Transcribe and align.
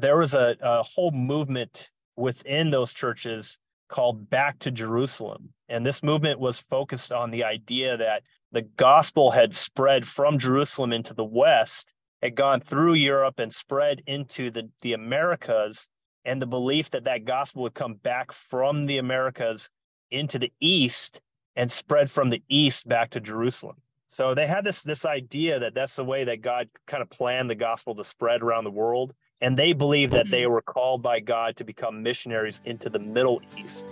there 0.00 0.16
was 0.16 0.34
a, 0.34 0.56
a 0.60 0.82
whole 0.82 1.10
movement 1.10 1.90
within 2.16 2.70
those 2.70 2.92
churches 2.92 3.58
called 3.88 4.28
Back 4.28 4.58
to 4.60 4.70
Jerusalem. 4.70 5.52
And 5.68 5.84
this 5.84 6.02
movement 6.02 6.40
was 6.40 6.58
focused 6.58 7.12
on 7.12 7.30
the 7.30 7.44
idea 7.44 7.96
that 7.96 8.22
the 8.52 8.62
gospel 8.62 9.30
had 9.30 9.54
spread 9.54 10.06
from 10.06 10.38
Jerusalem 10.38 10.92
into 10.92 11.14
the 11.14 11.24
West, 11.24 11.92
had 12.22 12.34
gone 12.34 12.60
through 12.60 12.94
Europe 12.94 13.38
and 13.38 13.52
spread 13.52 14.02
into 14.06 14.50
the, 14.50 14.70
the 14.82 14.94
Americas, 14.94 15.88
and 16.24 16.42
the 16.42 16.46
belief 16.46 16.90
that 16.90 17.04
that 17.04 17.24
gospel 17.24 17.62
would 17.62 17.74
come 17.74 17.94
back 17.94 18.32
from 18.32 18.84
the 18.84 18.98
Americas 18.98 19.70
into 20.10 20.38
the 20.38 20.52
East 20.60 21.20
and 21.56 21.70
spread 21.70 22.10
from 22.10 22.28
the 22.28 22.42
East 22.48 22.88
back 22.88 23.10
to 23.10 23.20
Jerusalem. 23.20 23.76
So 24.08 24.34
they 24.34 24.46
had 24.46 24.64
this 24.64 24.82
this 24.82 25.04
idea 25.04 25.58
that 25.58 25.74
that's 25.74 25.96
the 25.96 26.04
way 26.04 26.24
that 26.24 26.40
God 26.40 26.68
kind 26.86 27.02
of 27.02 27.10
planned 27.10 27.50
the 27.50 27.54
gospel 27.54 27.94
to 27.94 28.04
spread 28.04 28.42
around 28.42 28.64
the 28.64 28.70
world, 28.70 29.14
and 29.40 29.56
they 29.56 29.72
believed 29.72 30.12
that 30.12 30.30
they 30.30 30.42
mm-hmm. 30.42 30.52
were 30.52 30.62
called 30.62 31.02
by 31.02 31.20
God 31.20 31.56
to 31.56 31.64
become 31.64 32.02
missionaries 32.02 32.60
into 32.64 32.90
the 32.90 32.98
Middle 32.98 33.40
East. 33.56 33.86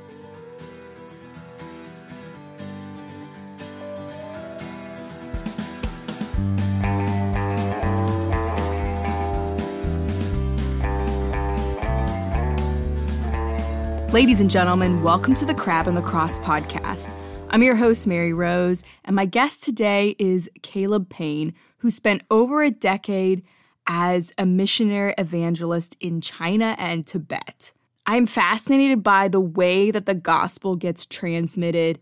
Ladies 14.12 14.40
and 14.40 14.50
gentlemen, 14.50 15.02
welcome 15.02 15.34
to 15.34 15.44
the 15.44 15.54
Crab 15.54 15.86
and 15.86 15.96
the 15.96 16.00
Cross 16.02 16.38
podcast. 16.38 17.12
I'm 17.50 17.62
your 17.62 17.76
host, 17.76 18.06
Mary 18.06 18.32
Rose, 18.32 18.82
and 19.04 19.14
my 19.14 19.26
guest 19.26 19.62
today 19.62 20.16
is 20.18 20.48
Caleb 20.62 21.10
Payne, 21.10 21.52
who 21.78 21.90
spent 21.90 22.22
over 22.30 22.62
a 22.62 22.70
decade 22.70 23.44
as 23.86 24.32
a 24.38 24.46
missionary 24.46 25.14
evangelist 25.18 25.96
in 26.00 26.20
China 26.20 26.74
and 26.78 27.06
Tibet. 27.06 27.72
I'm 28.06 28.26
fascinated 28.26 29.02
by 29.02 29.28
the 29.28 29.40
way 29.40 29.90
that 29.90 30.06
the 30.06 30.14
gospel 30.14 30.76
gets 30.76 31.06
transmitted 31.06 31.98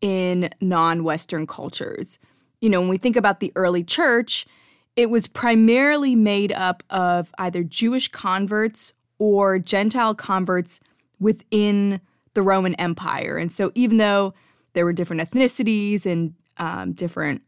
in 0.00 0.50
non 0.60 1.04
Western 1.04 1.46
cultures. 1.46 2.18
You 2.60 2.70
know, 2.70 2.80
when 2.80 2.88
we 2.88 2.98
think 2.98 3.16
about 3.16 3.40
the 3.40 3.52
early 3.56 3.82
church, 3.82 4.46
it 4.94 5.10
was 5.10 5.26
primarily 5.26 6.14
made 6.14 6.52
up 6.52 6.82
of 6.90 7.32
either 7.38 7.64
Jewish 7.64 8.08
converts 8.08 8.92
or 9.18 9.58
Gentile 9.58 10.14
converts 10.14 10.80
within 11.18 12.00
the 12.34 12.42
Roman 12.42 12.74
Empire. 12.76 13.36
And 13.36 13.50
so, 13.50 13.72
even 13.74 13.96
though 13.96 14.34
there 14.74 14.84
were 14.84 14.92
different 14.92 15.22
ethnicities 15.22 16.06
and 16.06 16.34
um, 16.56 16.92
different 16.92 17.42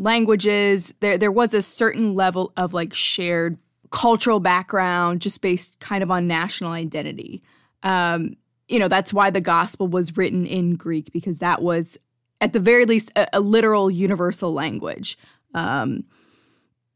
languages, 0.00 0.92
there 1.00 1.18
there 1.18 1.30
was 1.30 1.54
a 1.54 1.62
certain 1.62 2.14
level 2.14 2.52
of 2.56 2.72
like 2.72 2.94
shared 2.94 3.58
cultural 3.90 4.40
background, 4.40 5.20
just 5.20 5.40
based 5.42 5.78
kind 5.78 6.02
of 6.02 6.10
on 6.10 6.26
national 6.26 6.72
identity. 6.72 7.42
Um, 7.82 8.36
you 8.68 8.78
know, 8.78 8.88
that's 8.88 9.12
why 9.12 9.30
the 9.30 9.40
gospel 9.40 9.88
was 9.88 10.16
written 10.16 10.46
in 10.46 10.76
Greek 10.76 11.12
because 11.12 11.40
that 11.40 11.60
was, 11.60 11.98
at 12.40 12.52
the 12.52 12.60
very 12.60 12.86
least, 12.86 13.10
a, 13.16 13.28
a 13.32 13.40
literal 13.40 13.90
universal 13.90 14.52
language. 14.52 15.18
Um, 15.54 16.04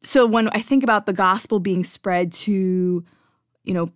so 0.01 0.25
when 0.25 0.49
I 0.49 0.61
think 0.61 0.85
about 0.85 1.07
the 1.07 1.13
gospel 1.13 1.59
being 1.59 1.83
spread 1.83 2.33
to, 2.33 3.05
you 3.65 3.75
know, 3.75 3.91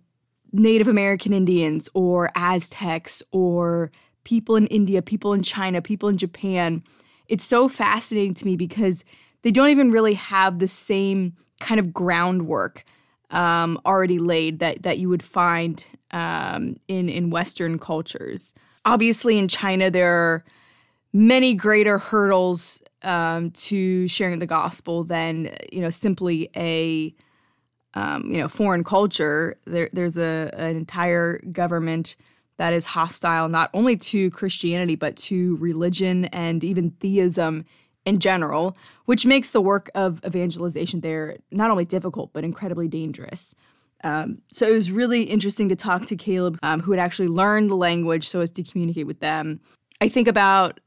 Native 0.51 0.87
American 0.87 1.31
Indians 1.31 1.87
or 1.93 2.31
Aztecs 2.35 3.23
or 3.31 3.91
people 4.23 4.55
in 4.55 4.67
India, 4.67 5.01
people 5.01 5.33
in 5.33 5.41
China, 5.41 5.81
people 5.81 6.09
in 6.09 6.17
Japan. 6.17 6.83
It's 7.29 7.45
so 7.45 7.69
fascinating 7.69 8.33
to 8.35 8.45
me 8.45 8.55
because 8.57 9.05
they 9.43 9.51
don't 9.51 9.69
even 9.69 9.91
really 9.91 10.15
have 10.15 10.59
the 10.59 10.67
same 10.67 11.35
kind 11.59 11.79
of 11.79 11.93
groundwork 11.93 12.83
um, 13.31 13.79
already 13.85 14.19
laid 14.19 14.59
that 14.59 14.83
that 14.83 14.97
you 14.97 15.09
would 15.09 15.23
find 15.23 15.83
um, 16.11 16.77
in 16.87 17.09
in 17.09 17.29
Western 17.29 17.79
cultures. 17.79 18.53
Obviously, 18.85 19.37
in 19.37 19.47
China, 19.47 19.91
there 19.91 20.11
are 20.11 20.43
many 21.13 21.53
greater 21.53 21.97
hurdles 21.97 22.81
um, 23.03 23.51
to 23.51 24.07
sharing 24.07 24.39
the 24.39 24.45
gospel 24.45 25.03
than 25.03 25.55
you 25.71 25.81
know 25.81 25.89
simply 25.89 26.49
a 26.55 27.13
um, 27.93 28.31
you 28.31 28.37
know 28.37 28.47
foreign 28.47 28.83
culture. 28.83 29.57
There, 29.65 29.89
there's 29.93 30.17
a 30.17 30.51
an 30.53 30.75
entire 30.75 31.39
government 31.51 32.15
that 32.59 32.73
is 32.73 32.85
hostile 32.85 33.47
not 33.47 33.69
only 33.73 33.95
to 33.95 34.29
Christianity 34.31 34.95
but 34.95 35.15
to 35.15 35.55
religion 35.57 36.25
and 36.25 36.63
even 36.63 36.91
theism 36.99 37.65
in 38.05 38.19
general, 38.19 38.77
which 39.05 39.25
makes 39.25 39.51
the 39.51 39.61
work 39.61 39.89
of 39.95 40.19
evangelization 40.25 40.99
there 40.99 41.37
not 41.51 41.71
only 41.71 41.85
difficult 41.85 42.31
but 42.33 42.43
incredibly 42.43 42.87
dangerous. 42.87 43.55
Um, 44.03 44.41
so 44.51 44.67
it 44.67 44.73
was 44.73 44.91
really 44.91 45.23
interesting 45.23 45.69
to 45.69 45.75
talk 45.75 46.05
to 46.07 46.15
Caleb, 46.15 46.59
um, 46.61 46.81
who 46.81 46.91
had 46.91 46.99
actually 46.99 47.29
learned 47.29 47.69
the 47.69 47.75
language 47.75 48.27
so 48.27 48.41
as 48.41 48.51
to 48.51 48.63
communicate 48.63 49.07
with 49.07 49.19
them. 49.19 49.61
I 50.01 50.09
think 50.09 50.27
about 50.27 50.79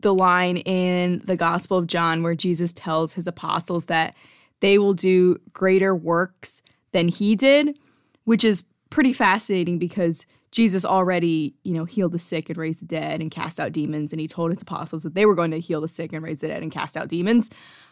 the 0.00 0.14
line 0.14 0.58
in 0.58 1.22
the 1.24 1.36
Gospel 1.36 1.78
of 1.78 1.86
John 1.86 2.22
where 2.22 2.34
Jesus 2.34 2.72
tells 2.72 3.14
his 3.14 3.26
apostles 3.26 3.86
that 3.86 4.14
they 4.60 4.78
will 4.78 4.94
do 4.94 5.38
greater 5.52 5.94
works 5.94 6.60
than 6.92 7.08
he 7.08 7.36
did, 7.36 7.78
which 8.24 8.44
is 8.44 8.64
pretty 8.90 9.12
fascinating 9.12 9.78
because 9.78 10.26
Jesus 10.50 10.84
already, 10.84 11.54
you 11.62 11.72
know, 11.72 11.84
healed 11.84 12.12
the 12.12 12.18
sick 12.18 12.48
and 12.48 12.58
raised 12.58 12.80
the 12.80 12.86
dead 12.86 13.20
and 13.20 13.30
cast 13.30 13.60
out 13.60 13.72
demons, 13.72 14.12
and 14.12 14.20
he 14.20 14.26
told 14.26 14.50
his 14.50 14.60
apostles 14.60 15.04
that 15.04 15.14
they 15.14 15.26
were 15.26 15.34
going 15.34 15.52
to 15.52 15.60
heal 15.60 15.80
the 15.80 15.88
sick 15.88 16.12
and 16.12 16.22
raise 16.24 16.40
the 16.40 16.48
dead 16.48 16.62
and 16.62 16.72
cast 16.72 16.96
out 16.96 17.08
demons. 17.08 17.50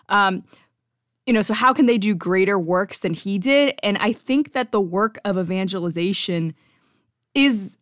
Um, 0.08 0.44
you 1.24 1.32
know, 1.32 1.42
so 1.42 1.54
how 1.54 1.72
can 1.72 1.86
they 1.86 1.98
do 1.98 2.14
greater 2.14 2.58
works 2.58 3.00
than 3.00 3.14
he 3.14 3.38
did? 3.38 3.78
And 3.82 3.98
I 3.98 4.12
think 4.12 4.52
that 4.54 4.72
the 4.72 4.80
work 4.80 5.18
of 5.24 5.38
evangelization 5.38 6.54
is 7.34 7.76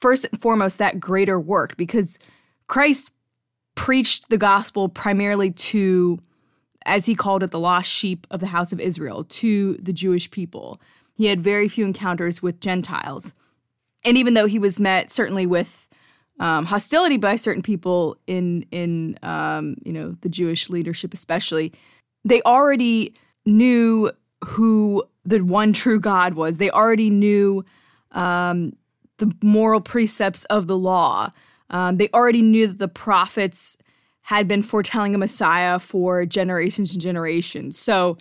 first 0.00 0.26
and 0.32 0.40
foremost 0.40 0.78
that 0.78 0.98
greater 0.98 1.38
work 1.38 1.76
because 1.76 2.18
Christ 2.66 3.12
preached 3.74 4.30
the 4.30 4.38
gospel 4.38 4.88
primarily 4.88 5.50
to 5.50 6.18
as 6.86 7.04
he 7.04 7.14
called 7.14 7.42
it, 7.42 7.50
the 7.50 7.58
lost 7.58 7.90
sheep 7.90 8.26
of 8.30 8.40
the 8.40 8.46
house 8.46 8.72
of 8.72 8.80
Israel, 8.80 9.24
to 9.24 9.74
the 9.74 9.92
Jewish 9.92 10.30
people. 10.30 10.80
He 11.16 11.26
had 11.26 11.40
very 11.40 11.68
few 11.68 11.84
encounters 11.84 12.42
with 12.42 12.60
Gentiles. 12.60 13.34
And 14.04 14.16
even 14.16 14.34
though 14.34 14.46
he 14.46 14.58
was 14.58 14.78
met 14.78 15.10
certainly 15.10 15.46
with 15.46 15.88
um, 16.38 16.66
hostility 16.66 17.16
by 17.16 17.36
certain 17.36 17.62
people 17.62 18.18
in 18.26 18.66
in 18.70 19.18
um, 19.22 19.76
you 19.84 19.92
know 19.92 20.16
the 20.20 20.28
Jewish 20.28 20.68
leadership, 20.68 21.14
especially, 21.14 21.72
they 22.24 22.42
already 22.42 23.14
knew 23.46 24.10
who 24.44 25.02
the 25.24 25.40
one 25.40 25.72
true 25.72 25.98
God 25.98 26.34
was. 26.34 26.58
They 26.58 26.70
already 26.70 27.10
knew 27.10 27.64
um, 28.12 28.76
the 29.16 29.32
moral 29.42 29.80
precepts 29.80 30.44
of 30.44 30.66
the 30.66 30.76
law. 30.76 31.30
Um, 31.70 31.96
they 31.96 32.10
already 32.12 32.42
knew 32.42 32.66
that 32.66 32.78
the 32.78 32.88
prophets 32.88 33.76
had 34.22 34.46
been 34.46 34.62
foretelling 34.62 35.14
a 35.14 35.18
Messiah 35.18 35.78
for 35.78 36.26
generations 36.26 36.92
and 36.92 37.00
generations. 37.00 37.78
So, 37.78 38.18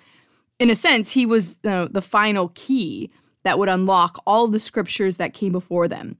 in 0.59 0.69
a 0.69 0.75
sense, 0.75 1.11
he 1.11 1.25
was 1.25 1.57
the 1.57 2.03
final 2.03 2.51
key 2.55 3.11
that 3.43 3.59
would 3.59 3.69
unlock 3.69 4.21
all 4.25 4.47
the 4.47 4.59
scriptures 4.59 5.17
that 5.17 5.33
came 5.33 5.51
before 5.51 5.87
them. 5.87 6.17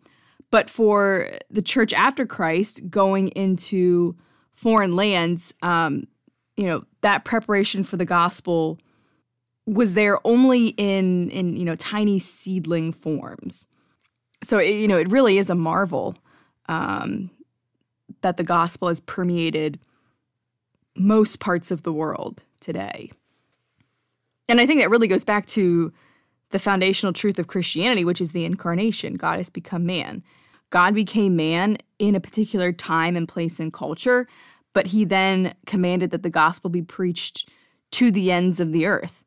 But 0.51 0.69
for 0.69 1.31
the 1.49 1.61
church 1.61 1.93
after 1.93 2.25
Christ 2.25 2.89
going 2.89 3.29
into 3.29 4.15
foreign 4.53 4.95
lands, 4.95 5.53
um, 5.61 6.07
you 6.55 6.65
know, 6.65 6.85
that 7.01 7.25
preparation 7.25 7.83
for 7.83 7.97
the 7.97 8.05
gospel 8.05 8.79
was 9.65 9.95
there 9.95 10.19
only 10.25 10.67
in 10.69 11.29
in 11.31 11.55
you 11.55 11.65
know 11.65 11.75
tiny 11.75 12.19
seedling 12.19 12.91
forms. 12.91 13.67
So 14.43 14.59
it, 14.59 14.69
you 14.69 14.87
know, 14.87 14.97
it 14.97 15.09
really 15.09 15.37
is 15.37 15.49
a 15.49 15.55
marvel 15.55 16.15
um, 16.67 17.31
that 18.21 18.37
the 18.37 18.43
gospel 18.43 18.89
has 18.89 18.99
permeated 18.99 19.79
most 20.95 21.39
parts 21.39 21.71
of 21.71 21.83
the 21.83 21.91
world 21.91 22.43
today. 22.59 23.11
And 24.47 24.61
I 24.61 24.65
think 24.65 24.81
that 24.81 24.89
really 24.89 25.07
goes 25.07 25.23
back 25.23 25.45
to 25.47 25.91
the 26.51 26.59
foundational 26.59 27.13
truth 27.13 27.39
of 27.39 27.47
Christianity, 27.47 28.05
which 28.05 28.21
is 28.21 28.31
the 28.31 28.45
incarnation. 28.45 29.15
God 29.15 29.37
has 29.37 29.49
become 29.49 29.85
man. 29.85 30.23
God 30.69 30.93
became 30.93 31.35
man 31.35 31.77
in 31.99 32.15
a 32.15 32.19
particular 32.19 32.71
time 32.71 33.15
and 33.15 33.27
place 33.27 33.59
and 33.59 33.73
culture, 33.73 34.27
but 34.73 34.87
he 34.87 35.05
then 35.05 35.55
commanded 35.65 36.11
that 36.11 36.23
the 36.23 36.29
gospel 36.29 36.69
be 36.69 36.81
preached 36.81 37.49
to 37.91 38.11
the 38.11 38.31
ends 38.31 38.59
of 38.59 38.71
the 38.71 38.85
earth. 38.85 39.23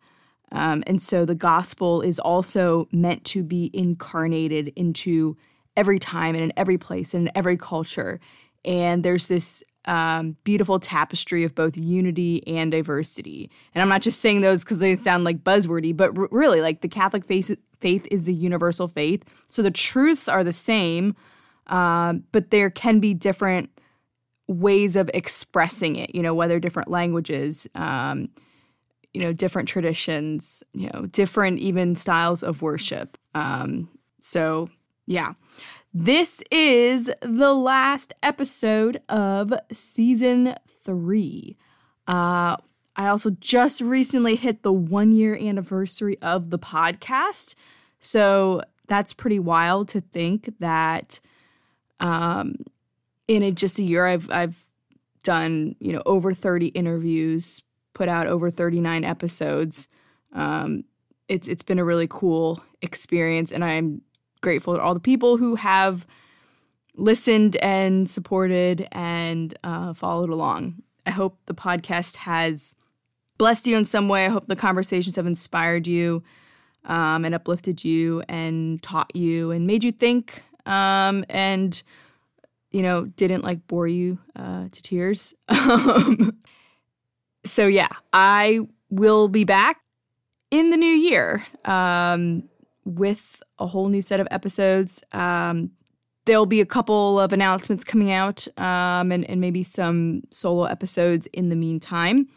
Um, 0.52 0.82
and 0.86 1.00
so 1.00 1.24
the 1.24 1.34
gospel 1.34 2.00
is 2.00 2.18
also 2.18 2.88
meant 2.92 3.24
to 3.26 3.42
be 3.42 3.70
incarnated 3.74 4.72
into 4.76 5.36
every 5.76 5.98
time 5.98 6.34
and 6.34 6.44
in 6.44 6.52
every 6.56 6.78
place 6.78 7.14
and 7.14 7.28
in 7.28 7.32
every 7.36 7.56
culture 7.56 8.20
and 8.64 9.02
there's 9.02 9.26
this 9.26 9.62
um, 9.88 10.36
beautiful 10.44 10.78
tapestry 10.78 11.44
of 11.44 11.54
both 11.54 11.76
unity 11.76 12.46
and 12.46 12.70
diversity. 12.70 13.50
And 13.74 13.82
I'm 13.82 13.88
not 13.88 14.02
just 14.02 14.20
saying 14.20 14.42
those 14.42 14.62
because 14.62 14.80
they 14.80 14.94
sound 14.94 15.24
like 15.24 15.42
buzzwordy, 15.42 15.96
but 15.96 16.16
r- 16.16 16.28
really, 16.30 16.60
like 16.60 16.82
the 16.82 16.88
Catholic 16.88 17.24
faith, 17.24 17.56
faith 17.80 18.06
is 18.10 18.24
the 18.24 18.34
universal 18.34 18.86
faith. 18.86 19.24
So 19.48 19.62
the 19.62 19.70
truths 19.70 20.28
are 20.28 20.44
the 20.44 20.52
same, 20.52 21.16
um, 21.68 22.22
but 22.32 22.50
there 22.50 22.68
can 22.68 23.00
be 23.00 23.14
different 23.14 23.70
ways 24.46 24.94
of 24.94 25.10
expressing 25.14 25.96
it, 25.96 26.14
you 26.14 26.22
know, 26.22 26.34
whether 26.34 26.60
different 26.60 26.90
languages, 26.90 27.66
um, 27.74 28.28
you 29.14 29.22
know, 29.22 29.32
different 29.32 29.68
traditions, 29.68 30.62
you 30.74 30.90
know, 30.92 31.06
different 31.06 31.60
even 31.60 31.96
styles 31.96 32.42
of 32.42 32.60
worship. 32.60 33.16
Um, 33.34 33.88
so, 34.20 34.68
yeah. 35.06 35.32
This 35.94 36.42
is 36.50 37.10
the 37.22 37.54
last 37.54 38.12
episode 38.22 39.00
of 39.08 39.54
season 39.72 40.54
three. 40.84 41.56
Uh, 42.06 42.56
I 42.94 43.06
also 43.08 43.30
just 43.30 43.80
recently 43.80 44.36
hit 44.36 44.62
the 44.62 44.72
one 44.72 45.12
year 45.12 45.34
anniversary 45.34 46.18
of 46.20 46.50
the 46.50 46.58
podcast. 46.58 47.54
So 48.00 48.60
that's 48.86 49.14
pretty 49.14 49.38
wild 49.38 49.88
to 49.88 50.02
think 50.02 50.52
that 50.60 51.20
um, 52.00 52.56
in 53.26 53.42
a, 53.42 53.50
just 53.50 53.78
a 53.78 53.82
year, 53.82 54.04
I've, 54.04 54.30
I've 54.30 54.62
done, 55.22 55.74
you 55.80 55.92
know, 55.92 56.02
over 56.04 56.34
30 56.34 56.66
interviews, 56.68 57.62
put 57.94 58.10
out 58.10 58.26
over 58.26 58.50
39 58.50 59.04
episodes. 59.04 59.88
Um, 60.34 60.84
it's, 61.28 61.48
it's 61.48 61.62
been 61.62 61.78
a 61.78 61.84
really 61.84 62.08
cool 62.08 62.62
experience, 62.82 63.52
and 63.52 63.64
I'm 63.64 64.02
grateful 64.40 64.74
to 64.74 64.82
all 64.82 64.94
the 64.94 65.00
people 65.00 65.36
who 65.36 65.54
have 65.56 66.06
listened 66.94 67.56
and 67.56 68.08
supported 68.10 68.88
and 68.92 69.56
uh, 69.64 69.94
followed 69.94 70.30
along. 70.30 70.82
I 71.06 71.10
hope 71.10 71.38
the 71.46 71.54
podcast 71.54 72.16
has 72.16 72.74
blessed 73.38 73.66
you 73.66 73.76
in 73.76 73.84
some 73.84 74.08
way. 74.08 74.26
I 74.26 74.28
hope 74.28 74.46
the 74.46 74.56
conversations 74.56 75.16
have 75.16 75.26
inspired 75.26 75.86
you 75.86 76.22
um, 76.84 77.24
and 77.24 77.34
uplifted 77.34 77.84
you 77.84 78.22
and 78.28 78.82
taught 78.82 79.14
you 79.14 79.50
and 79.52 79.66
made 79.66 79.84
you 79.84 79.92
think 79.92 80.42
um, 80.66 81.24
and, 81.28 81.82
you 82.70 82.82
know, 82.82 83.06
didn't 83.06 83.42
like 83.42 83.66
bore 83.66 83.88
you 83.88 84.18
uh, 84.36 84.68
to 84.70 84.82
tears. 84.82 85.34
Um, 85.48 86.38
so, 87.44 87.66
yeah, 87.66 87.88
I 88.12 88.60
will 88.90 89.28
be 89.28 89.44
back 89.44 89.80
in 90.50 90.70
the 90.70 90.76
new 90.76 90.86
year 90.86 91.46
um, 91.64 92.48
with 92.88 93.42
a 93.58 93.66
whole 93.66 93.88
new 93.88 94.02
set 94.02 94.20
of 94.20 94.28
episodes. 94.30 95.02
Um, 95.12 95.70
there'll 96.24 96.46
be 96.46 96.60
a 96.60 96.66
couple 96.66 97.18
of 97.18 97.32
announcements 97.32 97.84
coming 97.84 98.10
out 98.10 98.46
um, 98.58 99.12
and, 99.12 99.24
and 99.24 99.40
maybe 99.40 99.62
some 99.62 100.22
solo 100.30 100.64
episodes 100.64 101.26
in 101.32 101.48
the 101.48 101.56
meantime. 101.56 102.28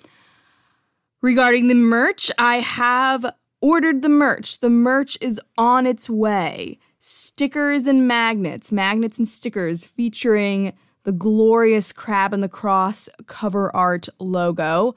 Regarding 1.21 1.67
the 1.67 1.75
merch, 1.75 2.31
I 2.37 2.59
have 2.59 3.25
ordered 3.61 4.01
the 4.01 4.09
merch. 4.09 4.59
The 4.59 4.69
merch 4.69 5.17
is 5.21 5.39
on 5.57 5.85
its 5.85 6.09
way. 6.09 6.79
Stickers 6.97 7.85
and 7.85 8.07
magnets, 8.07 8.71
magnets 8.71 9.17
and 9.17 9.27
stickers 9.27 9.85
featuring 9.85 10.73
the 11.03 11.11
glorious 11.11 11.91
Crab 11.91 12.33
and 12.33 12.41
the 12.41 12.49
Cross 12.49 13.09
cover 13.27 13.75
art 13.75 14.07
logo. 14.19 14.95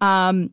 Um, 0.00 0.50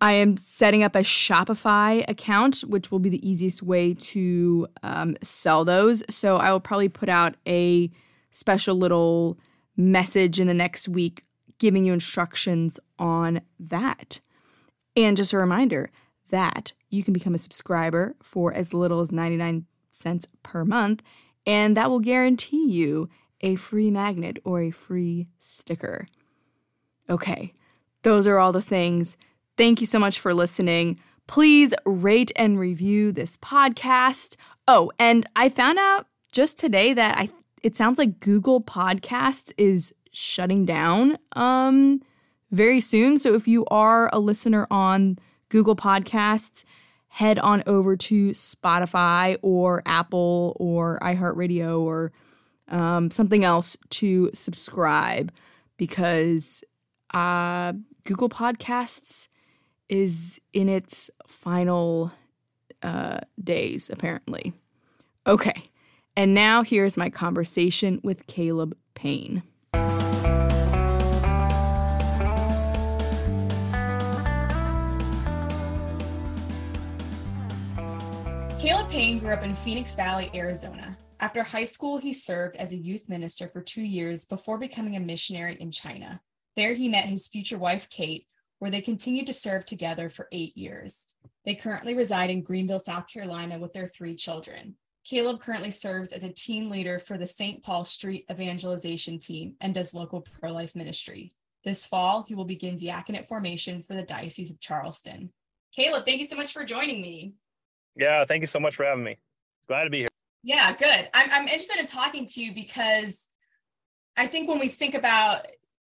I 0.00 0.12
am 0.12 0.36
setting 0.36 0.82
up 0.82 0.94
a 0.94 1.00
Shopify 1.00 2.04
account, 2.06 2.60
which 2.60 2.90
will 2.90 2.98
be 2.98 3.08
the 3.08 3.26
easiest 3.26 3.62
way 3.62 3.94
to 3.94 4.66
um, 4.82 5.16
sell 5.22 5.64
those. 5.64 6.04
So 6.10 6.36
I 6.36 6.52
will 6.52 6.60
probably 6.60 6.90
put 6.90 7.08
out 7.08 7.36
a 7.46 7.90
special 8.30 8.76
little 8.76 9.38
message 9.76 10.38
in 10.38 10.46
the 10.46 10.54
next 10.54 10.88
week 10.88 11.24
giving 11.58 11.84
you 11.84 11.92
instructions 11.92 12.78
on 12.98 13.40
that. 13.58 14.20
And 14.94 15.16
just 15.16 15.32
a 15.32 15.38
reminder 15.38 15.90
that 16.30 16.72
you 16.90 17.02
can 17.02 17.14
become 17.14 17.34
a 17.34 17.38
subscriber 17.38 18.16
for 18.22 18.52
as 18.52 18.74
little 18.74 19.00
as 19.00 19.12
99 19.12 19.64
cents 19.90 20.26
per 20.42 20.64
month, 20.64 21.02
and 21.46 21.76
that 21.76 21.88
will 21.88 22.00
guarantee 22.00 22.66
you 22.68 23.08
a 23.40 23.56
free 23.56 23.90
magnet 23.90 24.38
or 24.44 24.60
a 24.60 24.70
free 24.70 25.28
sticker. 25.38 26.06
Okay, 27.08 27.54
those 28.02 28.26
are 28.26 28.38
all 28.38 28.52
the 28.52 28.62
things 28.62 29.16
Thank 29.56 29.80
you 29.80 29.86
so 29.86 29.98
much 29.98 30.20
for 30.20 30.34
listening. 30.34 31.00
Please 31.26 31.74
rate 31.84 32.30
and 32.36 32.58
review 32.58 33.12
this 33.12 33.36
podcast. 33.38 34.36
Oh, 34.68 34.92
and 34.98 35.26
I 35.34 35.48
found 35.48 35.78
out 35.78 36.06
just 36.32 36.58
today 36.58 36.92
that 36.94 37.16
I 37.16 37.30
it 37.62 37.74
sounds 37.74 37.98
like 37.98 38.20
Google 38.20 38.60
Podcasts 38.60 39.52
is 39.56 39.94
shutting 40.12 40.64
down 40.64 41.18
um 41.32 42.00
very 42.52 42.80
soon. 42.80 43.18
So 43.18 43.34
if 43.34 43.48
you 43.48 43.64
are 43.66 44.08
a 44.12 44.20
listener 44.20 44.66
on 44.70 45.18
Google 45.48 45.76
Podcasts, 45.76 46.64
head 47.08 47.38
on 47.38 47.62
over 47.66 47.96
to 47.96 48.30
Spotify 48.30 49.38
or 49.42 49.82
Apple 49.86 50.56
or 50.60 50.98
iHeartRadio 51.00 51.80
or 51.80 52.12
um, 52.68 53.10
something 53.10 53.44
else 53.44 53.76
to 53.90 54.30
subscribe 54.34 55.32
because 55.76 56.62
uh, 57.14 57.72
Google 58.04 58.28
Podcasts 58.28 59.28
is 59.88 60.40
in 60.52 60.68
its 60.68 61.10
final 61.26 62.12
uh, 62.82 63.20
days, 63.42 63.90
apparently. 63.90 64.52
Okay, 65.26 65.64
and 66.16 66.34
now 66.34 66.62
here's 66.62 66.96
my 66.96 67.10
conversation 67.10 68.00
with 68.02 68.26
Caleb 68.26 68.76
Payne. 68.94 69.42
Caleb 78.58 78.88
Payne 78.88 79.18
grew 79.18 79.32
up 79.32 79.44
in 79.44 79.54
Phoenix 79.54 79.94
Valley, 79.94 80.30
Arizona. 80.34 80.96
After 81.20 81.42
high 81.42 81.64
school, 81.64 81.98
he 81.98 82.12
served 82.12 82.56
as 82.56 82.72
a 82.72 82.76
youth 82.76 83.08
minister 83.08 83.48
for 83.48 83.62
two 83.62 83.82
years 83.82 84.24
before 84.24 84.58
becoming 84.58 84.96
a 84.96 85.00
missionary 85.00 85.56
in 85.60 85.70
China. 85.70 86.20
There, 86.56 86.74
he 86.74 86.88
met 86.88 87.04
his 87.04 87.28
future 87.28 87.58
wife, 87.58 87.88
Kate, 87.90 88.26
where 88.58 88.70
they 88.70 88.80
continued 88.80 89.26
to 89.26 89.32
serve 89.32 89.64
together 89.64 90.08
for 90.08 90.28
eight 90.32 90.56
years. 90.56 91.04
They 91.44 91.54
currently 91.54 91.94
reside 91.94 92.30
in 92.30 92.42
Greenville, 92.42 92.78
South 92.78 93.06
Carolina, 93.12 93.58
with 93.58 93.72
their 93.72 93.86
three 93.86 94.14
children. 94.14 94.76
Caleb 95.04 95.40
currently 95.40 95.70
serves 95.70 96.12
as 96.12 96.24
a 96.24 96.32
team 96.32 96.68
leader 96.68 96.98
for 96.98 97.16
the 97.16 97.26
St. 97.26 97.62
Paul 97.62 97.84
Street 97.84 98.24
Evangelization 98.30 99.18
Team 99.18 99.54
and 99.60 99.72
does 99.72 99.94
local 99.94 100.20
pro 100.20 100.50
life 100.50 100.74
ministry. 100.74 101.30
This 101.64 101.86
fall, 101.86 102.24
he 102.26 102.34
will 102.34 102.44
begin 102.44 102.76
diaconate 102.76 103.28
formation 103.28 103.82
for 103.82 103.94
the 103.94 104.02
Diocese 104.02 104.50
of 104.50 104.60
Charleston. 104.60 105.32
Caleb, 105.72 106.04
thank 106.06 106.18
you 106.18 106.24
so 106.24 106.36
much 106.36 106.52
for 106.52 106.64
joining 106.64 107.00
me. 107.00 107.34
Yeah, 107.96 108.24
thank 108.24 108.40
you 108.40 108.46
so 108.46 108.58
much 108.58 108.74
for 108.74 108.84
having 108.84 109.04
me. 109.04 109.18
Glad 109.68 109.84
to 109.84 109.90
be 109.90 109.98
here. 109.98 110.08
Yeah, 110.42 110.74
good. 110.76 111.08
I'm, 111.14 111.30
I'm 111.30 111.42
interested 111.42 111.78
in 111.78 111.86
talking 111.86 112.26
to 112.26 112.42
you 112.42 112.54
because 112.54 113.26
I 114.16 114.26
think 114.26 114.48
when 114.48 114.58
we 114.58 114.68
think 114.68 114.94
about 114.94 115.46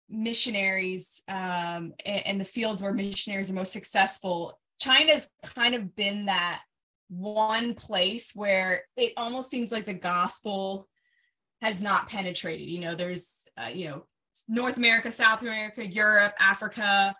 missionaries 0.08 1.22
um, 1.28 1.92
and, 2.04 2.40
the 2.40 2.44
fields 2.44 2.82
where 2.82 2.92
missionaries 2.92 3.50
are 3.50 3.54
most 3.54 3.72
successful, 3.72 4.58
China's 4.78 5.28
kind 5.42 5.74
of 5.74 5.94
been 5.96 6.26
that 6.26 6.60
one 7.08 7.74
place 7.74 8.32
where 8.34 8.82
it 8.96 9.12
almost 9.16 9.50
seems 9.50 9.72
like 9.72 9.86
the 9.86 9.94
gospel 9.94 10.88
has 11.62 11.80
not 11.80 12.08
penetrated. 12.08 12.68
You 12.68 12.80
know, 12.80 12.94
there's, 12.94 13.34
uh, 13.60 13.68
you 13.68 13.88
know, 13.88 14.04
North 14.48 14.76
America, 14.76 15.10
South 15.10 15.42
America, 15.42 15.84
Europe, 15.84 16.34
Africa, 16.38 17.14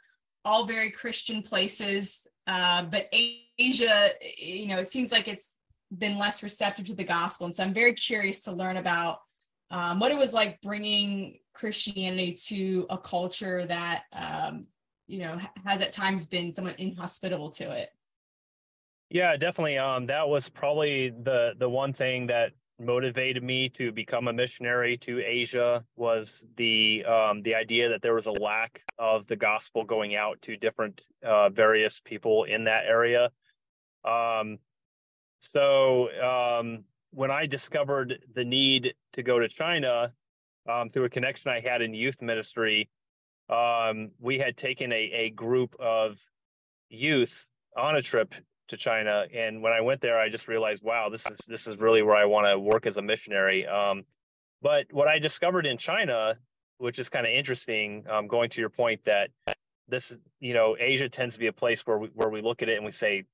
all 0.44 0.64
very 0.64 0.90
Christian 0.90 1.42
places. 1.42 2.26
Uh, 2.46 2.82
but 2.84 3.08
Asia, 3.58 4.10
you 4.38 4.66
know, 4.66 4.78
it 4.78 4.88
seems 4.88 5.10
like 5.10 5.26
it's 5.26 5.54
been 5.96 6.18
less 6.18 6.42
receptive 6.42 6.86
to 6.86 6.94
the 6.94 7.04
gospel. 7.04 7.46
And 7.46 7.54
so 7.54 7.64
I'm 7.64 7.74
very 7.74 7.94
curious 7.94 8.42
to 8.42 8.52
learn 8.52 8.76
about 8.76 9.18
um, 9.70 9.98
what 9.98 10.12
it 10.12 10.18
was 10.18 10.32
like 10.32 10.60
bringing 10.60 11.38
Christianity 11.54 12.34
to 12.46 12.86
a 12.90 12.98
culture 12.98 13.66
that 13.66 14.04
um, 14.12 14.66
you 15.06 15.20
know 15.20 15.38
has 15.64 15.80
at 15.82 15.92
times 15.92 16.26
been 16.26 16.52
somewhat 16.52 16.78
inhospitable 16.78 17.50
to 17.50 17.70
it. 17.70 17.90
Yeah, 19.10 19.36
definitely. 19.36 19.78
Um, 19.78 20.06
that 20.06 20.28
was 20.28 20.48
probably 20.48 21.10
the 21.10 21.54
the 21.58 21.68
one 21.68 21.92
thing 21.92 22.26
that 22.28 22.52
motivated 22.78 23.42
me 23.42 23.68
to 23.70 23.90
become 23.90 24.28
a 24.28 24.32
missionary 24.32 24.98
to 24.98 25.22
Asia 25.24 25.82
was 25.96 26.44
the 26.56 27.04
um, 27.04 27.42
the 27.42 27.54
idea 27.54 27.88
that 27.88 28.02
there 28.02 28.14
was 28.14 28.26
a 28.26 28.32
lack 28.32 28.82
of 28.98 29.26
the 29.26 29.36
gospel 29.36 29.84
going 29.84 30.14
out 30.14 30.40
to 30.42 30.56
different 30.56 31.00
uh, 31.24 31.48
various 31.48 32.00
people 32.00 32.44
in 32.44 32.64
that 32.64 32.84
area. 32.86 33.30
Um, 34.04 34.58
so 35.40 36.10
um, 36.20 36.84
when 37.16 37.30
I 37.30 37.46
discovered 37.46 38.18
the 38.34 38.44
need 38.44 38.92
to 39.14 39.22
go 39.22 39.38
to 39.38 39.48
China 39.48 40.12
um, 40.70 40.90
through 40.90 41.04
a 41.04 41.08
connection 41.08 41.50
I 41.50 41.60
had 41.60 41.80
in 41.80 41.94
youth 41.94 42.20
ministry, 42.20 42.90
um, 43.48 44.10
we 44.20 44.38
had 44.38 44.54
taken 44.58 44.92
a, 44.92 45.10
a 45.14 45.30
group 45.30 45.74
of 45.80 46.20
youth 46.90 47.48
on 47.74 47.96
a 47.96 48.02
trip 48.02 48.34
to 48.68 48.76
China, 48.76 49.24
and 49.34 49.62
when 49.62 49.72
I 49.72 49.80
went 49.80 50.02
there, 50.02 50.20
I 50.20 50.28
just 50.28 50.46
realized, 50.46 50.84
wow, 50.84 51.08
this 51.08 51.24
is 51.24 51.38
this 51.48 51.66
is 51.66 51.78
really 51.78 52.02
where 52.02 52.16
I 52.16 52.26
want 52.26 52.48
to 52.48 52.58
work 52.58 52.84
as 52.84 52.98
a 52.98 53.02
missionary. 53.02 53.66
Um, 53.66 54.02
but 54.60 54.84
what 54.90 55.08
I 55.08 55.18
discovered 55.18 55.64
in 55.64 55.78
China, 55.78 56.36
which 56.76 56.98
is 56.98 57.08
kind 57.08 57.24
of 57.24 57.32
interesting, 57.32 58.04
um, 58.10 58.26
going 58.26 58.50
to 58.50 58.60
your 58.60 58.68
point 58.68 59.04
that 59.04 59.30
this, 59.88 60.14
you 60.40 60.52
know, 60.52 60.76
Asia 60.78 61.08
tends 61.08 61.36
to 61.36 61.40
be 61.40 61.46
a 61.46 61.52
place 61.52 61.86
where 61.86 61.96
we 61.96 62.08
where 62.08 62.28
we 62.28 62.42
look 62.42 62.60
at 62.60 62.68
it 62.68 62.76
and 62.76 62.84
we 62.84 62.92
say, 62.92 63.24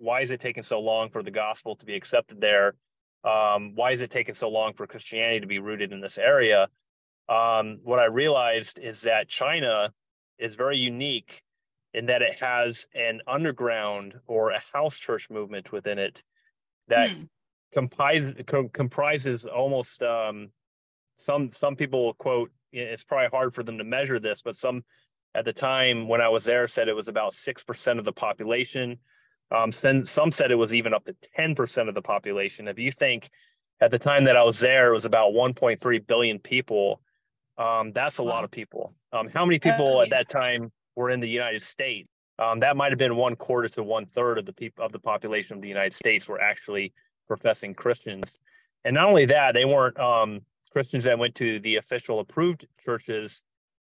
why 0.00 0.22
is 0.22 0.30
it 0.30 0.40
taking 0.40 0.62
so 0.62 0.80
long 0.80 1.10
for 1.10 1.22
the 1.22 1.30
gospel 1.30 1.76
to 1.76 1.86
be 1.86 1.94
accepted 1.94 2.40
there? 2.40 2.74
Um, 3.22 3.74
why 3.74 3.92
is 3.92 4.00
it 4.00 4.10
taking 4.10 4.34
so 4.34 4.48
long 4.48 4.72
for 4.72 4.86
Christianity 4.86 5.40
to 5.40 5.46
be 5.46 5.58
rooted 5.58 5.92
in 5.92 6.00
this 6.00 6.18
area? 6.18 6.68
Um, 7.28 7.80
what 7.84 8.00
I 8.00 8.06
realized 8.06 8.78
is 8.78 9.02
that 9.02 9.28
China 9.28 9.92
is 10.38 10.54
very 10.54 10.78
unique 10.78 11.42
in 11.92 12.06
that 12.06 12.22
it 12.22 12.34
has 12.40 12.88
an 12.94 13.20
underground 13.26 14.14
or 14.26 14.50
a 14.50 14.60
house 14.72 14.96
church 14.98 15.28
movement 15.28 15.70
within 15.70 15.98
it 15.98 16.22
that 16.88 17.10
hmm. 17.10 17.24
comprises 17.72 18.34
com- 18.46 18.70
comprises 18.70 19.44
almost 19.44 20.02
um, 20.02 20.48
some 21.18 21.50
some 21.50 21.76
people 21.76 22.14
quote 22.14 22.50
it's 22.72 23.04
probably 23.04 23.28
hard 23.28 23.52
for 23.52 23.62
them 23.62 23.78
to 23.78 23.84
measure 23.84 24.18
this, 24.18 24.42
but 24.42 24.56
some 24.56 24.84
at 25.34 25.44
the 25.44 25.52
time 25.52 26.08
when 26.08 26.20
I 26.20 26.28
was 26.28 26.44
there 26.44 26.66
said 26.66 26.88
it 26.88 26.96
was 26.96 27.08
about 27.08 27.34
six 27.34 27.62
percent 27.64 27.98
of 27.98 28.04
the 28.04 28.12
population. 28.12 28.98
Um, 29.50 29.72
some, 29.72 30.04
some 30.04 30.32
said 30.32 30.50
it 30.50 30.56
was 30.56 30.74
even 30.74 30.94
up 30.94 31.04
to 31.06 31.14
ten 31.36 31.54
percent 31.54 31.88
of 31.88 31.94
the 31.94 32.02
population. 32.02 32.68
If 32.68 32.78
you 32.78 32.92
think 32.92 33.30
at 33.80 33.90
the 33.90 33.98
time 33.98 34.24
that 34.24 34.36
I 34.36 34.42
was 34.42 34.60
there, 34.60 34.90
it 34.90 34.92
was 34.92 35.06
about 35.06 35.32
1.3 35.32 36.06
billion 36.06 36.38
people. 36.38 37.00
Um, 37.56 37.92
that's 37.92 38.18
a 38.18 38.22
wow. 38.22 38.30
lot 38.30 38.44
of 38.44 38.50
people. 38.50 38.94
Um, 39.12 39.28
how 39.28 39.44
many 39.44 39.58
people 39.58 39.98
uh, 39.98 40.02
at 40.02 40.10
that 40.10 40.28
time 40.28 40.70
were 40.96 41.10
in 41.10 41.20
the 41.20 41.28
United 41.28 41.62
States? 41.62 42.08
Um, 42.38 42.60
that 42.60 42.76
might 42.76 42.90
have 42.90 42.98
been 42.98 43.16
one 43.16 43.36
quarter 43.36 43.68
to 43.70 43.82
one 43.82 44.06
third 44.06 44.38
of 44.38 44.46
the 44.46 44.52
people 44.52 44.84
of 44.84 44.92
the 44.92 44.98
population 44.98 45.56
of 45.56 45.62
the 45.62 45.68
United 45.68 45.92
States 45.92 46.26
were 46.26 46.40
actually 46.40 46.92
professing 47.28 47.74
Christians. 47.74 48.38
And 48.84 48.94
not 48.94 49.08
only 49.08 49.26
that, 49.26 49.52
they 49.52 49.66
weren't 49.66 49.98
um, 49.98 50.40
Christians 50.72 51.04
that 51.04 51.18
went 51.18 51.34
to 51.36 51.60
the 51.60 51.76
official 51.76 52.20
approved 52.20 52.66
churches 52.82 53.44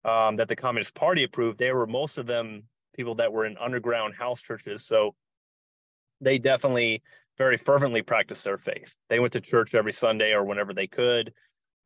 um, 0.07 0.37
that 0.37 0.49
the 0.49 0.57
Communist 0.57 0.95
Party 0.95 1.25
approved. 1.25 1.59
They 1.59 1.73
were 1.73 1.87
most 1.87 2.17
of 2.17 2.27
them 2.27 2.63
people 2.95 3.15
that 3.17 3.33
were 3.33 3.45
in 3.45 3.59
underground 3.59 4.15
house 4.15 4.41
churches. 4.41 4.85
So 4.87 5.15
they 6.21 6.39
definitely 6.39 7.03
very 7.39 7.57
fervently 7.57 8.03
practiced 8.03 8.45
their 8.45 8.59
faith. 8.59 8.97
They 9.09 9.21
went 9.21 9.33
to 9.33 9.41
church 9.41 9.75
every 9.75 9.93
Sunday 9.93 10.33
or 10.33 10.45
whenever 10.45 10.75
they 10.75 10.87
could. 10.87 11.33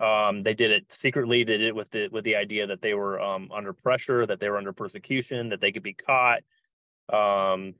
Um, 0.01 0.41
they 0.41 0.55
did 0.55 0.73
it 0.73 0.93
secretly. 0.93 1.45
They 1.45 1.57
did 1.57 1.69
it 1.69 1.75
with 1.77 1.91
the 1.91 2.09
with 2.09 2.25
the 2.25 2.37
idea 2.37 2.67
that 2.67 2.83
they 2.83 2.95
were 2.95 3.21
um, 3.21 3.51
under 3.55 3.73
pressure, 3.73 4.27
that 4.27 4.41
they 4.41 4.51
were 4.51 4.59
under 4.59 4.73
persecution, 4.73 5.51
that 5.51 5.61
they 5.61 5.71
could 5.71 5.85
be 5.85 5.93
caught, 5.93 6.43
um, 7.13 7.75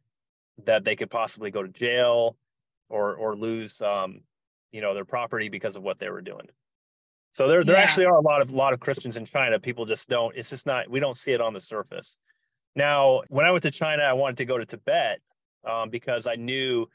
that 0.65 0.85
they 0.85 0.95
could 0.95 1.11
possibly 1.11 1.51
go 1.51 1.63
to 1.63 1.69
jail, 1.69 2.37
or 2.89 3.17
or 3.17 3.35
lose 3.35 3.83
um, 3.83 4.21
you 4.71 4.81
know 4.81 4.95
their 4.95 5.05
property 5.05 5.49
because 5.49 5.75
of 5.75 5.83
what 5.83 5.99
they 5.99 6.09
were 6.09 6.23
doing. 6.23 6.47
So 7.33 7.49
there 7.49 7.65
there 7.65 7.75
yeah. 7.75 7.83
actually 7.83 8.07
are 8.07 8.17
a 8.17 8.21
lot 8.21 8.41
of 8.41 8.53
lot 8.53 8.73
of 8.73 8.79
Christians 8.79 9.17
in 9.17 9.25
China. 9.25 9.59
People 9.59 9.85
just 9.85 10.09
don't. 10.09 10.37
It's 10.37 10.51
just 10.51 10.67
not. 10.67 10.89
We 10.89 11.01
don't 11.01 11.17
see 11.17 11.33
it 11.33 11.41
on 11.41 11.53
the 11.53 11.61
surface. 11.61 12.19
Now, 12.77 13.23
when 13.29 13.45
I 13.45 13.51
went 13.51 13.65
to 13.65 13.73
China, 13.73 14.05
I 14.05 14.13
wanted 14.13 14.39
to 14.39 14.45
go 14.45 14.59
to 14.59 14.65
Tibet 14.65 15.21
um, 15.67 15.91
because 15.91 16.27
I 16.27 16.37
knew 16.37 16.89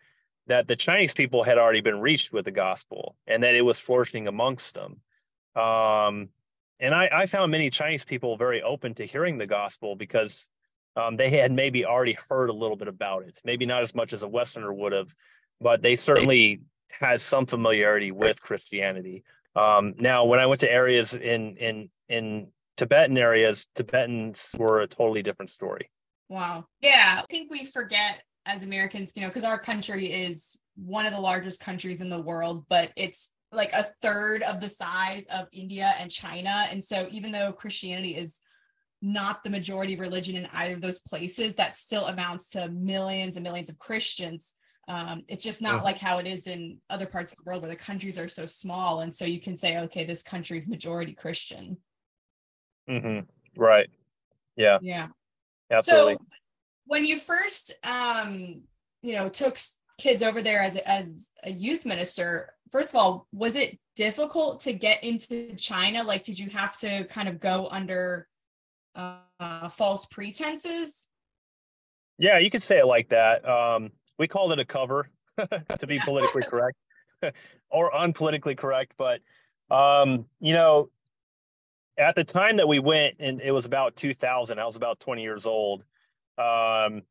that 0.48 0.68
the 0.68 0.76
Chinese 0.76 1.14
people 1.14 1.44
had 1.44 1.58
already 1.58 1.82
been 1.82 2.00
reached 2.00 2.34
with 2.34 2.46
the 2.46 2.52
gospel 2.52 3.16
and 3.28 3.44
that 3.44 3.56
it 3.56 3.62
was 3.62 3.80
flourishing 3.80 4.28
amongst 4.28 4.74
them. 4.74 5.02
Um, 5.56 6.30
and 6.80 6.96
I, 6.96 7.10
I, 7.12 7.26
found 7.26 7.52
many 7.52 7.70
Chinese 7.70 8.06
people 8.06 8.38
very 8.38 8.62
open 8.62 8.96
to 8.96 9.06
hearing 9.06 9.38
the 9.38 9.46
gospel 9.46 9.96
because 9.96 10.50
um, 10.96 11.18
they 11.18 11.30
had 11.30 11.52
maybe 11.52 11.86
already 11.86 12.18
heard 12.30 12.50
a 12.50 12.54
little 12.54 12.78
bit 12.78 12.88
about 12.88 13.24
it, 13.24 13.40
maybe 13.44 13.66
not 13.66 13.84
as 13.84 13.94
much 13.94 14.14
as 14.14 14.24
a 14.24 14.28
Westerner 14.28 14.74
would 14.74 14.94
have, 14.94 15.14
but 15.60 15.82
they 15.82 15.96
certainly 15.96 16.62
had 16.90 17.22
some 17.22 17.46
familiarity 17.46 18.12
with 18.12 18.42
Christianity. 18.42 19.24
Um, 19.56 19.96
now, 20.00 20.26
when 20.26 20.40
I 20.40 20.46
went 20.46 20.62
to 20.62 20.72
areas 20.72 21.14
in 21.14 21.58
in 21.58 21.90
in 22.08 22.48
Tibetan 22.78 23.18
areas, 23.18 23.68
Tibetans 23.76 24.56
were 24.58 24.82
a 24.82 24.88
totally 24.88 25.22
different 25.22 25.50
story. 25.50 25.90
Wow. 26.30 26.66
Yeah, 26.80 27.22
I 27.24 27.26
think 27.30 27.52
we 27.52 27.66
forget 27.66 28.22
as 28.46 28.64
Americans, 28.64 29.14
you 29.16 29.22
know, 29.22 29.28
because 29.28 29.44
our 29.44 29.60
country 29.60 30.12
is 30.12 30.58
one 30.76 31.06
of 31.06 31.14
the 31.14 31.20
largest 31.20 31.60
countries 31.60 32.02
in 32.02 32.10
the 32.10 32.22
world, 32.22 32.66
but 32.70 32.92
it's 32.96 33.32
like 33.52 33.72
a 33.74 33.84
third 34.02 34.44
of 34.44 34.62
the 34.62 34.70
size 34.70 35.26
of 35.28 35.48
India 35.52 35.94
and 36.00 36.10
China. 36.12 36.68
And 36.70 36.84
so 36.84 37.08
even 37.12 37.32
though 37.32 37.52
Christianity 37.52 38.16
is 38.16 38.40
not 39.02 39.44
the 39.44 39.50
majority 39.50 39.96
religion 39.96 40.36
in 40.36 40.48
either 40.54 40.76
of 40.76 40.82
those 40.82 41.00
places, 41.00 41.56
that 41.56 41.76
still 41.76 42.08
amounts 42.08 42.50
to 42.52 42.70
millions 42.70 43.36
and 43.36 43.44
millions 43.44 43.70
of 43.70 43.78
Christians. 43.80 44.54
Um, 44.88 45.24
it's 45.28 45.44
just 45.44 45.62
not 45.62 45.84
like 45.84 46.00
how 46.00 46.18
it 46.18 46.26
is 46.26 46.48
in 46.48 46.80
other 46.90 47.06
parts 47.06 47.32
of 47.32 47.38
the 47.38 47.44
world 47.46 47.62
where 47.62 47.70
the 47.70 47.76
countries 47.76 48.18
are 48.18 48.28
so 48.28 48.46
small. 48.46 49.02
And 49.02 49.14
so 49.14 49.24
you 49.24 49.40
can 49.40 49.56
say, 49.56 49.78
okay, 49.82 50.04
this 50.04 50.24
country's 50.24 50.68
majority 50.68 51.14
Christian. 51.14 51.78
Mm-hmm. 52.90 53.20
Right. 53.56 53.88
Yeah. 54.56 54.80
Yeah. 54.82 55.08
Absolutely. 55.72 56.16
So 56.16 56.20
when 56.90 57.06
you 57.06 57.20
first 57.20 57.72
um, 57.84 58.64
you 59.04 59.16
know 59.16 59.30
took 59.30 59.56
kids 60.00 60.24
over 60.24 60.42
there 60.42 60.62
as 60.62 60.76
a, 60.76 60.90
as 60.90 61.30
a 61.44 61.52
youth 61.52 61.86
minister 61.86 62.54
first 62.72 62.90
of 62.90 62.96
all 62.96 63.28
was 63.32 63.56
it 63.56 63.78
difficult 63.96 64.62
to 64.62 64.74
get 64.74 65.04
into 65.04 65.54
china? 65.56 66.04
Like 66.04 66.24
did 66.24 66.40
you 66.40 66.50
have 66.50 66.76
to 66.78 67.04
kind 67.06 67.30
of 67.30 67.40
go 67.40 67.68
under 67.70 68.28
uh, 68.96 69.70
false 69.70 70.08
pretenses? 70.08 71.08
Yeah 72.18 72.40
you 72.40 72.50
could 72.50 72.64
say 72.64 72.80
it 72.80 72.86
like 72.86 73.10
that. 73.10 73.48
Um, 73.48 73.92
we 74.18 74.28
called 74.28 74.52
it 74.52 74.60
a 74.60 74.66
cover 74.66 75.10
to 75.78 75.88
be 75.88 76.00
politically 76.00 76.44
correct 76.50 76.78
or 77.70 77.92
unpolitically 77.92 78.58
correct 78.58 78.94
but 78.98 79.22
um, 79.70 80.26
you 80.40 80.54
know 80.54 80.90
at 82.00 82.16
the 82.16 82.24
time 82.24 82.58
that 82.58 82.68
we 82.68 82.80
went 82.80 83.16
and 83.20 83.42
it 83.42 83.52
was 83.52 83.66
about 83.66 83.96
2000 83.96 84.58
i 84.58 84.66
was 84.66 84.78
about 84.78 85.00
20 85.02 85.22
years 85.22 85.46
old 85.46 85.84
um, 86.40 87.04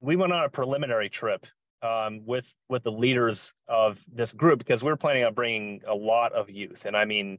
we 0.00 0.16
went 0.16 0.32
on 0.32 0.44
a 0.44 0.48
preliminary 0.48 1.08
trip 1.08 1.46
um, 1.82 2.22
with 2.24 2.52
with 2.68 2.82
the 2.82 2.92
leaders 2.92 3.54
of 3.68 4.02
this 4.12 4.32
group 4.32 4.58
because 4.58 4.82
we 4.82 4.90
were 4.90 4.96
planning 4.96 5.24
on 5.24 5.34
bringing 5.34 5.82
a 5.86 5.94
lot 5.94 6.32
of 6.32 6.50
youth, 6.50 6.84
and 6.84 6.96
I 6.96 7.04
mean, 7.04 7.38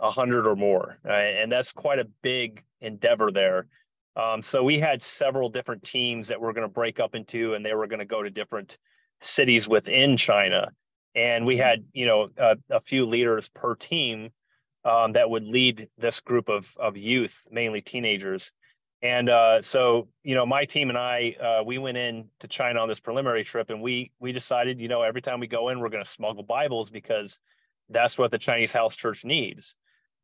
a 0.00 0.10
hundred 0.10 0.46
or 0.46 0.56
more, 0.56 0.98
right? 1.04 1.36
and 1.36 1.50
that's 1.52 1.72
quite 1.72 1.98
a 1.98 2.06
big 2.22 2.62
endeavor 2.80 3.30
there. 3.30 3.66
Um, 4.16 4.42
so 4.42 4.62
we 4.62 4.78
had 4.78 5.02
several 5.02 5.48
different 5.48 5.84
teams 5.84 6.28
that 6.28 6.40
we're 6.40 6.52
going 6.52 6.66
to 6.66 6.72
break 6.72 7.00
up 7.00 7.14
into, 7.14 7.54
and 7.54 7.64
they 7.64 7.74
were 7.74 7.86
going 7.86 8.00
to 8.00 8.04
go 8.04 8.22
to 8.22 8.30
different 8.30 8.78
cities 9.20 9.68
within 9.68 10.16
China, 10.16 10.70
and 11.14 11.46
we 11.46 11.56
had 11.56 11.84
you 11.92 12.06
know 12.06 12.28
a, 12.38 12.56
a 12.70 12.80
few 12.80 13.06
leaders 13.06 13.48
per 13.48 13.74
team 13.74 14.30
um, 14.84 15.12
that 15.12 15.28
would 15.28 15.44
lead 15.44 15.88
this 15.98 16.20
group 16.20 16.48
of 16.48 16.74
of 16.78 16.96
youth, 16.96 17.46
mainly 17.50 17.80
teenagers. 17.80 18.52
And 19.02 19.28
uh, 19.28 19.60
so, 19.62 20.08
you 20.22 20.36
know, 20.36 20.46
my 20.46 20.64
team 20.64 20.88
and 20.88 20.96
I, 20.96 21.34
uh, 21.40 21.64
we 21.64 21.76
went 21.78 21.96
in 21.96 22.28
to 22.38 22.48
China 22.48 22.78
on 22.80 22.88
this 22.88 23.00
preliminary 23.00 23.42
trip, 23.42 23.68
and 23.70 23.82
we 23.82 24.12
we 24.20 24.30
decided, 24.30 24.80
you 24.80 24.86
know, 24.86 25.02
every 25.02 25.20
time 25.20 25.40
we 25.40 25.48
go 25.48 25.70
in, 25.70 25.80
we're 25.80 25.88
going 25.88 26.04
to 26.04 26.08
smuggle 26.08 26.44
Bibles 26.44 26.90
because 26.90 27.40
that's 27.90 28.16
what 28.16 28.30
the 28.30 28.38
Chinese 28.38 28.72
house 28.72 28.94
church 28.94 29.24
needs. 29.24 29.74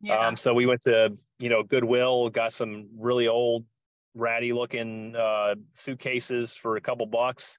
Yeah. 0.00 0.28
Um, 0.28 0.36
so 0.36 0.54
we 0.54 0.66
went 0.66 0.82
to, 0.82 1.18
you 1.40 1.48
know, 1.48 1.64
Goodwill, 1.64 2.28
got 2.28 2.52
some 2.52 2.90
really 2.96 3.26
old, 3.26 3.64
ratty 4.14 4.52
looking 4.52 5.16
uh, 5.16 5.56
suitcases 5.74 6.54
for 6.54 6.76
a 6.76 6.80
couple 6.80 7.06
bucks, 7.06 7.58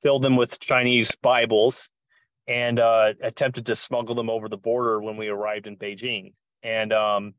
filled 0.00 0.22
them 0.22 0.36
with 0.36 0.60
Chinese 0.60 1.16
Bibles, 1.16 1.90
and 2.46 2.78
uh, 2.78 3.14
attempted 3.20 3.66
to 3.66 3.74
smuggle 3.74 4.14
them 4.14 4.30
over 4.30 4.48
the 4.48 4.56
border 4.56 5.00
when 5.02 5.16
we 5.16 5.26
arrived 5.26 5.66
in 5.66 5.76
Beijing. 5.76 6.34
And 6.62 6.92
um, 6.92 7.34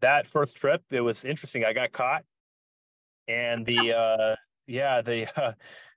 that 0.00 0.26
first 0.26 0.56
trip, 0.56 0.82
it 0.90 1.00
was 1.00 1.24
interesting. 1.24 1.64
I 1.64 1.72
got 1.72 1.92
caught, 1.92 2.24
and 3.28 3.64
the 3.64 3.92
uh, 3.96 4.36
yeah, 4.66 5.02
the 5.02 5.26
uh, 5.40 5.52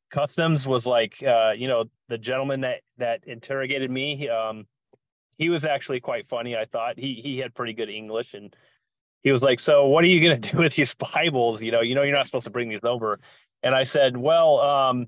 customs 0.10 0.67
was 0.67 0.86
like, 0.86 1.22
uh, 1.24 1.53
you 1.57 1.67
know, 1.67 1.86
the 2.07 2.17
gentleman 2.17 2.62
that 2.62 2.81
that 2.98 3.24
interrogated 3.25 3.91
me. 3.91 4.15
He, 4.15 4.29
um, 4.29 4.67
he 5.38 5.50
was 5.50 5.65
actually 5.65 6.00
quite 6.00 6.25
funny. 6.27 6.55
I 6.55 6.65
thought 6.65 7.00
he 7.00 7.15
he 7.15 7.39
had 7.39 7.53
pretty 7.53 7.74
good 7.74 7.89
English, 7.89 8.33
and 8.33 8.55
he 9.24 9.31
was 9.31 9.41
like, 9.41 9.60
"So, 9.60 9.88
what 9.88 10.03
are 10.03 10.07
you 10.07 10.22
going 10.22 10.41
to 10.41 10.51
do 10.51 10.57
with 10.60 10.75
these 10.75 10.93
Bibles? 10.93 11.62
You 11.62 11.72
know, 11.72 11.81
you 11.81 11.95
know, 11.95 12.03
you're 12.03 12.15
not 12.15 12.27
supposed 12.27 12.45
to 12.45 12.51
bring 12.51 12.69
these 12.69 12.83
over." 12.83 13.19
And 13.63 13.74
I 13.74 13.83
said, 13.83 14.15
"Well, 14.15 14.60
um, 14.60 15.07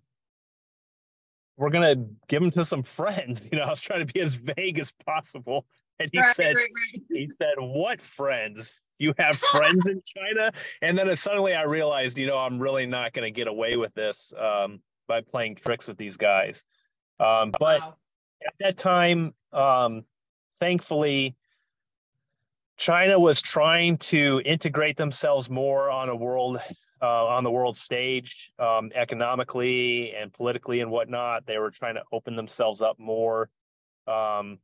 we're 1.58 1.70
going 1.70 1.98
to 1.98 2.10
give 2.28 2.42
them 2.42 2.52
to 2.52 2.66
some 2.66 2.84
friends." 2.84 3.42
You 3.52 3.60
know, 3.60 3.66
I 3.66 3.70
was 3.70 3.82
trying 3.82 4.06
to 4.06 4.12
be 4.12 4.20
as 4.22 4.36
vague 4.36 4.80
as 4.80 4.92
possible. 5.06 5.66
And 6.00 6.10
he 6.12 6.20
right, 6.20 6.36
said, 6.36 6.56
right, 6.56 6.70
right. 6.94 7.04
"He 7.10 7.32
said, 7.38 7.56
what 7.58 8.02
friends?" 8.02 8.78
You 9.00 9.14
have 9.18 9.40
friends 9.52 9.86
in 9.86 10.02
China. 10.06 10.52
And 10.82 10.98
then 10.98 11.16
suddenly 11.16 11.54
I 11.54 11.64
realized, 11.64 12.18
you 12.18 12.28
know, 12.28 12.38
I'm 12.38 12.60
really 12.60 12.86
not 12.86 13.14
going 13.14 13.26
to 13.26 13.32
get 13.32 13.48
away 13.48 13.78
with 13.78 13.94
this 13.94 14.34
um, 14.38 14.82
by 15.08 15.22
playing 15.22 15.56
tricks 15.56 15.88
with 15.88 15.98
these 15.98 16.18
guys. 16.18 16.64
Um, 17.20 17.52
but 17.60 17.82
wow. 17.82 17.96
at 18.46 18.54
that 18.60 18.78
time, 18.78 19.34
um, 19.54 20.04
thankfully, 20.60 21.36
China 22.78 23.18
was 23.18 23.42
trying 23.42 23.98
to 23.98 24.42
integrate 24.44 24.98
themselves 24.98 25.50
more 25.50 25.90
on 25.90 26.10
a 26.10 26.16
world 26.16 26.60
uh, 27.02 27.26
on 27.26 27.44
the 27.44 27.52
world 27.52 27.76
stage, 27.76 28.52
um, 28.58 28.92
economically 28.96 30.14
and 30.14 30.34
politically 30.34 30.82
and 30.82 30.90
whatnot. 30.90 31.46
They 31.46 31.58
were 31.58 31.72
trying 31.72 31.96
to 31.96 32.04
open 32.12 32.36
themselves 32.36 32.82
up 32.82 32.98
more, 33.00 33.50
um, 34.08 34.60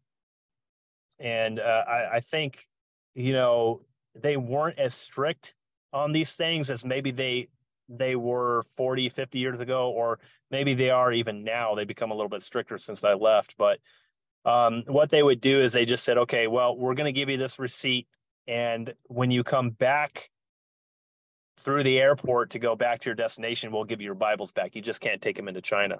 and 1.19 1.59
uh, 1.59 1.83
I, 1.87 2.15
I, 2.15 2.19
think 2.21 2.65
you 3.13 3.33
know 3.33 3.81
they 4.15 4.37
weren't 4.37 4.79
as 4.79 4.93
strict 4.93 5.55
on 5.93 6.11
these 6.11 6.33
things 6.35 6.69
as 6.69 6.85
maybe 6.85 7.11
they 7.11 7.47
they 7.89 8.15
were 8.15 8.63
40 8.77 9.09
50 9.09 9.39
years 9.39 9.59
ago 9.59 9.89
or 9.91 10.19
maybe 10.49 10.73
they 10.73 10.89
are 10.89 11.11
even 11.11 11.43
now 11.43 11.75
they 11.75 11.83
become 11.83 12.11
a 12.11 12.13
little 12.13 12.29
bit 12.29 12.41
stricter 12.41 12.77
since 12.77 13.03
i 13.03 13.13
left 13.13 13.55
but 13.57 13.79
um, 14.43 14.83
what 14.87 15.11
they 15.11 15.21
would 15.21 15.39
do 15.39 15.59
is 15.59 15.73
they 15.73 15.85
just 15.85 16.03
said 16.03 16.17
okay 16.17 16.47
well 16.47 16.75
we're 16.75 16.93
going 16.93 17.13
to 17.13 17.19
give 17.19 17.29
you 17.29 17.37
this 17.37 17.59
receipt 17.59 18.07
and 18.47 18.93
when 19.07 19.29
you 19.29 19.43
come 19.43 19.71
back 19.71 20.29
through 21.61 21.83
the 21.83 21.99
airport 21.99 22.51
to 22.51 22.59
go 22.59 22.75
back 22.75 23.01
to 23.01 23.05
your 23.05 23.15
destination, 23.15 23.71
we'll 23.71 23.83
give 23.83 24.01
you 24.01 24.05
your 24.05 24.15
Bibles 24.15 24.51
back. 24.51 24.75
You 24.75 24.81
just 24.81 25.01
can't 25.01 25.21
take 25.21 25.35
them 25.35 25.47
into 25.47 25.61
China. 25.61 25.99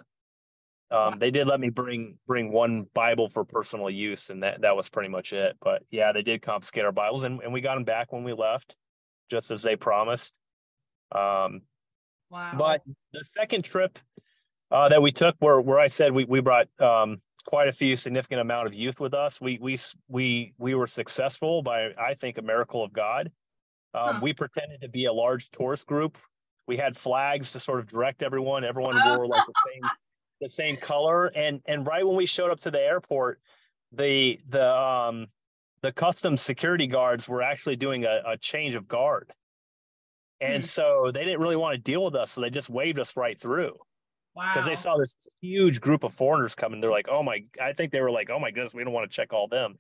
Um, 0.92 1.20
they 1.20 1.32
did 1.32 1.48
let 1.48 1.60
me 1.62 1.70
bring 1.70 2.18
bring 2.28 2.52
one 2.52 2.86
Bible 2.94 3.30
for 3.30 3.46
personal 3.46 3.90
use, 3.90 4.30
and 4.30 4.44
that 4.44 4.62
that 4.62 4.76
was 4.76 4.90
pretty 4.90 5.10
much 5.10 5.32
it. 5.32 5.56
But 5.62 5.84
yeah, 5.90 6.12
they 6.12 6.22
did 6.22 6.42
confiscate 6.42 6.84
our 6.84 6.92
Bibles, 6.92 7.24
and, 7.24 7.42
and 7.42 7.54
we 7.54 7.62
got 7.62 7.76
them 7.76 7.86
back 7.86 8.12
when 8.12 8.24
we 8.26 8.34
left, 8.34 8.76
just 9.30 9.52
as 9.52 9.62
they 9.64 9.76
promised. 9.76 10.34
Um, 11.12 11.62
Wow. 12.30 12.52
but 12.58 12.82
the 13.12 13.24
second 13.26 13.66
trip 13.66 14.00
uh, 14.70 14.88
that 14.88 15.02
we 15.02 15.12
took, 15.12 15.36
where 15.40 15.60
where 15.60 15.80
I 15.80 15.88
said 15.88 16.14
we 16.14 16.24
we 16.24 16.40
brought 16.40 16.68
um, 16.80 17.22
quite 17.46 17.68
a 17.68 17.74
few 17.74 17.96
significant 17.98 18.40
amount 18.40 18.68
of 18.68 18.74
youth 18.74 19.00
with 19.02 19.14
us. 19.14 19.42
We 19.42 19.58
we 19.62 19.78
we 20.08 20.54
we 20.58 20.74
were 20.76 20.88
successful 20.88 21.62
by 21.62 21.92
I 22.00 22.14
think 22.14 22.38
a 22.38 22.42
miracle 22.42 22.84
of 22.84 22.94
God. 22.94 23.32
Um, 23.94 24.16
Huh. 24.16 24.20
We 24.24 24.34
pretended 24.34 24.80
to 24.82 24.88
be 24.90 25.06
a 25.06 25.14
large 25.14 25.50
tourist 25.52 25.86
group. 25.86 26.18
We 26.68 26.78
had 26.78 26.96
flags 26.96 27.52
to 27.52 27.60
sort 27.60 27.80
of 27.80 27.88
direct 27.88 28.24
everyone. 28.24 28.64
Everyone 28.64 28.96
Oh. 28.98 29.18
wore 29.18 29.28
like 29.28 29.46
the 29.46 29.54
same 29.74 29.82
the 30.42 30.50
same 30.50 30.78
color. 30.78 31.28
And 31.28 31.62
and 31.66 31.86
right 31.86 32.06
when 32.06 32.16
we 32.16 32.26
showed 32.26 32.52
up 32.52 32.60
to 32.62 32.72
the 32.72 32.82
airport, 32.82 33.40
the 33.94 34.40
the 34.50 34.76
um 34.76 35.28
the 35.82 35.92
customs 35.92 36.42
security 36.42 36.88
guards 36.88 37.28
were 37.28 37.42
actually 37.42 37.76
doing 37.76 38.06
a, 38.06 38.22
a 38.26 38.38
change 38.38 38.76
of 38.76 38.88
guard. 38.88 39.32
And 40.42 40.62
Hmm. 40.62 40.62
so 40.62 41.12
they 41.14 41.24
didn't 41.24 41.40
really 41.40 41.56
want 41.56 41.76
to 41.76 41.82
deal 41.82 42.04
with 42.04 42.16
us, 42.16 42.32
so 42.32 42.42
they 42.42 42.50
just 42.50 42.70
waved 42.70 43.00
us 43.00 43.16
right 43.16 43.38
through 43.40 43.78
wow. 44.36 44.52
because 44.54 44.66
they 44.66 44.76
saw 44.76 44.98
this 44.98 45.16
huge 45.40 45.80
group 45.80 46.04
of 46.04 46.14
foreigners 46.14 46.56
coming. 46.56 46.82
They're 46.82 46.90
like, 46.92 47.08
"Oh 47.10 47.24
my!" 47.24 47.44
I 47.62 47.74
think 47.74 47.92
they 47.92 48.02
were 48.02 48.12
like, 48.12 48.30
"Oh 48.30 48.40
my 48.40 48.52
goodness, 48.52 48.74
we 48.74 48.84
don't 48.84 48.94
want 48.94 49.10
to 49.10 49.16
check 49.16 49.34
all 49.34 49.48
them." 49.48 49.78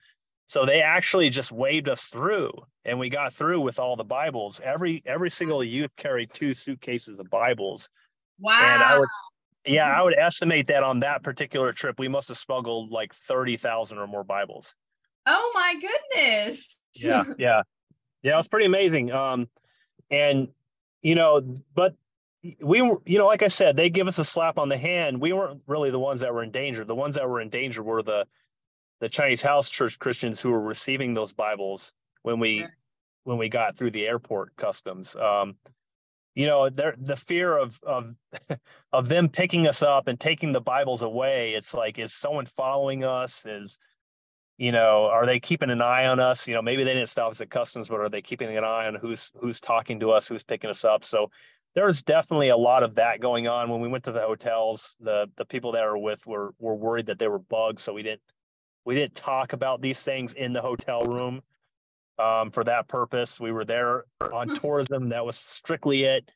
So 0.48 0.65
they 0.65 0.82
actually 0.82 1.30
just 1.30 1.51
waved 1.51 1.88
us 1.89 2.10
through, 2.10 2.51
and 2.86 3.00
we 3.00 3.10
got 3.10 3.34
through 3.34 3.62
with 3.62 3.80
all 3.80 3.96
the 3.96 4.03
Bibles. 4.03 4.60
Every 4.63 5.01
every 5.06 5.30
single 5.30 5.63
youth 5.63 5.91
carried 5.96 6.34
two 6.34 6.53
suitcases 6.53 7.18
of 7.20 7.30
Bibles, 7.30 7.89
wow. 8.39 8.60
and 8.60 8.84
I 8.84 9.00
would, 9.00 9.10
yeah, 9.65 9.86
I 9.86 10.01
would 10.01 10.18
estimate 10.18 10.68
that 10.68 10.84
on 10.84 11.00
that 11.01 11.24
particular 11.24 11.74
trip, 11.74 12.00
we 12.00 12.08
must 12.08 12.27
have 12.30 12.38
smuggled 12.38 12.91
like 12.91 13.13
thirty 13.13 13.58
thousand 13.58 13.98
or 14.00 14.08
more 14.08 14.24
Bibles. 14.24 14.75
oh 15.25 15.51
my 15.53 15.75
goodness. 15.80 16.80
yeah 16.96 17.24
yeah 17.38 17.62
yeah 18.24 18.34
it 18.34 18.38
was 18.38 18.48
pretty 18.48 18.65
amazing 18.65 19.12
um 19.12 19.48
and 20.10 20.50
you 21.01 21.15
know 21.15 21.41
but 21.75 21.96
we 22.62 22.82
were 22.82 23.00
you 23.06 23.18
know 23.18 23.27
like 23.27 23.44
i 23.44 23.48
said 23.48 23.77
they 23.77 23.89
give 23.89 24.08
us 24.08 24.18
a 24.20 24.24
slap 24.24 24.58
on 24.58 24.68
the 24.68 24.77
hand 24.77 25.22
we 25.22 25.32
weren't 25.32 25.62
really 25.68 25.89
the 25.91 26.00
ones 26.00 26.20
that 26.22 26.34
were 26.34 26.44
in 26.44 26.51
danger 26.51 26.84
the 26.84 26.94
ones 26.96 27.15
that 27.15 27.30
were 27.30 27.39
in 27.39 27.50
danger 27.50 27.82
were 27.84 28.01
the 28.03 28.25
the 29.00 29.08
chinese 29.08 29.41
house 29.41 29.70
church 29.70 29.98
christians 30.00 30.41
who 30.41 30.50
were 30.50 30.60
receiving 30.62 31.13
those 31.13 31.34
bibles 31.34 31.94
when 32.24 32.39
we 32.39 32.60
Sure. 32.60 32.75
when 33.24 33.38
we 33.38 33.48
got 33.48 33.77
through 33.77 33.91
the 33.91 34.06
airport 34.06 34.56
customs 34.58 35.15
um 35.15 35.56
you 36.35 36.45
know 36.45 36.69
the 36.69 37.17
fear 37.17 37.57
of 37.57 37.79
of 37.83 38.15
of 38.93 39.07
them 39.07 39.29
picking 39.29 39.67
us 39.67 39.83
up 39.83 40.07
and 40.07 40.19
taking 40.19 40.51
the 40.51 40.61
bibles 40.61 41.01
away 41.01 41.53
it's 41.53 41.73
like 41.73 42.00
is 42.00 42.13
someone 42.13 42.45
following 42.45 43.03
us? 43.03 43.45
Is 43.45 43.77
you 44.57 44.71
know 44.71 45.05
are 45.05 45.25
they 45.25 45.39
keeping 45.39 45.69
an 45.69 45.81
eye 45.81 46.05
on 46.05 46.19
us? 46.19 46.47
You 46.47 46.55
know 46.55 46.61
maybe 46.61 46.83
they 46.83 46.93
didn't 46.93 47.09
stop 47.09 47.31
us 47.31 47.41
at 47.41 47.50
customs 47.50 47.89
but 47.89 48.00
are 48.00 48.09
they 48.09 48.21
keeping 48.21 48.55
an 48.55 48.63
eye 48.63 48.88
on 48.88 48.95
who's 48.95 49.31
who's 49.35 49.59
talking 49.59 50.00
to 50.00 50.11
us 50.11 50.27
who's 50.27 50.43
picking 50.43 50.69
us 50.69 50.85
up? 50.85 51.03
So 51.03 51.29
there's 51.73 52.03
definitely 52.03 52.50
a 52.50 52.57
lot 52.57 52.83
of 52.83 52.95
that 52.95 53.21
going 53.21 53.47
on. 53.47 53.69
When 53.69 53.79
we 53.79 53.88
went 53.88 54.03
to 54.05 54.11
the 54.11 54.21
hotels 54.21 54.95
the 55.01 55.29
the 55.35 55.45
people 55.45 55.73
that 55.73 55.83
were 55.83 55.97
with 55.97 56.25
were 56.25 56.53
were 56.59 56.75
worried 56.75 57.07
that 57.07 57.19
they 57.19 57.27
were 57.27 57.39
bugs 57.39 57.81
so 57.83 57.93
we 57.93 58.03
didn't 58.03 58.21
we 58.85 58.95
didn't 58.95 59.15
talk 59.15 59.53
about 59.53 59.81
these 59.81 60.01
things 60.01 60.33
in 60.33 60.53
the 60.53 60.61
hotel 60.61 61.03
room 61.03 61.41
um, 62.22 62.51
for 62.51 62.63
that 62.63 62.88
purpose 62.88 63.40
we 63.40 63.51
were 63.51 63.66
there 63.66 64.06
on 64.32 64.48
Hmm. 64.50 64.56
tourism 64.56 65.10
that 65.10 65.25
was 65.25 65.36
strictly 65.38 66.04
it 66.04 66.30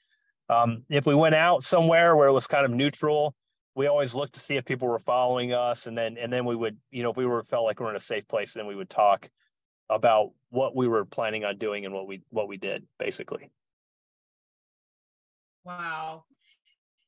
um, 0.50 0.84
if 0.90 1.06
we 1.06 1.16
went 1.16 1.36
out 1.36 1.64
somewhere 1.64 2.16
where 2.16 2.28
it 2.28 2.34
was 2.34 2.48
kind 2.48 2.66
of 2.66 2.72
neutral 2.72 3.36
we 3.76 3.88
always 3.88 4.16
looked 4.16 4.34
to 4.34 4.40
see 4.40 4.56
if 4.56 4.66
people 4.66 4.88
were 4.88 5.00
following 5.00 5.54
us 5.54 5.88
and 5.88 5.98
then 5.98 6.18
and 6.18 6.32
then 6.34 6.46
we 6.46 6.56
would 6.56 6.78
you 6.92 7.04
know 7.04 7.12
if 7.12 7.18
we 7.18 7.26
were 7.26 7.44
felt 7.44 7.66
like 7.66 7.80
we 7.80 7.86
are 7.86 7.90
in 7.90 7.96
a 7.96 8.00
safe 8.00 8.28
place 8.28 8.54
then 8.54 8.66
we 8.68 8.76
would 8.76 8.90
talk 8.90 9.30
about 9.90 10.32
what 10.50 10.76
we 10.76 10.88
were 10.88 11.06
planning 11.06 11.46
on 11.46 11.58
doing 11.58 11.86
and 11.86 11.94
what 11.94 12.08
we 12.08 12.22
what 12.30 12.48
we 12.48 12.58
did 12.58 12.86
basically 13.00 13.50
Wow. 15.66 16.26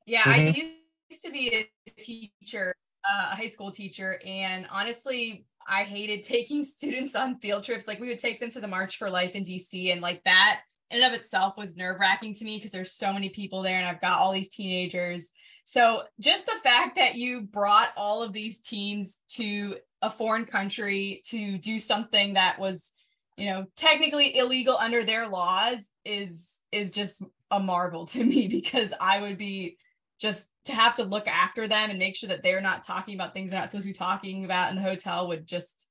Yeah, 0.08 0.24
Mhm. 0.26 0.34
I 0.34 0.72
used 1.12 1.24
to 1.24 1.32
be 1.32 1.70
a 1.86 1.92
teacher, 2.02 2.74
uh, 3.04 3.30
a 3.32 3.36
high 3.36 3.46
school 3.48 3.72
teacher, 3.72 4.20
and 4.26 4.68
honestly, 4.72 5.46
I 5.68 5.84
hated 5.84 6.24
taking 6.24 6.64
students 6.64 7.16
on 7.16 7.40
field 7.40 7.64
trips. 7.64 7.88
Like 7.88 8.00
we 8.00 8.08
would 8.08 8.20
take 8.20 8.40
them 8.40 8.50
to 8.52 8.60
the 8.60 8.68
March 8.68 8.98
for 8.98 9.10
Life 9.10 9.36
in 9.36 9.44
DC, 9.44 9.92
and 9.92 10.02
like 10.02 10.24
that 10.24 10.62
in 10.90 11.02
and 11.02 11.14
of 11.14 11.20
itself 11.20 11.58
was 11.58 11.76
nerve 11.76 12.00
wracking 12.00 12.34
to 12.36 12.46
me 12.46 12.58
because 12.58 12.72
there's 12.72 12.92
so 12.92 13.12
many 13.12 13.30
people 13.30 13.62
there, 13.62 13.78
and 13.78 13.88
I've 13.88 14.02
got 14.02 14.20
all 14.20 14.32
these 14.32 14.50
teenagers. 14.50 15.32
So 15.64 16.04
just 16.20 16.46
the 16.46 16.60
fact 16.64 16.96
that 16.96 17.16
you 17.16 17.42
brought 17.42 17.90
all 17.98 18.24
of 18.24 18.32
these 18.32 18.60
teens 18.60 19.18
to 19.32 19.76
a 20.02 20.10
foreign 20.10 20.46
country 20.46 21.22
to 21.26 21.58
do 21.58 21.78
something 21.78 22.36
that 22.36 22.58
was, 22.58 22.92
you 23.36 23.50
know, 23.50 23.66
technically 23.76 24.38
illegal 24.38 24.78
under 24.78 25.04
their 25.04 25.28
laws 25.28 25.90
is 26.06 26.54
is 26.72 26.92
just 26.92 27.24
a 27.52 27.60
marvel 27.60 28.06
to 28.06 28.24
me 28.24 28.48
because 28.50 28.94
I 29.00 29.22
would 29.22 29.38
be 29.38 29.78
just 30.20 30.50
to 30.66 30.74
have 30.74 30.96
to 30.96 31.04
look 31.04 31.28
after 31.28 31.68
them 31.68 31.90
and 31.90 32.00
make 32.00 32.16
sure 32.16 32.30
that 32.30 32.44
they're 32.44 32.62
not 32.62 32.84
talking 32.84 33.16
about 33.16 33.34
things 33.34 33.52
they're 33.52 33.60
not 33.60 33.70
supposed 33.70 33.86
to 33.86 33.90
be 33.90 33.94
talking 33.94 34.46
about 34.46 34.70
in 34.70 34.76
the 34.76 34.82
hotel 34.82 35.28
would 35.28 35.48
just 35.48 35.88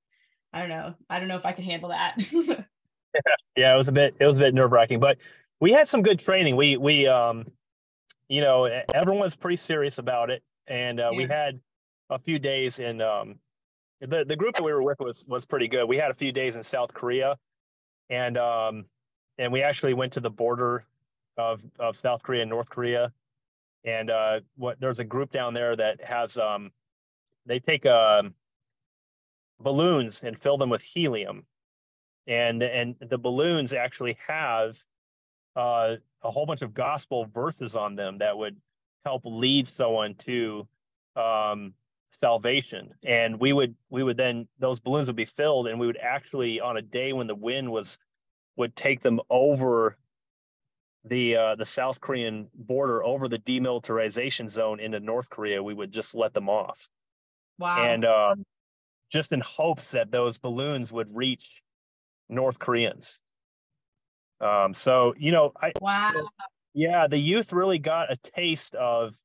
I 0.53 0.61
don't 0.61 0.71
know. 0.71 0.95
I 1.11 1.19
don't 1.19 1.29
know 1.29 1.37
if 1.37 1.45
I 1.45 1.53
can 1.53 1.65
handle 1.65 1.91
that. 1.91 2.17
yeah 3.57 3.75
it 3.75 3.77
was 3.77 3.89
a 3.89 3.93
bit 3.93 4.15
it 4.21 4.27
was 4.27 4.37
a 4.39 4.41
bit 4.41 4.55
nerve 4.55 4.73
wracking 4.73 5.01
but 5.01 5.19
we 5.61 5.73
had 5.73 5.89
some 5.89 6.03
good 6.03 6.19
training 6.19 6.57
we 6.57 6.77
we 6.77 7.07
um 7.07 7.47
you 8.29 8.41
know 8.41 8.67
e- 8.67 8.83
everyone 8.95 9.23
was 9.23 9.37
pretty 9.37 9.57
serious 9.57 9.99
about 9.99 10.31
it 10.31 10.43
and 10.67 11.01
uh, 11.01 11.11
we 11.15 11.25
had 11.25 11.59
a 12.11 12.19
few 12.19 12.39
days 12.39 12.79
in 12.79 13.01
um 13.01 13.37
the 14.01 14.25
the 14.25 14.37
group 14.37 14.55
that 14.55 14.63
we 14.63 14.73
were 14.73 14.83
with 14.83 14.99
was 15.01 15.25
was 15.27 15.45
pretty 15.45 15.69
good 15.69 15.87
we 15.87 15.97
had 15.97 16.11
a 16.11 16.15
few 16.15 16.33
days 16.33 16.57
in 16.57 16.63
south 16.63 16.93
korea 16.93 17.37
and 18.11 18.37
um 18.37 18.85
and 19.39 19.53
we 19.53 19.63
actually 19.63 19.95
went 19.95 20.13
to 20.13 20.21
the 20.21 20.31
border 20.31 20.85
of 21.39 21.65
of 21.79 21.97
south 21.97 22.23
korea 22.23 22.43
and 22.43 22.51
north 22.51 22.69
korea 22.69 23.13
and 23.87 24.11
uh 24.11 24.41
what 24.57 24.79
there's 24.81 24.99
a 24.99 25.05
group 25.05 25.33
down 25.33 25.55
there 25.55 25.75
that 25.75 26.05
has 26.05 26.37
um 26.37 26.71
they 27.47 27.59
take 27.59 27.87
um 27.87 28.35
balloons 29.61 30.23
and 30.23 30.39
fill 30.39 30.59
them 30.59 30.71
with 30.71 30.83
helium. 30.83 31.45
And 32.27 32.63
and 32.63 32.97
the 33.01 33.19
balloons 33.19 33.73
actually 33.73 34.19
have 34.27 34.79
uh, 35.55 35.97
a 36.23 36.31
whole 36.31 36.47
bunch 36.47 36.63
of 36.63 36.75
gospel 36.75 37.27
verses 37.27 37.77
on 37.77 37.95
them 37.95 38.19
that 38.19 38.37
would 38.37 38.57
help 39.05 39.23
lead 39.25 39.67
someone 39.67 40.15
to 40.17 40.67
um, 41.15 41.73
salvation. 42.11 42.93
And 43.05 43.39
we 43.39 43.53
would 43.53 43.77
we 43.91 44.03
would 44.03 44.17
then 44.17 44.49
those 44.59 44.81
balloons 44.81 45.07
would 45.07 45.17
be 45.17 45.25
filled 45.25 45.69
and 45.69 45.79
we 45.79 45.87
would 45.87 45.99
actually 45.99 46.61
on 46.61 46.77
a 46.77 46.83
day 46.83 47.13
when 47.13 47.29
the 47.29 47.35
wind 47.35 47.71
was 47.71 47.99
would 48.57 48.75
take 48.75 49.03
them 49.03 49.21
over 49.31 49.97
the 51.09 51.37
uh, 51.37 51.55
the 51.55 51.65
South 51.65 52.01
Korean 52.01 52.49
border 52.55 53.05
over 53.05 53.29
the 53.29 53.39
demilitarization 53.39 54.51
zone 54.51 54.81
into 54.81 55.01
North 55.01 55.31
Korea 55.31 55.63
we 55.63 55.75
would 55.75 55.93
just 55.93 56.15
let 56.15 56.35
them 56.35 56.49
off 56.49 56.89
wow. 57.59 57.85
and 57.85 58.05
um, 58.05 58.45
just 59.11 59.33
in 59.33 59.41
hopes 59.41 59.93
that 59.93 60.11
those 60.11 60.39
balloons 60.39 60.93
would 60.93 61.15
reach 61.15 61.63
North 62.29 62.59
Koreans. 62.59 63.21
Um, 64.41 64.75
so 64.75 65.15
you 65.17 65.33
know, 65.33 65.53
I 65.61 65.73
wow. 65.81 66.29
yeah, 66.75 67.07
the 67.07 67.19
youth 67.19 67.53
really 67.53 67.79
got 67.79 68.13
a 68.13 68.17
taste 68.17 68.75
of 68.75 69.17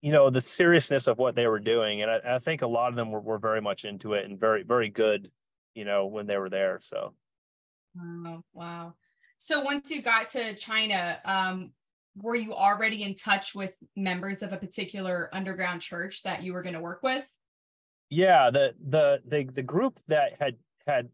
you 0.00 0.10
know 0.10 0.30
the 0.30 0.40
seriousness 0.40 1.06
of 1.06 1.18
what 1.18 1.36
they 1.36 1.46
were 1.46 1.60
doing, 1.60 2.02
and 2.02 2.10
I, 2.10 2.20
I 2.34 2.38
think 2.38 2.62
a 2.62 2.66
lot 2.66 2.88
of 2.88 2.96
them 2.96 3.12
were, 3.12 3.20
were 3.20 3.38
very 3.38 3.60
much 3.60 3.84
into 3.84 4.14
it 4.14 4.24
and 4.24 4.40
very 4.40 4.64
very 4.64 4.88
good, 4.88 5.30
you 5.74 5.84
know, 5.84 6.06
when 6.06 6.26
they 6.26 6.38
were 6.38 6.50
there. 6.50 6.78
So 6.82 7.14
Wow. 7.94 8.44
Wow. 8.54 8.94
So 9.44 9.60
once 9.62 9.90
you 9.90 10.02
got 10.02 10.28
to 10.28 10.54
China, 10.54 11.18
um, 11.24 11.72
were 12.14 12.36
you 12.36 12.54
already 12.54 13.02
in 13.02 13.16
touch 13.16 13.56
with 13.56 13.76
members 13.96 14.40
of 14.40 14.52
a 14.52 14.56
particular 14.56 15.28
underground 15.32 15.80
church 15.80 16.22
that 16.22 16.44
you 16.44 16.52
were 16.52 16.62
going 16.62 16.76
to 16.76 16.80
work 16.80 17.02
with? 17.02 17.28
yeah, 18.08 18.50
the 18.50 18.72
the 18.88 19.20
the 19.26 19.44
the 19.52 19.62
group 19.64 19.98
that 20.06 20.36
had 20.38 20.58
had 20.86 21.08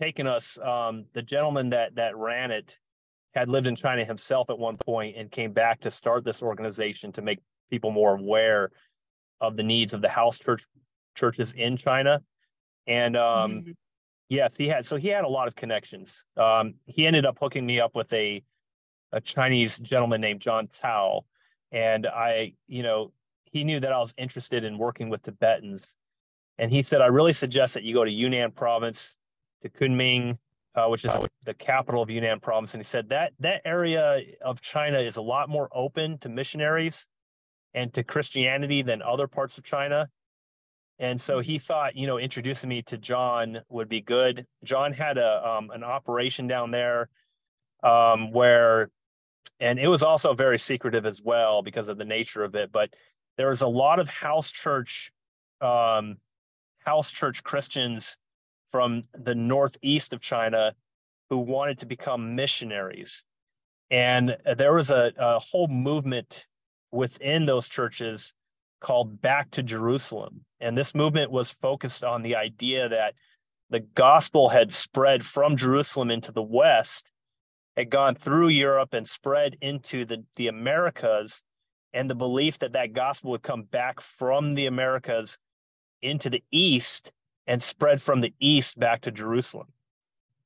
taken 0.00 0.26
us, 0.26 0.58
um, 0.58 1.04
the 1.12 1.22
gentleman 1.22 1.68
that 1.68 1.94
that 1.94 2.16
ran 2.16 2.50
it 2.50 2.76
had 3.34 3.48
lived 3.48 3.68
in 3.68 3.76
China 3.76 4.04
himself 4.04 4.50
at 4.50 4.58
one 4.58 4.76
point 4.76 5.16
and 5.16 5.30
came 5.30 5.52
back 5.52 5.80
to 5.82 5.90
start 5.90 6.24
this 6.24 6.42
organization 6.42 7.12
to 7.12 7.22
make 7.22 7.38
people 7.70 7.92
more 7.92 8.18
aware 8.18 8.70
of 9.40 9.56
the 9.56 9.62
needs 9.62 9.92
of 9.92 10.02
the 10.02 10.08
house 10.08 10.40
church 10.40 10.66
churches 11.14 11.52
in 11.52 11.76
China. 11.76 12.22
And 12.88 13.16
um, 13.16 13.50
Mhm. 13.52 13.76
Yes, 14.28 14.56
he 14.56 14.68
had 14.68 14.84
so 14.84 14.96
he 14.96 15.08
had 15.08 15.24
a 15.24 15.28
lot 15.28 15.48
of 15.48 15.56
connections. 15.56 16.24
Um, 16.36 16.74
he 16.86 17.06
ended 17.06 17.26
up 17.26 17.38
hooking 17.40 17.66
me 17.66 17.80
up 17.80 17.94
with 17.94 18.12
a 18.12 18.42
a 19.12 19.20
Chinese 19.20 19.78
gentleman 19.78 20.20
named 20.20 20.40
John 20.40 20.68
Tao, 20.68 21.24
and 21.72 22.06
I, 22.06 22.52
you 22.66 22.82
know, 22.82 23.12
he 23.44 23.64
knew 23.64 23.80
that 23.80 23.92
I 23.92 23.98
was 23.98 24.14
interested 24.18 24.64
in 24.64 24.76
working 24.76 25.08
with 25.08 25.22
Tibetans, 25.22 25.96
and 26.58 26.70
he 26.70 26.82
said, 26.82 27.00
I 27.00 27.06
really 27.06 27.32
suggest 27.32 27.74
that 27.74 27.84
you 27.84 27.94
go 27.94 28.04
to 28.04 28.10
Yunnan 28.10 28.50
province, 28.52 29.16
to 29.62 29.68
Kunming, 29.68 30.36
uh, 30.74 30.86
which 30.88 31.04
is 31.04 31.12
the 31.44 31.54
capital 31.54 32.02
of 32.02 32.10
Yunnan 32.10 32.40
province. 32.40 32.74
And 32.74 32.80
he 32.80 32.84
said 32.84 33.08
that 33.08 33.32
that 33.40 33.62
area 33.64 34.20
of 34.42 34.60
China 34.60 34.98
is 34.98 35.16
a 35.16 35.22
lot 35.22 35.48
more 35.48 35.68
open 35.72 36.18
to 36.18 36.28
missionaries 36.28 37.06
and 37.74 37.92
to 37.94 38.02
Christianity 38.02 38.82
than 38.82 39.02
other 39.02 39.26
parts 39.26 39.58
of 39.58 39.64
China. 39.64 40.08
And 40.98 41.20
so 41.20 41.40
he 41.40 41.58
thought, 41.58 41.96
you 41.96 42.06
know, 42.06 42.18
introducing 42.18 42.68
me 42.68 42.82
to 42.82 42.98
John 42.98 43.60
would 43.68 43.88
be 43.88 44.00
good. 44.00 44.46
John 44.64 44.92
had 44.92 45.16
a 45.16 45.48
um, 45.48 45.70
an 45.70 45.84
operation 45.84 46.48
down 46.48 46.70
there 46.72 47.08
um, 47.84 48.32
where, 48.32 48.90
and 49.60 49.78
it 49.78 49.86
was 49.88 50.02
also 50.02 50.34
very 50.34 50.58
secretive 50.58 51.06
as 51.06 51.22
well 51.22 51.62
because 51.62 51.88
of 51.88 51.98
the 51.98 52.04
nature 52.04 52.42
of 52.42 52.54
it. 52.56 52.72
But 52.72 52.90
there 53.36 53.50
was 53.50 53.62
a 53.62 53.68
lot 53.68 54.00
of 54.00 54.08
house 54.08 54.50
church, 54.50 55.12
um, 55.60 56.16
house 56.84 57.12
church 57.12 57.44
Christians 57.44 58.18
from 58.70 59.02
the 59.16 59.34
northeast 59.34 60.12
of 60.12 60.20
China 60.20 60.74
who 61.30 61.38
wanted 61.38 61.78
to 61.78 61.86
become 61.86 62.34
missionaries. 62.34 63.24
And 63.90 64.36
there 64.56 64.74
was 64.74 64.90
a, 64.90 65.12
a 65.16 65.38
whole 65.38 65.68
movement 65.68 66.46
within 66.90 67.46
those 67.46 67.68
churches 67.68 68.34
called 68.80 69.20
Back 69.20 69.50
to 69.52 69.62
Jerusalem. 69.62 70.44
And 70.60 70.76
this 70.76 70.94
movement 70.94 71.30
was 71.30 71.50
focused 71.50 72.04
on 72.04 72.22
the 72.22 72.36
idea 72.36 72.88
that 72.88 73.14
the 73.70 73.80
gospel 73.80 74.48
had 74.48 74.72
spread 74.72 75.24
from 75.24 75.56
Jerusalem 75.56 76.10
into 76.10 76.32
the 76.32 76.42
West, 76.42 77.10
had 77.76 77.90
gone 77.90 78.14
through 78.14 78.48
Europe 78.48 78.94
and 78.94 79.06
spread 79.06 79.56
into 79.60 80.04
the, 80.04 80.24
the 80.36 80.48
Americas, 80.48 81.42
and 81.92 82.08
the 82.08 82.14
belief 82.14 82.58
that 82.58 82.72
that 82.72 82.92
gospel 82.92 83.30
would 83.32 83.42
come 83.42 83.62
back 83.62 84.00
from 84.00 84.52
the 84.52 84.66
Americas 84.66 85.38
into 86.02 86.30
the 86.30 86.42
East 86.50 87.12
and 87.46 87.62
spread 87.62 88.00
from 88.00 88.20
the 88.20 88.34
East 88.40 88.78
back 88.78 89.02
to 89.02 89.10
Jerusalem. 89.10 89.68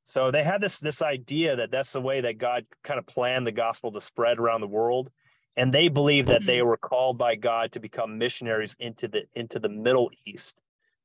So 0.04 0.30
they 0.30 0.42
had 0.42 0.60
this 0.60 0.80
this 0.80 1.00
idea 1.00 1.56
that 1.56 1.70
that's 1.70 1.92
the 1.92 2.00
way 2.00 2.20
that 2.20 2.38
God 2.38 2.66
kind 2.82 2.98
of 2.98 3.06
planned 3.06 3.46
the 3.46 3.52
gospel 3.52 3.92
to 3.92 4.00
spread 4.00 4.38
around 4.38 4.60
the 4.60 4.66
world 4.66 5.10
and 5.56 5.72
they 5.72 5.88
believe 5.88 6.26
that 6.26 6.44
they 6.46 6.58
mm-hmm. 6.58 6.68
were 6.68 6.76
called 6.76 7.18
by 7.18 7.34
God 7.34 7.72
to 7.72 7.80
become 7.80 8.18
missionaries 8.18 8.76
into 8.78 9.08
the 9.08 9.22
into 9.34 9.58
the 9.58 9.68
Middle 9.68 10.10
East. 10.26 10.56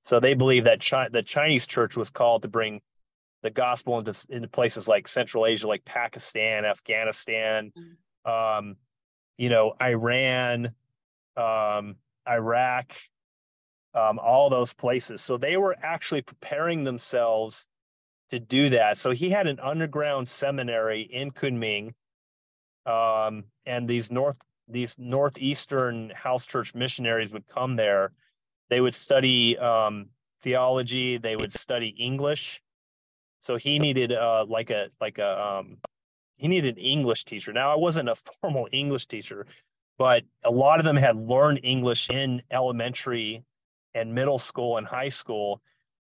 So 0.03 0.19
they 0.19 0.35
believe 0.35 0.65
that 0.65 0.85
Chi- 0.85 1.09
the 1.09 1.23
Chinese 1.23 1.67
church 1.67 1.97
was 1.97 2.09
called 2.09 2.43
to 2.43 2.47
bring 2.47 2.81
the 3.43 3.49
gospel 3.49 3.99
into, 3.99 4.15
into 4.29 4.47
places 4.47 4.87
like 4.87 5.07
Central 5.07 5.45
Asia, 5.45 5.67
like 5.67 5.85
Pakistan, 5.85 6.65
Afghanistan, 6.65 7.71
mm. 7.77 8.59
um, 8.59 8.77
you 9.37 9.49
know, 9.49 9.73
Iran, 9.81 10.73
um, 11.35 11.97
Iraq, 12.27 12.95
um, 13.93 14.19
all 14.19 14.49
those 14.49 14.73
places. 14.73 15.21
So 15.21 15.37
they 15.37 15.57
were 15.57 15.75
actually 15.81 16.21
preparing 16.21 16.83
themselves 16.83 17.67
to 18.31 18.39
do 18.39 18.69
that. 18.69 18.97
So 18.97 19.11
he 19.11 19.29
had 19.29 19.47
an 19.47 19.59
underground 19.59 20.27
seminary 20.27 21.01
in 21.01 21.31
Kunming 21.31 21.93
um, 22.87 23.43
and 23.65 23.87
these 23.87 24.11
north 24.11 24.37
these 24.67 24.97
northeastern 24.97 26.09
house 26.09 26.45
church 26.45 26.73
missionaries 26.75 27.31
would 27.33 27.47
come 27.47 27.75
there. 27.75 28.11
They 28.69 28.81
would 28.81 28.93
study 28.93 29.57
um, 29.57 30.07
theology. 30.41 31.17
They 31.17 31.35
would 31.35 31.51
study 31.51 31.87
English. 31.87 32.61
So 33.39 33.55
he 33.55 33.79
needed 33.79 34.11
uh, 34.11 34.45
like 34.47 34.69
a 34.69 34.87
like 34.99 35.19
a 35.19 35.59
um, 35.59 35.77
he 36.37 36.47
needed 36.47 36.77
an 36.77 36.83
English 36.83 37.25
teacher. 37.25 37.53
Now 37.53 37.71
I 37.71 37.75
wasn't 37.75 38.09
a 38.09 38.15
formal 38.41 38.67
English 38.71 39.07
teacher, 39.07 39.45
but 39.97 40.23
a 40.43 40.51
lot 40.51 40.79
of 40.79 40.85
them 40.85 40.97
had 40.97 41.15
learned 41.15 41.61
English 41.63 42.09
in 42.09 42.41
elementary 42.51 43.43
and 43.93 44.13
middle 44.13 44.39
school 44.39 44.77
and 44.77 44.85
high 44.85 45.09
school. 45.09 45.61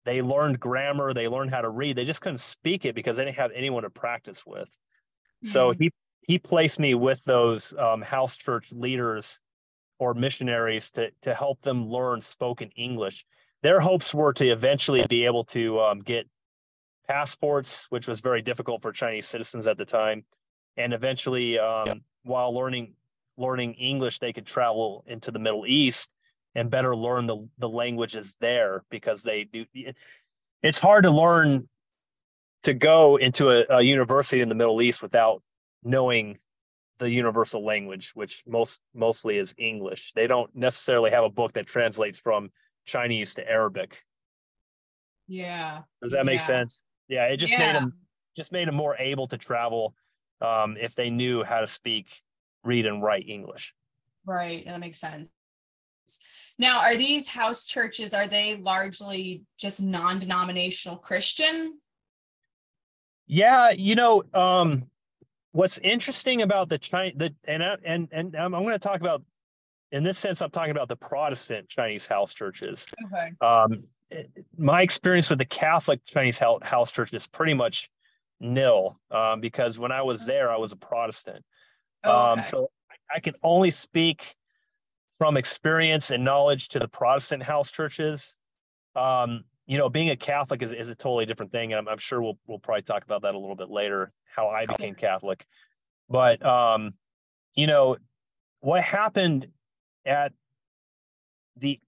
They 0.05 0.23
learned 0.23 0.59
grammar. 0.59 1.13
They 1.13 1.29
learned 1.29 1.51
how 1.51 1.61
to 1.61 1.69
read. 1.69 1.97
They 1.97 2.05
just 2.05 2.21
couldn't 2.21 2.39
speak 2.39 2.87
it 2.87 2.95
because 2.95 3.17
they 3.17 3.25
didn't 3.25 3.37
have 3.37 3.53
anyone 3.55 3.83
to 3.83 3.91
practice 3.91 4.45
with. 4.47 4.75
So 5.45 5.71
he 5.71 5.93
he 6.29 6.39
placed 6.39 6.79
me 6.79 6.95
with 6.95 7.25
those 7.25 7.75
um, 7.77 8.03
house 8.03 8.37
church 8.37 8.71
leaders 8.71 9.41
or 9.99 10.15
missionaries 10.15 10.91
to 10.93 11.11
to 11.23 11.35
help 11.35 11.61
them 11.63 11.89
learn 11.89 12.21
spoken 12.21 12.71
English. 12.77 13.25
Their 13.63 13.81
hopes 13.81 14.15
were 14.15 14.35
to 14.35 14.51
eventually 14.51 15.05
be 15.09 15.25
able 15.25 15.45
to 15.47 15.81
um, 15.81 16.01
get 16.01 16.29
passports, 17.09 17.87
which 17.89 18.07
was 18.07 18.21
very 18.21 18.43
difficult 18.43 18.83
for 18.83 18.93
Chinese 18.93 19.27
citizens 19.27 19.67
at 19.67 19.79
the 19.79 19.87
time, 19.87 20.23
and 20.77 20.93
eventually, 20.93 21.59
um, 21.59 22.03
while 22.23 22.55
learning 22.55 22.95
learning 23.39 23.75
English, 23.75 24.19
they 24.19 24.33
could 24.33 24.47
travel 24.47 25.05
into 25.07 25.31
the 25.31 25.39
Middle 25.39 25.67
East 25.67 26.11
and 26.55 26.71
better 26.71 26.95
learn 26.95 27.27
the 27.27 27.49
the 27.57 27.69
languages 27.69 28.37
there 28.39 28.85
because 28.91 29.23
they 29.23 29.45
do. 29.45 29.65
It's 30.63 30.79
hard 30.79 31.05
to 31.05 31.11
learn 31.11 31.67
to 32.65 32.75
go 32.75 33.17
into 33.17 33.49
a, 33.51 33.79
a 33.79 33.81
university 33.81 34.43
in 34.43 34.51
the 34.51 34.55
Middle 34.55 34.83
East 34.83 35.01
without 35.01 35.43
knowing 35.83 36.39
the 36.99 37.11
universal 37.11 37.65
language, 37.65 38.13
which 38.15 38.43
most 38.47 38.81
mostly 38.95 39.39
is 39.39 39.55
English. 39.57 40.13
They 40.15 40.27
don't 40.27 40.55
necessarily 40.55 41.11
have 41.11 41.25
a 41.25 41.31
book 41.31 41.53
that 41.53 41.67
translates 41.67 42.19
from 42.19 42.51
Chinese 42.87 43.35
to 43.35 43.49
Arabic. 43.49 44.03
Yeah. 45.29 45.83
Does 46.03 46.13
that 46.13 46.27
make 46.27 46.41
yeah. 46.41 46.45
sense? 46.45 46.81
Yeah, 47.09 47.25
it 47.27 47.37
just 47.37 47.53
yeah. 47.53 47.67
made 47.67 47.75
them 47.77 47.93
just 48.37 48.53
made 48.53 48.69
them 48.69 48.75
more 48.75 48.97
able 48.99 49.27
to 49.29 49.39
travel 49.39 49.95
um, 50.41 50.77
if 50.79 50.95
they 50.95 51.11
knew 51.11 51.43
how 51.43 51.61
to 51.61 51.67
speak, 51.67 52.09
read, 52.65 52.87
and 52.87 53.03
write 53.03 53.29
English. 53.29 53.75
Right, 54.25 54.65
that 54.67 54.79
makes 54.79 54.99
sense. 54.99 55.31
Now, 56.59 56.81
are 56.81 56.97
these 56.97 57.29
house 57.29 57.67
churches? 57.67 58.15
Are 58.15 58.27
they 58.27 58.57
largely 58.57 59.43
just 59.59 59.81
non-denominational 59.81 60.99
Christian? 60.99 61.79
Yeah, 63.27 63.71
you 63.71 63.95
know, 63.95 64.23
um, 64.35 64.89
what's 65.53 65.79
interesting 65.79 66.43
about 66.43 66.69
the 66.69 66.79
China 66.79 67.13
the 67.17 67.35
and 67.45 67.63
and 67.63 68.09
and 68.13 68.37
I'm, 68.37 68.55
I'm 68.55 68.63
going 68.63 68.75
to 68.75 68.79
talk 68.79 69.01
about 69.01 69.23
in 69.91 70.03
this 70.03 70.19
sense 70.19 70.43
I'm 70.43 70.51
talking 70.51 70.71
about 70.71 70.89
the 70.89 70.97
Protestant 70.97 71.69
Chinese 71.69 72.07
house 72.07 72.35
churches. 72.35 72.87
Okay. 73.07 73.33
Um, 73.41 73.85
my 74.57 74.83
experience 74.83 75.29
with 75.29 75.39
the 75.39 75.45
Catholic 75.45 76.05
Chinese 76.05 76.39
house 76.39 76.93
church 76.93 77.13
is 77.13 77.27
pretty 77.27 77.55
much 77.55 77.91
nil 78.41 78.99
um, 79.11 79.41
because 79.41 79.79
when 79.79 79.93
I 79.93 80.03
was 80.03 80.27
there 80.27 80.51
I 80.51 80.57
was 80.57 80.73
a 80.73 80.77
Protestant. 80.77 81.45
Oh, 82.05 82.11
okay. 82.11 82.33
Um, 82.33 82.43
so 82.43 82.71
I 83.15 83.21
can 83.21 83.35
only 83.43 83.71
speak 83.71 84.35
from 85.19 85.37
experience 85.37 86.11
and 86.11 86.25
knowledge 86.25 86.69
to 86.69 86.79
the 86.79 86.89
Protestant 86.89 87.43
house 87.43 87.71
churches. 87.71 88.37
Um, 88.95 89.45
you 89.69 89.77
know, 89.77 89.91
being 89.91 90.09
a 90.09 90.17
Catholic 90.17 90.63
is, 90.63 90.73
is 90.73 90.89
a 90.89 90.95
totally 90.95 91.27
different 91.27 91.53
thing. 91.53 91.73
And 91.73 91.79
I'm, 91.79 91.89
I'm 91.89 91.99
sure 91.99 92.23
we'll, 92.23 92.39
we'll 92.47 92.59
probably 92.59 92.83
talk 92.83 93.05
about 93.05 93.23
that 93.23 93.35
a 93.35 93.39
little 93.39 93.55
bit 93.55 93.69
later, 93.69 94.11
how 94.25 94.49
I 94.49 94.65
became 94.65 94.95
Catholic. 94.95 95.47
But, 96.09 96.45
um, 96.45 96.95
you 97.55 97.67
know, 97.67 97.99
what 98.61 98.83
happened 98.83 99.49
at 100.07 100.33
the, 101.59 101.79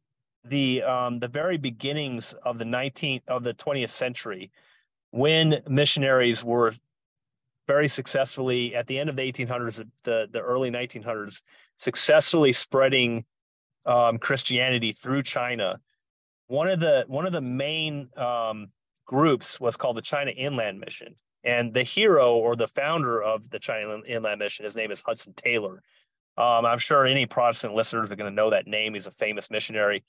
the, 0.45 0.83
um, 0.83 1.21
the 1.21 1.29
very 1.29 1.57
beginnings 1.57 2.35
of 2.45 2.59
the 2.59 2.67
19th, 2.67 3.23
of 3.29 3.45
the 3.45 3.55
20th 3.55 3.89
century, 3.89 4.51
when 5.11 5.63
missionaries 5.67 6.45
were 6.45 6.73
very 7.67 7.89
successfully 7.89 8.75
at 8.75 8.87
the 8.89 8.99
end 8.99 9.09
of 9.09 9.17
the 9.17 9.23
1800s, 9.23 9.83
the, 10.05 10.29
the 10.31 10.41
early 10.41 10.71
1900s, 10.71 11.41
successfully 11.79 12.53
spreading 12.53 13.25
um, 13.87 14.19
Christianity 14.19 14.93
through 14.93 15.23
China 15.23 15.81
one 16.51 16.67
of 16.67 16.81
the 16.81 17.05
one 17.07 17.27
of 17.27 17.33
the 17.33 17.41
main 17.41 18.09
um, 18.17 18.73
groups 19.07 19.61
was 19.61 19.77
called 19.77 19.97
the 19.97 20.03
China 20.03 20.33
Inland 20.33 20.81
Mission, 20.81 21.15
and 21.45 21.73
the 21.73 21.85
hero 21.85 22.35
or 22.35 22.57
the 22.57 22.67
founder 22.67 23.23
of 23.23 23.49
the 23.51 23.61
China 23.61 24.01
Inland 24.05 24.41
Mission, 24.41 24.65
his 24.65 24.75
name 24.75 24.91
is 24.91 25.01
Hudson 25.01 25.33
Taylor. 25.33 25.81
Um, 26.37 26.67
I'm 26.67 26.79
sure 26.79 27.07
any 27.07 27.27
Protestant 27.27 27.75
listeners 27.75 28.11
are 28.11 28.17
going 28.17 28.31
to 28.31 28.35
know 28.35 28.51
that 28.51 28.67
name. 28.67 28.95
He's 28.95 29.07
a 29.07 29.13
famous 29.13 29.49
missionary, 29.49 30.03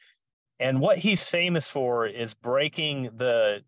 and 0.59 0.81
what 0.81 0.97
he's 0.97 1.27
famous 1.27 1.69
for 1.69 2.07
is 2.07 2.33
breaking 2.33 3.11
the 3.17 3.63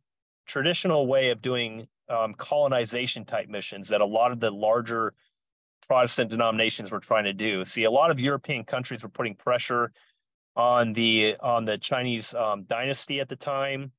traditional 0.47 1.05
way 1.05 1.29
of 1.29 1.43
doing 1.43 1.87
um, 2.09 2.33
colonization 2.33 3.25
type 3.25 3.49
missions 3.49 3.89
that 3.89 4.01
a 4.01 4.05
lot 4.05 4.31
of 4.31 4.39
the 4.39 4.49
larger 4.49 5.13
Protestant 5.87 6.31
denominations 6.31 6.91
were 6.91 6.99
trying 6.99 7.25
to 7.25 7.33
do. 7.33 7.65
See, 7.65 7.83
a 7.83 7.91
lot 7.91 8.09
of 8.09 8.19
European 8.19 8.63
countries 8.63 9.03
were 9.03 9.09
putting 9.09 9.35
pressure 9.35 9.91
on 10.55 10.93
the 10.93 11.35
on 11.39 11.65
the 11.65 11.77
Chinese 11.77 12.33
um, 12.35 12.63
dynasty 12.63 13.19
at 13.19 13.29
the 13.29 13.35
time 13.35 13.91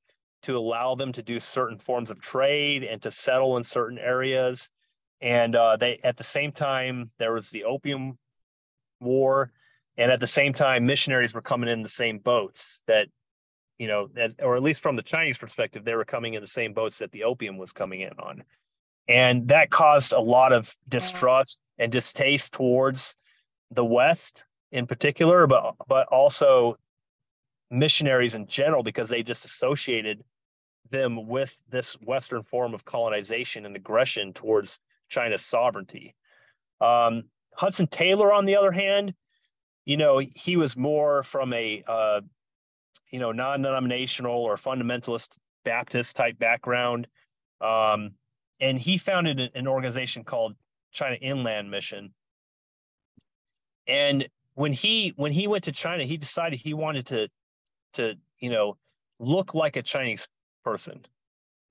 to 0.43 0.57
allow 0.57 0.95
them 0.95 1.13
to 1.13 1.23
do 1.23 1.41
certain 1.41 1.79
forms 1.79 2.11
of 2.11 2.21
trade 2.21 2.85
and 2.85 3.03
to 3.03 3.11
settle 3.11 3.57
in 3.57 3.63
certain 3.63 3.99
areas. 3.99 4.71
And 5.21 5.57
uh, 5.57 5.77
they 5.77 6.01
at 6.05 6.17
the 6.17 6.25
same 6.25 6.53
time 6.53 7.11
there 7.19 7.33
was 7.33 7.51
the 7.51 7.65
Opium 7.65 8.19
War, 9.01 9.51
and 9.97 10.13
at 10.13 10.21
the 10.21 10.27
same 10.27 10.53
time 10.53 10.87
missionaries 10.87 11.35
were 11.35 11.43
coming 11.43 11.69
in 11.69 11.83
the 11.83 11.89
same 11.89 12.19
boats 12.19 12.83
that 12.87 13.09
you 13.79 13.89
know, 13.89 14.09
as, 14.17 14.37
or 14.41 14.57
at 14.57 14.63
least 14.63 14.83
from 14.83 14.97
the 14.97 15.03
Chinese 15.03 15.39
perspective, 15.39 15.85
they 15.85 15.95
were 15.95 16.05
coming 16.05 16.35
in 16.35 16.41
the 16.41 16.47
same 16.47 16.73
boats 16.73 16.99
that 16.99 17.11
the 17.11 17.25
opium 17.25 17.59
was 17.59 17.73
coming 17.73 18.01
in 18.01 18.13
on. 18.19 18.45
And 19.09 19.49
that 19.49 19.71
caused 19.71 20.13
a 20.13 20.21
lot 20.21 20.53
of 20.53 20.75
distrust 20.89 21.59
and 21.79 21.91
distaste 21.91 22.53
towards 22.53 23.17
the 23.71 23.85
West 23.85 24.45
in 24.75 24.89
particular, 24.89 25.47
but 25.47 25.77
but 25.89 26.09
also 26.09 26.77
missionaries 27.71 28.35
in 28.35 28.47
general 28.47 28.83
because 28.83 29.09
they 29.09 29.23
just 29.23 29.45
associated 29.45 30.23
them 30.91 31.29
with 31.29 31.59
this 31.71 31.95
Western 32.03 32.43
form 32.43 32.75
of 32.75 32.85
colonization 32.85 33.65
and 33.67 33.77
aggression 33.77 34.33
towards 34.33 34.81
China's 35.09 35.43
sovereignty. 35.43 36.15
Um, 36.81 37.25
Hudson 37.55 37.87
Taylor, 37.87 38.33
on 38.33 38.47
the 38.47 38.57
other 38.57 38.73
hand, 38.73 39.15
you 39.85 39.97
know, 39.97 40.19
he 40.19 40.57
was 40.57 40.77
more 40.77 41.23
from 41.23 41.53
a, 41.53 41.85
uh, 41.87 42.21
you 43.11 43.21
know, 43.21 43.31
non-denominational 43.33 44.35
or 44.35 44.57
fundamentalist 44.57 45.39
Baptist 45.65 46.17
type 46.17 46.39
background. 46.39 47.07
Um, 47.61 48.13
and 48.61 48.79
he 48.79 48.99
founded 48.99 49.41
an 49.55 49.69
organization 49.69 50.25
called 50.25 50.57
China 50.93 51.15
Inland 51.17 51.71
Mission. 51.71 52.13
And 53.87 54.29
when 54.55 54.73
he 54.73 55.13
when 55.17 55.33
he 55.33 55.47
went 55.47 55.65
to 55.65 55.73
China, 55.73 56.05
he 56.05 56.17
decided 56.17 56.59
he 56.59 56.75
wanted 56.75 57.07
to 57.07 57.29
to 57.95 58.15
you 58.39 58.51
know 58.51 58.77
look 59.19 59.55
like 59.55 59.77
a 59.77 59.83
Chinese 59.83 60.27
person, 60.65 61.05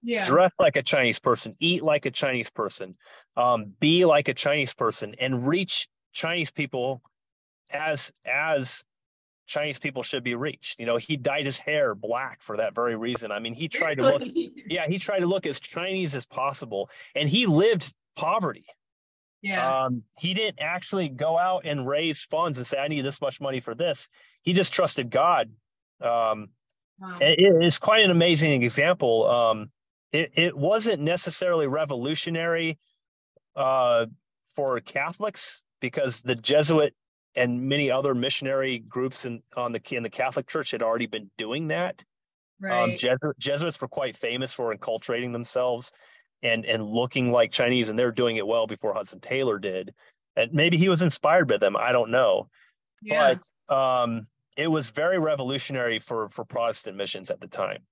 yeah. 0.02 0.24
dress 0.24 0.52
like 0.60 0.76
a 0.76 0.84
Chinese 0.84 1.20
person, 1.20 1.56
eat 1.60 1.84
like 1.84 2.06
a 2.06 2.12
Chinese 2.12 2.50
person, 2.50 2.96
um, 3.36 3.74
be 3.80 4.06
like 4.06 4.28
a 4.28 4.34
Chinese 4.34 4.74
person, 4.74 5.16
and 5.20 5.48
reach 5.48 5.88
Chinese 6.14 6.52
people 6.52 7.02
as 7.70 8.12
as 8.26 8.84
Chinese 9.46 9.80
people 9.80 10.04
should 10.04 10.24
be 10.24 10.36
reached. 10.36 10.80
You 10.80 10.86
know, 10.86 10.98
he 10.98 11.18
dyed 11.18 11.46
his 11.46 11.60
hair 11.60 11.96
black 11.96 12.42
for 12.42 12.58
that 12.58 12.76
very 12.76 12.96
reason. 12.96 13.32
I 13.32 13.40
mean, 13.40 13.54
he 13.54 13.68
tried 13.68 13.96
to 13.96 14.04
look, 14.04 14.22
yeah, 14.26 14.88
he 14.88 15.00
tried 15.00 15.20
to 15.20 15.28
look 15.28 15.46
as 15.46 15.60
Chinese 15.60 16.16
as 16.16 16.26
possible, 16.26 16.90
and 17.16 17.28
he 17.28 17.46
lived 17.46 17.94
poverty. 18.16 18.66
Yeah. 19.44 19.84
Um, 19.84 20.04
he 20.18 20.34
didn't 20.34 20.60
actually 20.62 21.10
go 21.10 21.38
out 21.38 21.66
and 21.66 21.86
raise 21.86 22.24
funds 22.24 22.58
and 22.58 22.66
say, 22.66 22.78
"I 22.78 22.88
need 22.88 23.02
this 23.02 23.20
much 23.20 23.42
money 23.42 23.60
for 23.60 23.76
this." 23.76 24.10
He 24.42 24.54
just 24.54 24.74
trusted 24.74 25.12
God. 25.12 25.52
Um, 26.00 26.48
wow. 26.98 27.18
it 27.20 27.62
is 27.62 27.78
quite 27.78 28.06
an 28.06 28.10
amazing 28.10 28.64
example. 28.64 29.30
Um, 29.30 29.70
it, 30.14 30.32
it 30.36 30.58
wasn't 30.58 31.02
necessarily 31.02 31.68
revolutionary 31.68 32.80
uh, 33.58 34.06
for 34.56 34.80
Catholics 34.80 35.64
because 35.82 36.22
the 36.22 36.36
Jesuit 36.36 36.96
and 37.36 37.64
many 37.64 37.92
other 37.92 38.16
missionary 38.16 38.80
groups 38.80 39.26
in 39.26 39.44
on 39.58 39.74
the 39.74 39.82
in 39.92 40.04
the 40.04 40.10
Catholic 40.10 40.48
Church 40.48 40.72
had 40.72 40.82
already 40.82 41.08
been 41.08 41.30
doing 41.38 41.68
that. 41.68 42.02
Um, 42.64 42.70
right. 42.70 42.84
Um, 42.84 42.90
Jesuit, 42.92 43.38
Jesuits 43.40 43.82
were 43.82 43.90
quite 43.90 44.16
famous 44.16 44.54
for 44.54 44.74
enculturating 44.74 45.34
themselves 45.34 45.92
and 46.44 46.66
and 46.66 46.86
looking 46.86 47.32
like 47.32 47.52
Chinese, 47.52 47.90
and 47.90 47.98
they're 47.98 48.12
doing 48.12 48.38
it 48.38 48.46
well 48.46 48.68
before 48.68 48.94
Hudson 48.94 49.20
Taylor 49.20 49.58
did. 49.58 49.94
And 50.36 50.54
maybe 50.54 50.78
he 50.78 50.90
was 50.90 51.02
inspired 51.02 51.48
by 51.48 51.58
them. 51.58 51.76
I 51.76 51.92
don't 51.92 52.12
know. 52.12 52.50
Yeah. 53.02 53.36
But 53.70 53.76
um, 53.76 54.28
it 54.58 54.68
was 54.68 54.90
very 54.90 55.20
revolutionary 55.20 56.00
for 56.00 56.30
for 56.30 56.46
Protestant 56.46 56.98
missions 56.98 57.32
at 57.32 57.40
the 57.40 57.48
time. 57.48 57.84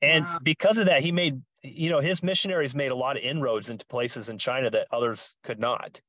And 0.00 0.24
wow. 0.24 0.38
because 0.42 0.78
of 0.78 0.86
that, 0.86 1.02
he 1.02 1.12
made 1.12 1.40
you 1.62 1.90
know 1.90 2.00
his 2.00 2.22
missionaries 2.22 2.74
made 2.74 2.90
a 2.90 2.96
lot 2.96 3.16
of 3.16 3.22
inroads 3.22 3.70
into 3.70 3.84
places 3.86 4.28
in 4.28 4.38
China 4.38 4.70
that 4.70 4.88
others 4.90 5.36
could 5.42 5.58
not. 5.58 6.00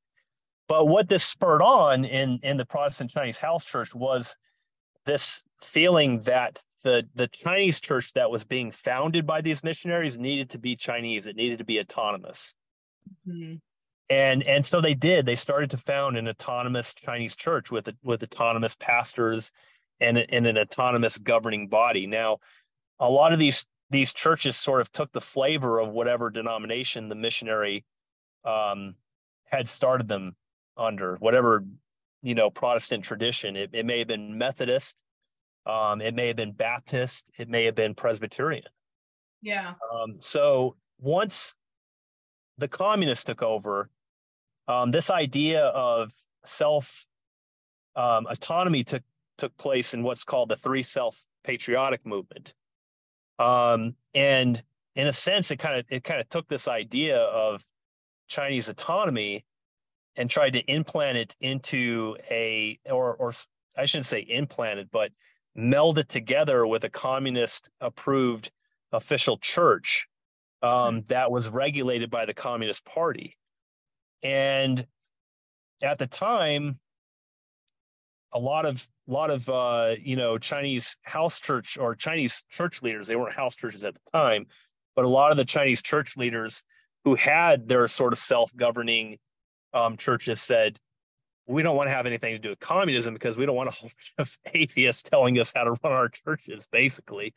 But 0.68 0.88
what 0.88 1.08
this 1.08 1.24
spurred 1.24 1.62
on 1.62 2.04
in, 2.04 2.40
in 2.42 2.56
the 2.56 2.64
Protestant 2.64 3.10
Chinese 3.10 3.38
house 3.38 3.64
church 3.64 3.94
was 3.94 4.36
this 5.04 5.44
feeling 5.60 6.20
that 6.20 6.58
the, 6.84 7.08
the 7.14 7.26
Chinese 7.28 7.80
church 7.80 8.12
that 8.12 8.30
was 8.30 8.44
being 8.44 8.70
founded 8.70 9.26
by 9.26 9.40
these 9.40 9.64
missionaries 9.64 10.18
needed 10.18 10.50
to 10.50 10.58
be 10.58 10.76
Chinese. 10.76 11.26
It 11.26 11.34
needed 11.34 11.58
to 11.58 11.64
be 11.64 11.80
autonomous. 11.80 12.54
Mm-hmm. 13.26 13.54
And, 14.10 14.46
and 14.46 14.64
so 14.64 14.80
they 14.80 14.94
did. 14.94 15.24
They 15.24 15.34
started 15.34 15.70
to 15.70 15.78
found 15.78 16.18
an 16.18 16.28
autonomous 16.28 16.92
Chinese 16.94 17.34
church 17.34 17.70
with, 17.72 17.88
with 18.04 18.22
autonomous 18.22 18.76
pastors 18.76 19.50
and, 19.98 20.18
and 20.18 20.46
an 20.46 20.58
autonomous 20.58 21.16
governing 21.16 21.68
body. 21.68 22.06
Now, 22.06 22.38
a 23.00 23.10
lot 23.10 23.32
of 23.32 23.38
these 23.38 23.66
these 23.90 24.12
churches 24.12 24.56
sort 24.56 24.80
of 24.80 24.90
took 24.90 25.12
the 25.12 25.20
flavor 25.20 25.78
of 25.78 25.90
whatever 25.90 26.30
denomination 26.30 27.08
the 27.08 27.14
missionary 27.14 27.84
um, 28.44 28.94
had 29.44 29.68
started 29.68 30.08
them 30.08 30.34
under 30.76 31.16
whatever 31.16 31.64
you 32.22 32.34
know 32.34 32.50
protestant 32.50 33.04
tradition 33.04 33.56
it, 33.56 33.70
it 33.72 33.86
may 33.86 34.00
have 34.00 34.08
been 34.08 34.36
methodist 34.38 34.96
um, 35.66 36.00
it 36.00 36.14
may 36.14 36.28
have 36.28 36.36
been 36.36 36.52
baptist 36.52 37.30
it 37.38 37.48
may 37.48 37.64
have 37.64 37.74
been 37.74 37.94
presbyterian. 37.94 38.64
Yeah. 39.42 39.74
Um, 39.92 40.16
so 40.18 40.76
once 40.98 41.54
the 42.58 42.68
communists 42.68 43.24
took 43.24 43.42
over 43.42 43.90
um, 44.68 44.90
this 44.90 45.10
idea 45.10 45.64
of 45.64 46.12
self 46.44 47.04
um, 47.96 48.26
autonomy 48.28 48.84
took 48.84 49.02
took 49.36 49.56
place 49.56 49.94
in 49.94 50.02
what's 50.02 50.24
called 50.24 50.48
the 50.48 50.56
three 50.56 50.82
self 50.82 51.22
patriotic 51.44 52.06
movement. 52.06 52.54
Um, 53.38 53.96
and 54.14 54.62
in 54.94 55.06
a 55.06 55.12
sense 55.12 55.50
it 55.50 55.58
kind 55.58 55.78
of 55.78 55.86
it 55.88 56.04
kind 56.04 56.20
of 56.20 56.28
took 56.28 56.48
this 56.48 56.68
idea 56.68 57.18
of 57.18 57.66
chinese 58.28 58.68
autonomy 58.68 59.44
and 60.16 60.30
tried 60.30 60.52
to 60.52 60.60
implant 60.60 61.18
it 61.18 61.36
into 61.40 62.16
a 62.30 62.78
or 62.86 63.14
or 63.14 63.32
I 63.76 63.86
shouldn't 63.86 64.06
say 64.06 64.20
implanted, 64.20 64.88
but 64.90 65.10
meld 65.54 65.98
it 65.98 66.08
together 66.08 66.66
with 66.66 66.84
a 66.84 66.90
communist 66.90 67.70
approved 67.80 68.50
official 68.92 69.38
church 69.38 70.08
um, 70.62 70.70
mm-hmm. 70.70 70.98
that 71.08 71.30
was 71.30 71.48
regulated 71.48 72.10
by 72.10 72.24
the 72.24 72.34
Communist 72.34 72.84
Party. 72.84 73.36
And 74.22 74.86
at 75.82 75.98
the 75.98 76.06
time, 76.06 76.78
a 78.32 78.38
lot 78.38 78.66
of 78.66 78.86
a 79.08 79.12
lot 79.12 79.30
of 79.30 79.48
uh, 79.48 79.94
you 80.00 80.16
know 80.16 80.38
Chinese 80.38 80.96
house 81.02 81.40
church 81.40 81.78
or 81.78 81.94
Chinese 81.94 82.42
church 82.50 82.82
leaders, 82.82 83.06
they 83.06 83.16
weren't 83.16 83.34
house 83.34 83.54
churches 83.54 83.84
at 83.84 83.94
the 83.94 84.10
time, 84.12 84.46
but 84.96 85.04
a 85.04 85.08
lot 85.08 85.30
of 85.30 85.36
the 85.36 85.44
Chinese 85.44 85.82
church 85.82 86.16
leaders 86.16 86.62
who 87.04 87.14
had 87.14 87.68
their 87.68 87.86
sort 87.86 88.12
of 88.12 88.18
self-governing 88.18 89.18
um, 89.74 89.96
churches 89.96 90.40
said, 90.40 90.78
we 91.46 91.62
don't 91.62 91.76
want 91.76 91.88
to 91.88 91.92
have 91.92 92.06
anything 92.06 92.32
to 92.32 92.38
do 92.38 92.50
with 92.50 92.60
communism 92.60 93.14
because 93.14 93.36
we 93.36 93.44
don't 93.44 93.56
want 93.56 93.68
a 93.68 93.72
whole 93.72 93.90
bunch 93.90 94.14
of 94.18 94.38
atheists 94.54 95.02
telling 95.02 95.38
us 95.38 95.52
how 95.54 95.64
to 95.64 95.70
run 95.70 95.92
our 95.92 96.08
churches, 96.08 96.66
basically. 96.70 97.34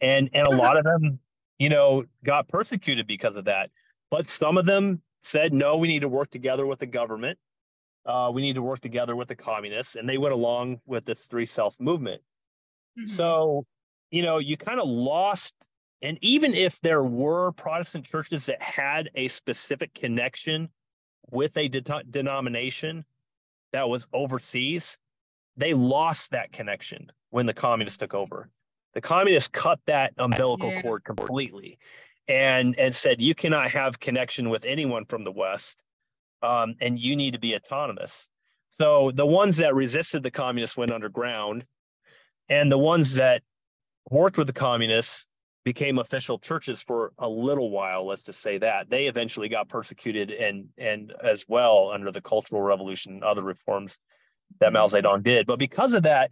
And 0.00 0.30
and 0.32 0.46
a 0.46 0.50
lot 0.50 0.76
of 0.76 0.84
them, 0.84 1.18
you 1.58 1.68
know, 1.68 2.04
got 2.24 2.48
persecuted 2.48 3.06
because 3.06 3.36
of 3.36 3.44
that. 3.44 3.70
But 4.10 4.26
some 4.26 4.58
of 4.58 4.66
them 4.66 5.02
said, 5.22 5.52
no, 5.52 5.76
we 5.76 5.88
need 5.88 6.00
to 6.00 6.08
work 6.08 6.30
together 6.30 6.66
with 6.66 6.80
the 6.80 6.86
government. 6.86 7.38
Uh, 8.06 8.30
we 8.34 8.42
need 8.42 8.56
to 8.56 8.62
work 8.62 8.80
together 8.80 9.16
with 9.16 9.28
the 9.28 9.36
communists, 9.36 9.96
and 9.96 10.06
they 10.08 10.18
went 10.18 10.34
along 10.34 10.80
with 10.84 11.04
this 11.04 11.20
three 11.20 11.46
self 11.46 11.80
movement. 11.80 12.20
Mm-hmm. 12.98 13.08
So, 13.08 13.62
you 14.10 14.22
know, 14.22 14.38
you 14.38 14.56
kind 14.56 14.80
of 14.80 14.88
lost. 14.88 15.54
And 16.02 16.18
even 16.20 16.54
if 16.54 16.78
there 16.80 17.02
were 17.02 17.52
Protestant 17.52 18.04
churches 18.04 18.46
that 18.46 18.60
had 18.60 19.08
a 19.14 19.28
specific 19.28 19.94
connection 19.94 20.68
with 21.30 21.56
a 21.56 21.68
de- 21.68 22.02
denomination 22.10 23.06
that 23.74 23.88
was 23.88 24.06
overseas, 24.12 24.98
they 25.56 25.74
lost 25.74 26.30
that 26.30 26.52
connection 26.52 27.10
when 27.30 27.44
the 27.44 27.52
communists 27.52 27.98
took 27.98 28.14
over. 28.14 28.48
The 28.94 29.00
communists 29.00 29.48
cut 29.48 29.80
that 29.86 30.12
umbilical 30.16 30.70
yeah. 30.70 30.80
cord 30.80 31.02
completely 31.02 31.78
and 32.28 32.78
and 32.78 32.94
said 32.94 33.20
you 33.20 33.34
cannot 33.34 33.70
have 33.72 34.00
connection 34.00 34.48
with 34.48 34.64
anyone 34.64 35.04
from 35.04 35.24
the 35.24 35.32
west 35.32 35.82
um, 36.42 36.74
and 36.80 36.98
you 36.98 37.16
need 37.16 37.32
to 37.32 37.38
be 37.38 37.54
autonomous 37.54 38.28
so 38.70 39.10
the 39.10 39.26
ones 39.26 39.58
that 39.58 39.74
resisted 39.74 40.22
the 40.22 40.30
communists 40.30 40.76
went 40.76 40.90
underground 40.90 41.64
and 42.48 42.72
the 42.72 42.78
ones 42.78 43.16
that 43.16 43.42
worked 44.10 44.38
with 44.38 44.46
the 44.46 44.54
communists 44.54 45.26
became 45.64 45.98
official 45.98 46.38
churches 46.38 46.82
for 46.82 47.12
a 47.18 47.28
little 47.28 47.70
while 47.70 48.06
let's 48.06 48.22
just 48.22 48.40
say 48.40 48.58
that. 48.58 48.90
They 48.90 49.06
eventually 49.06 49.48
got 49.48 49.68
persecuted 49.68 50.30
and 50.30 50.68
and 50.78 51.12
as 51.22 51.46
well 51.48 51.90
under 51.92 52.10
the 52.10 52.20
cultural 52.20 52.62
revolution 52.62 53.14
and 53.14 53.24
other 53.24 53.42
reforms 53.42 53.98
that 54.60 54.72
Mao 54.72 54.86
mm-hmm. 54.86 55.06
Zedong 55.06 55.22
did. 55.22 55.46
But 55.46 55.58
because 55.58 55.94
of 55.94 56.04
that 56.04 56.30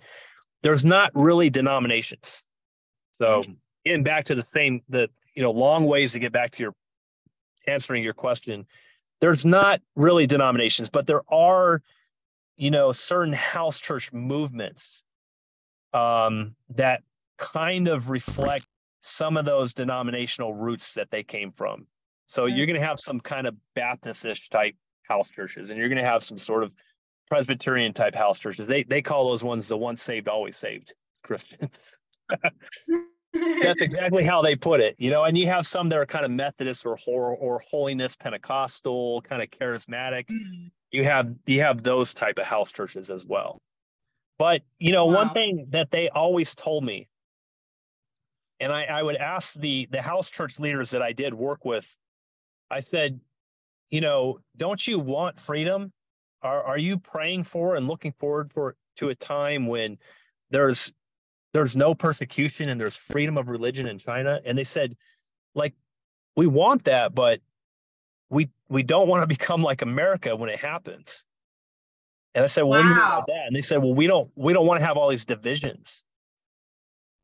there's 0.62 0.84
not 0.84 1.10
really 1.14 1.50
denominations. 1.50 2.44
So 3.18 3.42
getting 3.84 4.04
back 4.04 4.24
to 4.26 4.34
the 4.34 4.42
same 4.42 4.82
the 4.88 5.08
you 5.34 5.42
know 5.42 5.50
long 5.50 5.86
ways 5.86 6.12
to 6.12 6.18
get 6.18 6.32
back 6.32 6.52
to 6.52 6.62
your 6.62 6.74
answering 7.66 8.02
your 8.02 8.14
question 8.14 8.66
there's 9.20 9.46
not 9.46 9.80
really 9.94 10.26
denominations 10.26 10.90
but 10.90 11.06
there 11.06 11.22
are 11.32 11.80
you 12.56 12.70
know 12.70 12.92
certain 12.92 13.32
house 13.32 13.78
church 13.78 14.12
movements 14.12 15.04
um, 15.94 16.54
that 16.70 17.02
kind 17.38 17.88
of 17.88 18.10
reflect 18.10 18.66
some 19.02 19.36
of 19.36 19.44
those 19.44 19.74
denominational 19.74 20.54
roots 20.54 20.94
that 20.94 21.10
they 21.10 21.22
came 21.22 21.52
from. 21.52 21.86
So 22.28 22.46
you're 22.46 22.66
going 22.66 22.80
to 22.80 22.86
have 22.86 22.98
some 22.98 23.20
kind 23.20 23.46
of 23.46 23.56
Baptistish 23.76 24.48
type 24.48 24.74
house 25.02 25.28
churches, 25.28 25.68
and 25.68 25.78
you're 25.78 25.88
going 25.88 26.02
to 26.02 26.08
have 26.08 26.22
some 26.22 26.38
sort 26.38 26.62
of 26.62 26.72
Presbyterian 27.28 27.92
type 27.92 28.14
house 28.14 28.38
churches. 28.38 28.66
They 28.66 28.84
they 28.84 29.02
call 29.02 29.28
those 29.28 29.44
ones 29.44 29.66
the 29.68 29.76
once 29.76 30.02
saved, 30.02 30.28
always 30.28 30.56
saved 30.56 30.94
Christians. 31.22 31.78
That's 33.34 33.80
exactly 33.80 34.24
how 34.24 34.40
they 34.40 34.54
put 34.54 34.80
it, 34.80 34.94
you 34.98 35.10
know. 35.10 35.24
And 35.24 35.36
you 35.36 35.46
have 35.48 35.66
some 35.66 35.88
that 35.88 35.98
are 35.98 36.06
kind 36.06 36.24
of 36.24 36.30
Methodist 36.30 36.86
or 36.86 36.96
or, 37.06 37.34
or 37.34 37.60
holiness 37.70 38.14
Pentecostal, 38.14 39.22
kind 39.22 39.42
of 39.42 39.50
charismatic. 39.50 40.26
Mm-hmm. 40.26 40.68
You 40.92 41.04
have 41.04 41.34
you 41.46 41.60
have 41.60 41.82
those 41.82 42.14
type 42.14 42.38
of 42.38 42.44
house 42.44 42.70
churches 42.70 43.10
as 43.10 43.26
well. 43.26 43.58
But 44.38 44.62
you 44.78 44.92
know, 44.92 45.06
wow. 45.06 45.14
one 45.14 45.30
thing 45.30 45.66
that 45.70 45.90
they 45.90 46.08
always 46.08 46.54
told 46.54 46.84
me 46.84 47.08
And 48.62 48.72
I, 48.72 48.84
I 48.84 49.02
would 49.02 49.16
ask 49.16 49.58
the 49.58 49.88
the 49.90 50.00
house 50.00 50.30
church 50.30 50.60
leaders 50.60 50.90
that 50.90 51.02
I 51.02 51.12
did 51.12 51.34
work 51.34 51.64
with, 51.64 51.96
I 52.70 52.78
said, 52.78 53.20
you 53.90 54.00
know, 54.00 54.38
don't 54.56 54.86
you 54.86 55.00
want 55.00 55.40
freedom? 55.40 55.92
Are 56.42 56.62
are 56.62 56.78
you 56.78 56.98
praying 56.98 57.42
for 57.44 57.74
and 57.74 57.88
looking 57.88 58.12
forward 58.12 58.52
for 58.52 58.76
to 58.96 59.08
a 59.08 59.16
time 59.16 59.66
when 59.66 59.98
there's 60.50 60.94
there's 61.52 61.76
no 61.76 61.92
persecution 61.92 62.68
and 62.68 62.80
there's 62.80 62.96
freedom 62.96 63.36
of 63.36 63.48
religion 63.48 63.88
in 63.88 63.98
China? 63.98 64.40
And 64.44 64.56
they 64.56 64.64
said, 64.64 64.96
like, 65.56 65.74
we 66.36 66.46
want 66.46 66.84
that, 66.84 67.16
but 67.16 67.40
we 68.30 68.48
we 68.68 68.84
don't 68.84 69.08
want 69.08 69.24
to 69.24 69.26
become 69.38 69.62
like 69.62 69.82
America 69.82 70.36
when 70.36 70.50
it 70.50 70.60
happens. 70.60 71.24
And 72.36 72.44
I 72.44 72.46
said, 72.46 72.62
well, 72.62 72.78
wow. 72.78 72.78
what 72.78 72.82
do 72.82 72.88
you 72.88 72.94
mean 72.94 73.08
by 73.08 73.24
that? 73.26 73.46
And 73.48 73.56
they 73.56 73.60
said, 73.60 73.78
well, 73.82 73.94
we 73.94 74.06
don't 74.06 74.30
we 74.36 74.52
don't 74.52 74.66
want 74.66 74.78
to 74.78 74.86
have 74.86 74.96
all 74.96 75.10
these 75.10 75.24
divisions. 75.24 76.04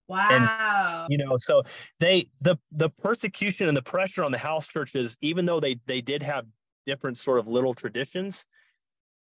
Wow. 0.08 1.06
And, 1.06 1.12
you 1.12 1.18
know, 1.18 1.36
so 1.36 1.62
they 2.00 2.30
the 2.40 2.56
the 2.72 2.90
persecution 2.90 3.68
and 3.68 3.76
the 3.76 3.82
pressure 3.82 4.24
on 4.24 4.32
the 4.32 4.38
house 4.38 4.66
churches, 4.66 5.16
even 5.20 5.44
though 5.46 5.60
they 5.60 5.78
they 5.86 6.00
did 6.00 6.22
have 6.22 6.46
different 6.86 7.18
sort 7.18 7.38
of 7.38 7.46
little 7.46 7.74
traditions, 7.74 8.46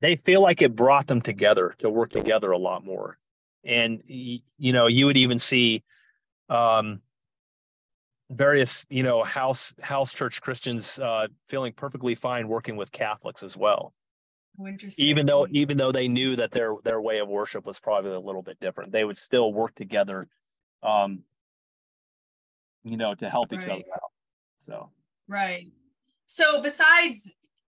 they 0.01 0.15
feel 0.15 0.41
like 0.41 0.61
it 0.61 0.75
brought 0.75 1.07
them 1.07 1.21
together 1.21 1.75
to 1.79 1.89
work 1.89 2.11
together 2.11 2.51
a 2.51 2.57
lot 2.57 2.85
more. 2.85 3.17
And 3.65 4.03
you 4.05 4.41
know, 4.59 4.87
you 4.87 5.07
would 5.07 5.17
even 5.17 5.39
see 5.39 5.83
um 6.49 7.01
various 8.29 8.85
you 8.89 9.03
know 9.03 9.23
house 9.23 9.73
house 9.81 10.13
church 10.13 10.41
christians 10.41 10.99
uh 10.99 11.27
feeling 11.47 11.71
perfectly 11.71 12.13
fine 12.13 12.47
working 12.47 12.75
with 12.75 12.91
catholics 12.91 13.41
as 13.41 13.55
well 13.55 13.93
oh, 14.59 14.67
interesting. 14.67 15.05
even 15.05 15.25
though 15.25 15.47
even 15.49 15.77
though 15.77 15.93
they 15.93 16.09
knew 16.09 16.35
that 16.35 16.51
their 16.51 16.75
their 16.83 16.99
way 16.99 17.19
of 17.19 17.29
worship 17.29 17.65
was 17.65 17.79
probably 17.79 18.11
a 18.11 18.19
little 18.19 18.41
bit 18.41 18.59
different 18.59 18.91
they 18.91 19.05
would 19.05 19.17
still 19.17 19.53
work 19.53 19.73
together 19.75 20.27
um 20.83 21.23
you 22.83 22.97
know 22.97 23.13
to 23.15 23.29
help 23.29 23.53
each 23.53 23.63
other 23.63 23.83
out. 23.93 24.11
So. 24.57 24.89
Right. 25.27 25.67
So 26.25 26.61
besides 26.61 27.31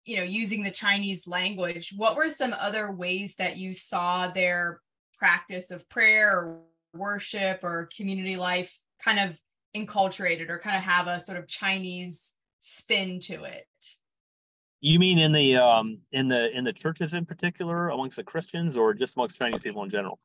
you 0.05 0.17
know 0.17 0.23
using 0.23 0.63
the 0.63 0.71
chinese 0.71 1.27
language 1.27 1.93
what 1.95 2.15
were 2.15 2.27
some 2.27 2.55
other 2.57 2.91
ways 2.91 3.35
that 3.35 3.57
you 3.57 3.71
saw 3.71 4.31
their 4.31 4.81
practice 5.17 5.69
of 5.69 5.87
prayer 5.89 6.31
or 6.31 6.61
worship 6.95 7.59
or 7.61 7.87
community 7.95 8.35
life 8.35 8.79
kind 8.99 9.19
of 9.19 9.39
enculturated 9.77 10.49
or 10.49 10.57
kind 10.57 10.75
of 10.75 10.83
have 10.83 11.07
a 11.07 11.19
sort 11.19 11.37
of 11.37 11.47
chinese 11.47 12.33
spin 12.59 13.19
to 13.19 13.43
it? 13.43 13.67
You 14.81 14.97
mean 14.97 15.19
in 15.19 15.31
the 15.31 15.57
um 15.57 15.99
in 16.11 16.27
the 16.27 16.55
in 16.57 16.63
the 16.63 16.73
churches 16.73 17.13
in 17.13 17.25
particular 17.25 17.89
amongst 17.89 18.15
the 18.15 18.23
christians 18.23 18.75
or 18.75 18.93
just 18.93 19.15
amongst 19.15 19.37
chinese 19.37 19.61
people 19.61 19.83
in 19.83 19.89
general 19.89 20.19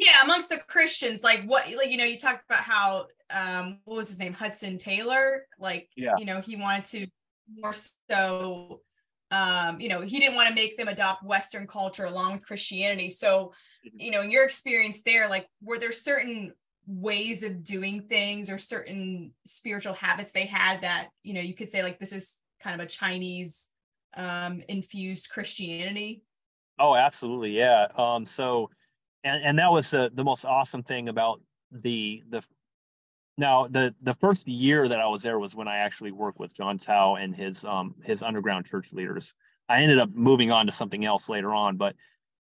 yeah 0.00 0.24
amongst 0.24 0.48
the 0.48 0.58
christians 0.66 1.22
like 1.22 1.44
what 1.44 1.64
like 1.76 1.90
you 1.90 1.96
know 1.96 2.04
you 2.04 2.18
talked 2.18 2.44
about 2.48 2.62
how 2.62 3.06
um 3.30 3.78
what 3.84 3.96
was 3.96 4.08
his 4.08 4.18
name 4.18 4.32
hudson 4.32 4.78
taylor 4.78 5.46
like 5.58 5.88
yeah. 5.96 6.14
you 6.18 6.24
know 6.24 6.40
he 6.40 6.56
wanted 6.56 6.84
to 6.84 7.06
more 7.58 7.74
so 8.10 8.80
um 9.30 9.80
you 9.80 9.88
know 9.88 10.00
he 10.00 10.18
didn't 10.18 10.34
want 10.34 10.48
to 10.48 10.54
make 10.54 10.76
them 10.76 10.88
adopt 10.88 11.22
western 11.22 11.66
culture 11.66 12.06
along 12.06 12.32
with 12.32 12.46
christianity 12.46 13.08
so 13.08 13.52
mm-hmm. 13.86 14.00
you 14.00 14.10
know 14.10 14.22
in 14.22 14.30
your 14.30 14.44
experience 14.44 15.02
there 15.02 15.28
like 15.28 15.46
were 15.62 15.78
there 15.78 15.92
certain 15.92 16.52
ways 16.86 17.44
of 17.44 17.62
doing 17.62 18.02
things 18.08 18.50
or 18.50 18.58
certain 18.58 19.32
spiritual 19.44 19.94
habits 19.94 20.32
they 20.32 20.46
had 20.46 20.80
that 20.80 21.08
you 21.22 21.34
know 21.34 21.40
you 21.40 21.54
could 21.54 21.70
say 21.70 21.82
like 21.82 22.00
this 22.00 22.12
is 22.12 22.40
kind 22.60 22.80
of 22.80 22.84
a 22.84 22.88
chinese 22.88 23.68
um 24.16 24.62
infused 24.68 25.28
christianity 25.30 26.22
oh 26.80 26.96
absolutely 26.96 27.50
yeah 27.50 27.86
um 27.96 28.26
so 28.26 28.68
and, 29.24 29.44
and 29.44 29.58
that 29.58 29.72
was 29.72 29.90
the, 29.90 30.10
the 30.12 30.24
most 30.24 30.44
awesome 30.44 30.82
thing 30.82 31.08
about 31.08 31.40
the 31.70 32.22
the 32.28 32.42
now 33.38 33.66
the 33.68 33.94
the 34.02 34.14
first 34.14 34.48
year 34.48 34.88
that 34.88 35.00
I 35.00 35.06
was 35.06 35.22
there 35.22 35.38
was 35.38 35.54
when 35.54 35.68
I 35.68 35.78
actually 35.78 36.12
worked 36.12 36.38
with 36.38 36.54
John 36.54 36.78
Tao 36.78 37.16
and 37.16 37.34
his 37.34 37.64
um 37.64 37.94
his 38.04 38.22
underground 38.22 38.66
church 38.66 38.92
leaders. 38.92 39.34
I 39.68 39.82
ended 39.82 39.98
up 39.98 40.10
moving 40.12 40.50
on 40.50 40.66
to 40.66 40.72
something 40.72 41.04
else 41.04 41.28
later 41.28 41.54
on, 41.54 41.76
but 41.76 41.94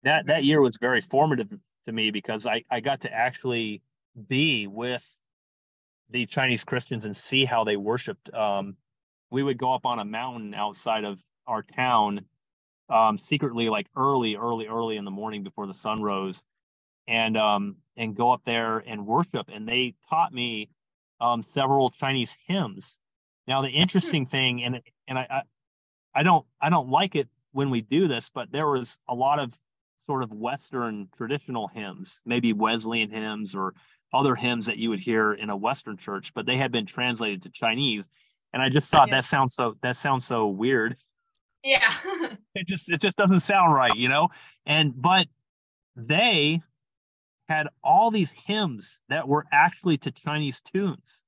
that 0.03 0.27
that 0.27 0.43
year 0.43 0.61
was 0.61 0.77
very 0.77 1.01
formative 1.01 1.49
to 1.85 1.91
me 1.91 2.11
because 2.11 2.47
I 2.47 2.63
I 2.69 2.79
got 2.79 3.01
to 3.01 3.13
actually 3.13 3.81
be 4.27 4.67
with 4.67 5.05
the 6.09 6.25
Chinese 6.25 6.63
Christians 6.63 7.05
and 7.05 7.15
see 7.15 7.45
how 7.45 7.63
they 7.63 7.75
worshipped. 7.77 8.33
Um, 8.33 8.77
we 9.29 9.43
would 9.43 9.57
go 9.57 9.73
up 9.73 9.85
on 9.85 9.99
a 9.99 10.05
mountain 10.05 10.53
outside 10.53 11.03
of 11.03 11.21
our 11.45 11.63
town 11.63 12.21
um, 12.89 13.17
secretly, 13.17 13.69
like 13.69 13.87
early, 13.95 14.35
early, 14.35 14.67
early 14.67 14.97
in 14.97 15.05
the 15.05 15.11
morning 15.11 15.43
before 15.43 15.67
the 15.67 15.73
sun 15.73 16.01
rose, 16.01 16.45
and 17.07 17.37
um, 17.37 17.77
and 17.95 18.15
go 18.15 18.31
up 18.31 18.41
there 18.45 18.79
and 18.79 19.05
worship. 19.05 19.49
And 19.51 19.67
they 19.67 19.95
taught 20.09 20.33
me 20.33 20.69
um, 21.19 21.41
several 21.41 21.89
Chinese 21.89 22.37
hymns. 22.47 22.97
Now 23.47 23.61
the 23.61 23.69
interesting 23.69 24.25
thing, 24.25 24.63
and 24.63 24.81
and 25.07 25.19
I, 25.19 25.27
I 25.29 25.41
I 26.13 26.23
don't 26.23 26.45
I 26.61 26.69
don't 26.69 26.89
like 26.89 27.15
it 27.15 27.27
when 27.51 27.69
we 27.69 27.81
do 27.81 28.07
this, 28.07 28.29
but 28.29 28.51
there 28.51 28.67
was 28.67 28.99
a 29.07 29.15
lot 29.15 29.39
of 29.39 29.57
sort 30.05 30.23
of 30.23 30.31
Western 30.31 31.09
traditional 31.15 31.67
hymns, 31.67 32.21
maybe 32.25 32.53
Wesleyan 32.53 33.11
hymns 33.11 33.55
or 33.55 33.73
other 34.13 34.35
hymns 34.35 34.67
that 34.67 34.77
you 34.77 34.89
would 34.89 34.99
hear 34.99 35.33
in 35.33 35.49
a 35.49 35.57
Western 35.57 35.97
church, 35.97 36.33
but 36.33 36.45
they 36.45 36.57
had 36.57 36.71
been 36.71 36.85
translated 36.85 37.43
to 37.43 37.49
Chinese. 37.49 38.07
And 38.53 38.61
I 38.61 38.69
just 38.69 38.89
thought 38.89 39.09
yeah. 39.09 39.15
that 39.15 39.23
sounds 39.25 39.53
so 39.53 39.75
that 39.81 39.95
sounds 39.95 40.25
so 40.25 40.47
weird. 40.47 40.95
Yeah. 41.63 41.93
it 42.55 42.67
just 42.67 42.89
it 42.89 43.01
just 43.01 43.17
doesn't 43.17 43.41
sound 43.41 43.73
right, 43.73 43.95
you 43.95 44.07
know? 44.07 44.29
And 44.65 44.93
but 44.99 45.27
they 45.95 46.61
had 47.47 47.67
all 47.83 48.12
these 48.12 48.31
hymns 48.31 48.99
that 49.10 49.27
were 49.27 49.45
actually 49.51 49.97
to 49.99 50.12
Chinese 50.12 50.62
tunes. 50.62 51.23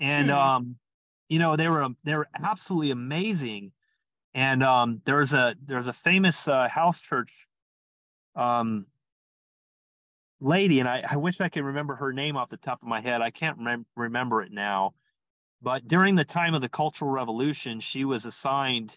And 0.00 0.30
hmm. 0.30 0.36
um, 0.36 0.76
you 1.28 1.38
know, 1.38 1.56
they 1.56 1.68
were 1.68 1.88
they 2.04 2.16
were 2.16 2.28
absolutely 2.42 2.90
amazing. 2.90 3.72
And 4.34 4.62
um, 4.62 5.02
there's 5.04 5.34
a 5.34 5.54
there's 5.64 5.88
a 5.88 5.92
famous 5.92 6.48
uh, 6.48 6.68
house 6.68 7.00
church 7.00 7.32
um, 8.34 8.86
lady, 10.40 10.80
and 10.80 10.88
I, 10.88 11.04
I 11.10 11.16
wish 11.16 11.40
I 11.40 11.48
could 11.48 11.64
remember 11.64 11.96
her 11.96 12.12
name 12.12 12.36
off 12.36 12.50
the 12.50 12.56
top 12.56 12.82
of 12.82 12.88
my 12.88 13.00
head. 13.00 13.20
I 13.20 13.30
can't 13.30 13.58
rem- 13.58 13.86
remember 13.96 14.42
it 14.42 14.52
now. 14.52 14.94
But 15.60 15.86
during 15.86 16.16
the 16.16 16.24
time 16.24 16.54
of 16.54 16.60
the 16.60 16.68
Cultural 16.68 17.10
Revolution, 17.10 17.78
she 17.80 18.04
was 18.04 18.26
assigned 18.26 18.96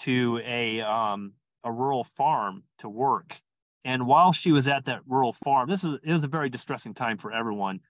to 0.00 0.40
a 0.44 0.80
um, 0.80 1.32
a 1.64 1.72
rural 1.72 2.04
farm 2.04 2.62
to 2.78 2.88
work, 2.88 3.40
and 3.84 4.06
while 4.06 4.32
she 4.32 4.52
was 4.52 4.68
at 4.68 4.84
that 4.86 5.00
rural 5.06 5.32
farm, 5.32 5.68
this 5.68 5.84
is 5.84 5.98
it 6.02 6.12
was 6.12 6.22
a 6.22 6.28
very 6.28 6.50
distressing 6.50 6.94
time 6.94 7.18
for 7.18 7.32
everyone 7.32 7.80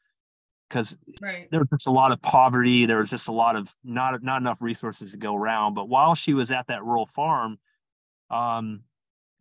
because 0.68 0.96
right. 1.20 1.48
there 1.50 1.60
was 1.60 1.68
just 1.70 1.88
a 1.88 1.92
lot 1.92 2.12
of 2.12 2.22
poverty. 2.22 2.86
There 2.86 2.98
was 2.98 3.10
just 3.10 3.28
a 3.28 3.32
lot 3.32 3.56
of 3.56 3.74
not 3.82 4.22
not 4.22 4.40
enough 4.40 4.62
resources 4.62 5.10
to 5.10 5.16
go 5.16 5.34
around. 5.34 5.74
But 5.74 5.88
while 5.88 6.14
she 6.14 6.32
was 6.32 6.52
at 6.52 6.68
that 6.68 6.84
rural 6.84 7.06
farm, 7.06 7.58
um, 8.30 8.82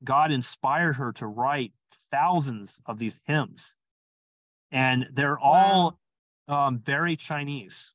God 0.04 0.32
inspired 0.32 0.94
her 0.94 1.14
to 1.14 1.28
write 1.28 1.74
thousands 2.12 2.80
of 2.86 2.98
these 2.98 3.20
hymns, 3.26 3.76
and 4.72 5.08
they're 5.14 5.40
all 5.40 6.00
um, 6.48 6.80
very 6.80 7.16
Chinese. 7.16 7.94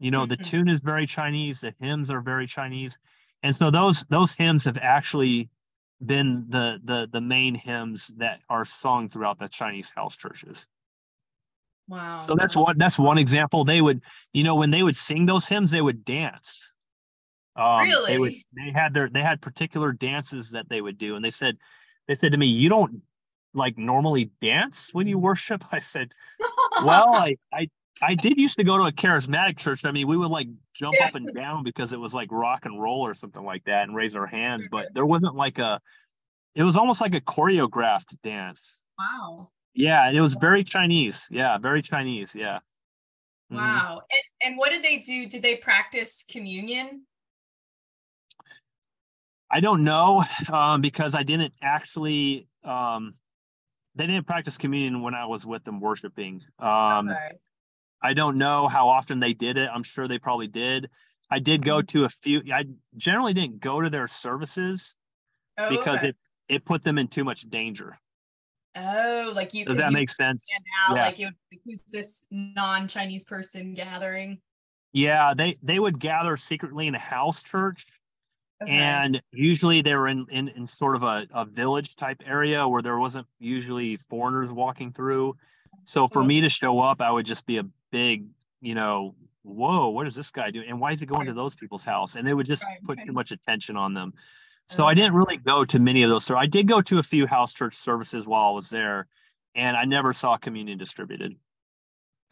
You 0.00 0.10
know, 0.10 0.26
the 0.26 0.36
tune 0.36 0.68
is 0.68 0.80
very 0.80 1.06
Chinese. 1.06 1.60
The 1.60 1.74
hymns 1.80 2.10
are 2.10 2.20
very 2.20 2.48
Chinese, 2.48 2.98
and 3.44 3.54
so 3.54 3.70
those 3.70 4.04
those 4.06 4.34
hymns 4.34 4.64
have 4.64 4.78
actually 4.78 5.48
been 6.04 6.46
the 6.48 6.80
the 6.82 7.08
the 7.10 7.20
main 7.20 7.54
hymns 7.54 8.08
that 8.18 8.40
are 8.48 8.64
sung 8.64 9.08
throughout 9.08 9.38
the 9.38 9.48
Chinese 9.48 9.90
house 9.94 10.16
churches. 10.16 10.68
Wow. 11.88 12.18
So 12.20 12.34
that's 12.34 12.56
one 12.56 12.78
that's 12.78 12.98
one 12.98 13.18
example. 13.18 13.64
They 13.64 13.80
would, 13.80 14.02
you 14.32 14.42
know, 14.42 14.54
when 14.56 14.70
they 14.70 14.82
would 14.82 14.96
sing 14.96 15.26
those 15.26 15.46
hymns, 15.46 15.70
they 15.70 15.82
would 15.82 16.04
dance. 16.04 16.74
Um, 17.56 17.82
really? 17.82 18.12
They 18.12 18.18
would. 18.18 18.32
They 18.52 18.72
had 18.72 18.94
their. 18.94 19.08
They 19.08 19.22
had 19.22 19.40
particular 19.40 19.92
dances 19.92 20.50
that 20.50 20.68
they 20.68 20.80
would 20.80 20.98
do, 20.98 21.14
and 21.16 21.24
they 21.24 21.30
said, 21.30 21.56
they 22.08 22.14
said 22.14 22.32
to 22.32 22.38
me, 22.38 22.46
"You 22.46 22.68
don't 22.68 23.02
like 23.52 23.78
normally 23.78 24.30
dance 24.40 24.90
when 24.92 25.06
you 25.06 25.18
worship." 25.18 25.64
I 25.72 25.78
said, 25.78 26.12
"Well, 26.82 27.14
I 27.14 27.36
I 27.52 27.68
I 28.02 28.14
did 28.14 28.38
used 28.38 28.56
to 28.58 28.64
go 28.64 28.76
to 28.78 28.84
a 28.84 28.92
charismatic 28.92 29.56
church. 29.56 29.84
I 29.84 29.92
mean, 29.92 30.08
we 30.08 30.16
would 30.16 30.30
like 30.30 30.48
jump 30.74 30.96
yeah. 30.98 31.06
up 31.06 31.14
and 31.14 31.32
down 31.34 31.64
because 31.64 31.92
it 31.92 32.00
was 32.00 32.14
like 32.14 32.30
rock 32.32 32.64
and 32.64 32.80
roll 32.80 33.06
or 33.06 33.14
something 33.14 33.44
like 33.44 33.64
that 33.64 33.84
and 33.84 33.94
raise 33.94 34.14
our 34.14 34.26
hands, 34.26 34.68
but 34.70 34.92
there 34.94 35.06
wasn't 35.06 35.34
like 35.34 35.58
a 35.58 35.80
it 36.54 36.62
was 36.62 36.76
almost 36.76 37.00
like 37.00 37.14
a 37.14 37.20
choreographed 37.20 38.16
dance. 38.22 38.82
Wow. 38.98 39.36
Yeah, 39.74 40.06
and 40.06 40.16
it 40.16 40.20
was 40.20 40.34
very 40.34 40.62
Chinese. 40.62 41.26
Yeah, 41.30 41.58
very 41.58 41.82
Chinese. 41.82 42.34
Yeah. 42.34 42.58
Mm-hmm. 43.52 43.56
Wow. 43.56 44.02
And 44.10 44.50
and 44.50 44.58
what 44.58 44.70
did 44.70 44.82
they 44.82 44.98
do? 44.98 45.28
Did 45.28 45.42
they 45.42 45.56
practice 45.56 46.24
communion? 46.28 47.06
I 49.50 49.60
don't 49.60 49.84
know 49.84 50.24
um, 50.52 50.80
because 50.80 51.14
I 51.14 51.22
didn't 51.22 51.54
actually 51.62 52.48
um, 52.64 53.14
they 53.94 54.06
didn't 54.06 54.26
practice 54.26 54.58
communion 54.58 55.02
when 55.02 55.14
I 55.14 55.26
was 55.26 55.46
with 55.46 55.64
them 55.64 55.80
worshiping. 55.80 56.42
Um, 56.58 57.08
okay. 57.08 57.38
I 58.04 58.12
don't 58.12 58.36
know 58.36 58.68
how 58.68 58.88
often 58.88 59.18
they 59.18 59.32
did 59.32 59.56
it. 59.56 59.70
I'm 59.72 59.82
sure 59.82 60.06
they 60.06 60.18
probably 60.18 60.46
did. 60.46 60.90
I 61.30 61.38
did 61.38 61.64
go 61.64 61.78
mm-hmm. 61.78 61.86
to 61.86 62.04
a 62.04 62.08
few. 62.10 62.42
I 62.52 62.64
generally 62.96 63.32
didn't 63.32 63.60
go 63.60 63.80
to 63.80 63.88
their 63.88 64.06
services 64.06 64.94
oh, 65.58 65.70
because 65.70 65.96
okay. 65.96 66.08
it 66.08 66.16
it 66.46 66.64
put 66.66 66.82
them 66.82 66.98
in 66.98 67.08
too 67.08 67.24
much 67.24 67.48
danger. 67.48 67.98
Oh, 68.76 69.32
like 69.34 69.54
you 69.54 69.64
does 69.64 69.78
that 69.78 69.92
make 69.92 70.10
sense? 70.10 70.44
Out, 70.86 70.96
yeah. 70.96 71.06
Like 71.06 71.18
it 71.18 71.34
who's 71.64 71.82
this 71.90 72.26
non-Chinese 72.30 73.24
person 73.24 73.72
gathering? 73.72 74.40
Yeah, 74.92 75.32
they 75.34 75.56
they 75.62 75.78
would 75.78 75.98
gather 75.98 76.36
secretly 76.36 76.86
in 76.86 76.94
a 76.94 76.98
house 77.00 77.42
church. 77.42 77.86
Okay. 78.62 78.72
And 78.72 79.20
usually 79.32 79.82
they 79.82 79.94
were 79.96 80.08
in, 80.08 80.26
in, 80.30 80.48
in 80.48 80.66
sort 80.66 80.94
of 80.94 81.02
a, 81.02 81.26
a 81.34 81.44
village 81.44 81.96
type 81.96 82.22
area 82.24 82.66
where 82.68 82.82
there 82.82 82.98
wasn't 82.98 83.26
usually 83.40 83.96
foreigners 83.96 84.50
walking 84.50 84.92
through. 84.92 85.36
So 85.84 86.06
for 86.06 86.22
oh. 86.22 86.24
me 86.24 86.40
to 86.42 86.48
show 86.48 86.78
up, 86.78 87.00
I 87.00 87.10
would 87.10 87.26
just 87.26 87.46
be 87.46 87.58
a 87.58 87.64
big, 87.94 88.26
you 88.60 88.74
know, 88.74 89.14
whoa, 89.44 89.90
what 89.90 90.08
is 90.08 90.16
this 90.16 90.32
guy 90.32 90.50
doing? 90.50 90.68
And 90.68 90.80
why 90.80 90.90
is 90.90 90.98
he 90.98 91.06
going 91.06 91.20
right. 91.20 91.28
to 91.28 91.32
those 91.32 91.54
people's 91.54 91.84
house? 91.84 92.16
And 92.16 92.26
they 92.26 92.34
would 92.34 92.46
just 92.46 92.64
right. 92.64 92.82
put 92.82 92.98
too 93.06 93.12
much 93.12 93.30
attention 93.30 93.76
on 93.76 93.94
them. 93.94 94.12
So 94.66 94.84
I 94.84 94.94
didn't 94.94 95.14
really 95.14 95.36
go 95.36 95.64
to 95.64 95.78
many 95.78 96.02
of 96.02 96.10
those. 96.10 96.24
So 96.24 96.36
I 96.36 96.46
did 96.46 96.66
go 96.66 96.80
to 96.80 96.98
a 96.98 97.02
few 97.04 97.26
house 97.26 97.52
church 97.52 97.76
services 97.76 98.26
while 98.26 98.50
I 98.50 98.54
was 98.54 98.68
there, 98.68 99.06
and 99.54 99.76
I 99.76 99.84
never 99.84 100.12
saw 100.12 100.36
communion 100.36 100.76
distributed. 100.76 101.36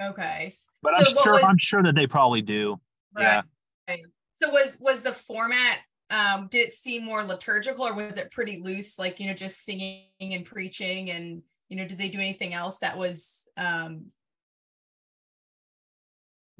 Okay. 0.01 0.57
But 0.83 0.93
so 0.93 0.97
I'm 0.97 1.23
sure 1.23 1.33
was, 1.35 1.43
I'm 1.45 1.59
sure 1.59 1.83
that 1.85 1.95
they 1.95 2.09
probably 2.09 2.43
do. 2.43 2.81
Right. 3.15 3.45
Yeah. 3.89 3.97
So 4.35 4.51
was 4.51 4.79
was 4.81 5.03
the 5.03 5.13
format 5.13 5.79
um 6.11 6.49
did 6.51 6.67
it 6.67 6.73
seem 6.73 7.05
more 7.05 7.23
liturgical 7.23 7.87
or 7.87 7.95
was 7.95 8.17
it 8.17 8.33
pretty 8.33 8.61
loose 8.61 8.99
like 8.99 9.21
you 9.21 9.29
know 9.29 9.35
just 9.35 9.65
singing 9.65 10.03
and 10.21 10.45
preaching 10.45 11.11
and 11.11 11.43
you 11.69 11.77
know 11.77 11.87
did 11.87 11.97
they 11.99 12.09
do 12.09 12.19
anything 12.19 12.53
else 12.53 12.81
that 12.81 12.99
was 12.99 13.47
um 13.57 14.07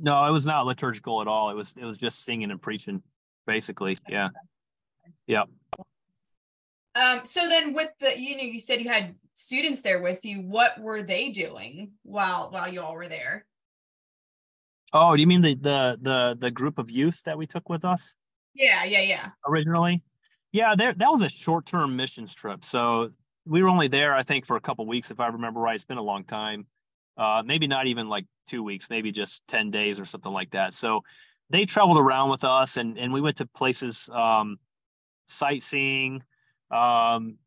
no 0.03 0.27
it 0.27 0.33
was 0.33 0.47
not 0.47 0.67
liturgical 0.67 1.23
at 1.23 1.29
all. 1.29 1.49
It 1.49 1.57
was 1.57 1.75
it 1.79 1.85
was 1.85 1.97
just 1.97 2.25
singing 2.25 2.51
and 2.51 2.61
preaching 2.61 3.03
basically. 3.47 3.97
Yeah. 4.07 4.29
Yeah 5.27 5.45
um 6.95 7.21
so 7.25 7.49
then 7.49 7.75
with 7.75 7.91
the 8.01 8.19
you 8.19 8.37
know 8.37 8.43
you 8.43 8.59
said 8.59 8.81
you 8.81 8.89
had 8.89 9.15
students 9.35 9.81
there 9.81 10.03
with 10.03 10.25
you. 10.25 10.43
What 10.43 10.79
were 10.81 11.03
they 11.03 11.31
doing 11.31 11.93
while 12.03 12.51
while 12.51 12.73
you 12.73 12.83
all 12.83 12.95
were 12.95 13.09
there? 13.09 13.47
Oh 14.93 15.15
do 15.15 15.21
you 15.21 15.27
mean 15.27 15.41
the 15.41 15.55
the 15.55 15.99
the 16.01 16.37
the 16.39 16.51
group 16.51 16.79
of 16.79 16.91
youth 16.91 17.23
that 17.25 17.39
we 17.39 17.47
took 17.47 17.69
with 17.69 17.85
us? 17.85 18.15
Yeah 18.55 18.85
yeah 18.85 19.01
yeah. 19.01 19.31
Originally? 19.47 20.03
Yeah 20.53 20.75
there 20.77 20.93
that 20.93 21.09
was 21.09 21.23
a 21.23 21.29
short-term 21.29 21.97
missions 21.97 22.35
trip. 22.35 22.65
So 22.65 23.11
we 23.45 23.63
were 23.63 23.69
only 23.69 23.89
there 23.89 24.15
i 24.15 24.23
think 24.23 24.47
for 24.47 24.55
a 24.55 24.61
couple 24.61 24.87
weeks 24.87 25.11
if 25.11 25.19
i 25.19 25.27
remember 25.27 25.61
right. 25.61 25.75
It's 25.75 25.85
been 25.85 25.99
a 25.99 26.03
long 26.03 26.25
time. 26.25 26.67
Uh 27.17 27.43
maybe 27.45 27.67
not 27.67 27.87
even 27.87 28.09
like 28.09 28.27
two 28.47 28.63
weeks 28.63 28.91
maybe 28.91 29.13
just 29.13 29.47
10 29.49 29.71
days 29.71 30.01
or 30.01 30.05
something 30.05 30.33
like 30.33 30.51
that 30.51 30.73
so 30.73 31.03
they 31.51 31.65
traveled 31.65 31.99
around 31.99 32.31
with 32.31 32.45
us 32.45 32.77
and 32.77 32.99
and 32.99 33.13
we 33.13 33.21
went 33.21 33.37
to 33.37 33.47
places 33.47 34.09
um 34.13 34.59
sightseeing 35.27 36.23
um 36.71 37.39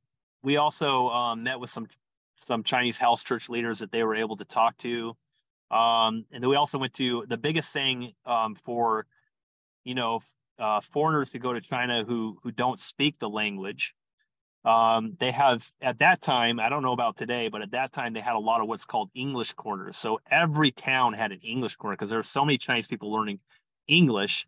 we 0.46 0.58
also 0.58 1.10
um, 1.10 1.44
met 1.44 1.60
with 1.60 1.72
some 1.72 1.88
some 2.36 2.64
Chinese 2.64 2.98
house 2.98 3.24
church 3.24 3.50
leaders 3.50 3.80
that 3.80 3.92
they 3.92 4.04
were 4.04 4.16
able 4.16 4.36
to 4.36 4.46
talk 4.46 4.78
to. 4.78 5.16
Um, 5.72 6.26
and 6.32 6.44
then 6.44 6.50
we 6.50 6.56
also 6.56 6.78
went 6.78 6.94
to 6.96 7.26
the 7.28 7.38
biggest 7.38 7.74
thing 7.74 8.12
um, 8.26 8.56
for, 8.56 9.08
you 9.84 9.96
know, 9.96 10.20
uh, 10.60 10.82
foreigners 10.82 11.32
who 11.32 11.40
go 11.40 11.54
to 11.54 11.62
China 11.62 12.04
who 12.06 12.38
who 12.44 12.52
don't 12.52 12.80
speak 12.80 13.18
the 13.20 13.30
language. 13.30 13.96
Um, 14.66 15.14
they 15.20 15.32
have 15.32 15.72
at 15.80 16.00
that 16.00 16.22
time, 16.22 16.60
I 16.60 16.70
don't 16.70 16.82
know 16.82 16.92
about 16.92 17.18
today, 17.18 17.50
but 17.50 17.62
at 17.62 17.72
that 17.72 17.94
time 17.94 18.14
they 18.14 18.20
had 18.20 18.36
a 18.36 18.40
lot 18.40 18.62
of 18.62 18.68
what's 18.68 18.86
called 18.86 19.12
English 19.14 19.54
corners. 19.54 19.96
So 19.96 20.20
every 20.30 20.72
town 20.72 21.14
had 21.14 21.32
an 21.32 21.42
English 21.42 21.76
corner 21.76 21.96
because 21.96 22.10
there 22.10 22.18
were 22.18 22.24
so 22.24 22.44
many 22.44 22.58
Chinese 22.58 22.88
people 22.88 23.12
learning 23.12 23.40
English 23.88 24.48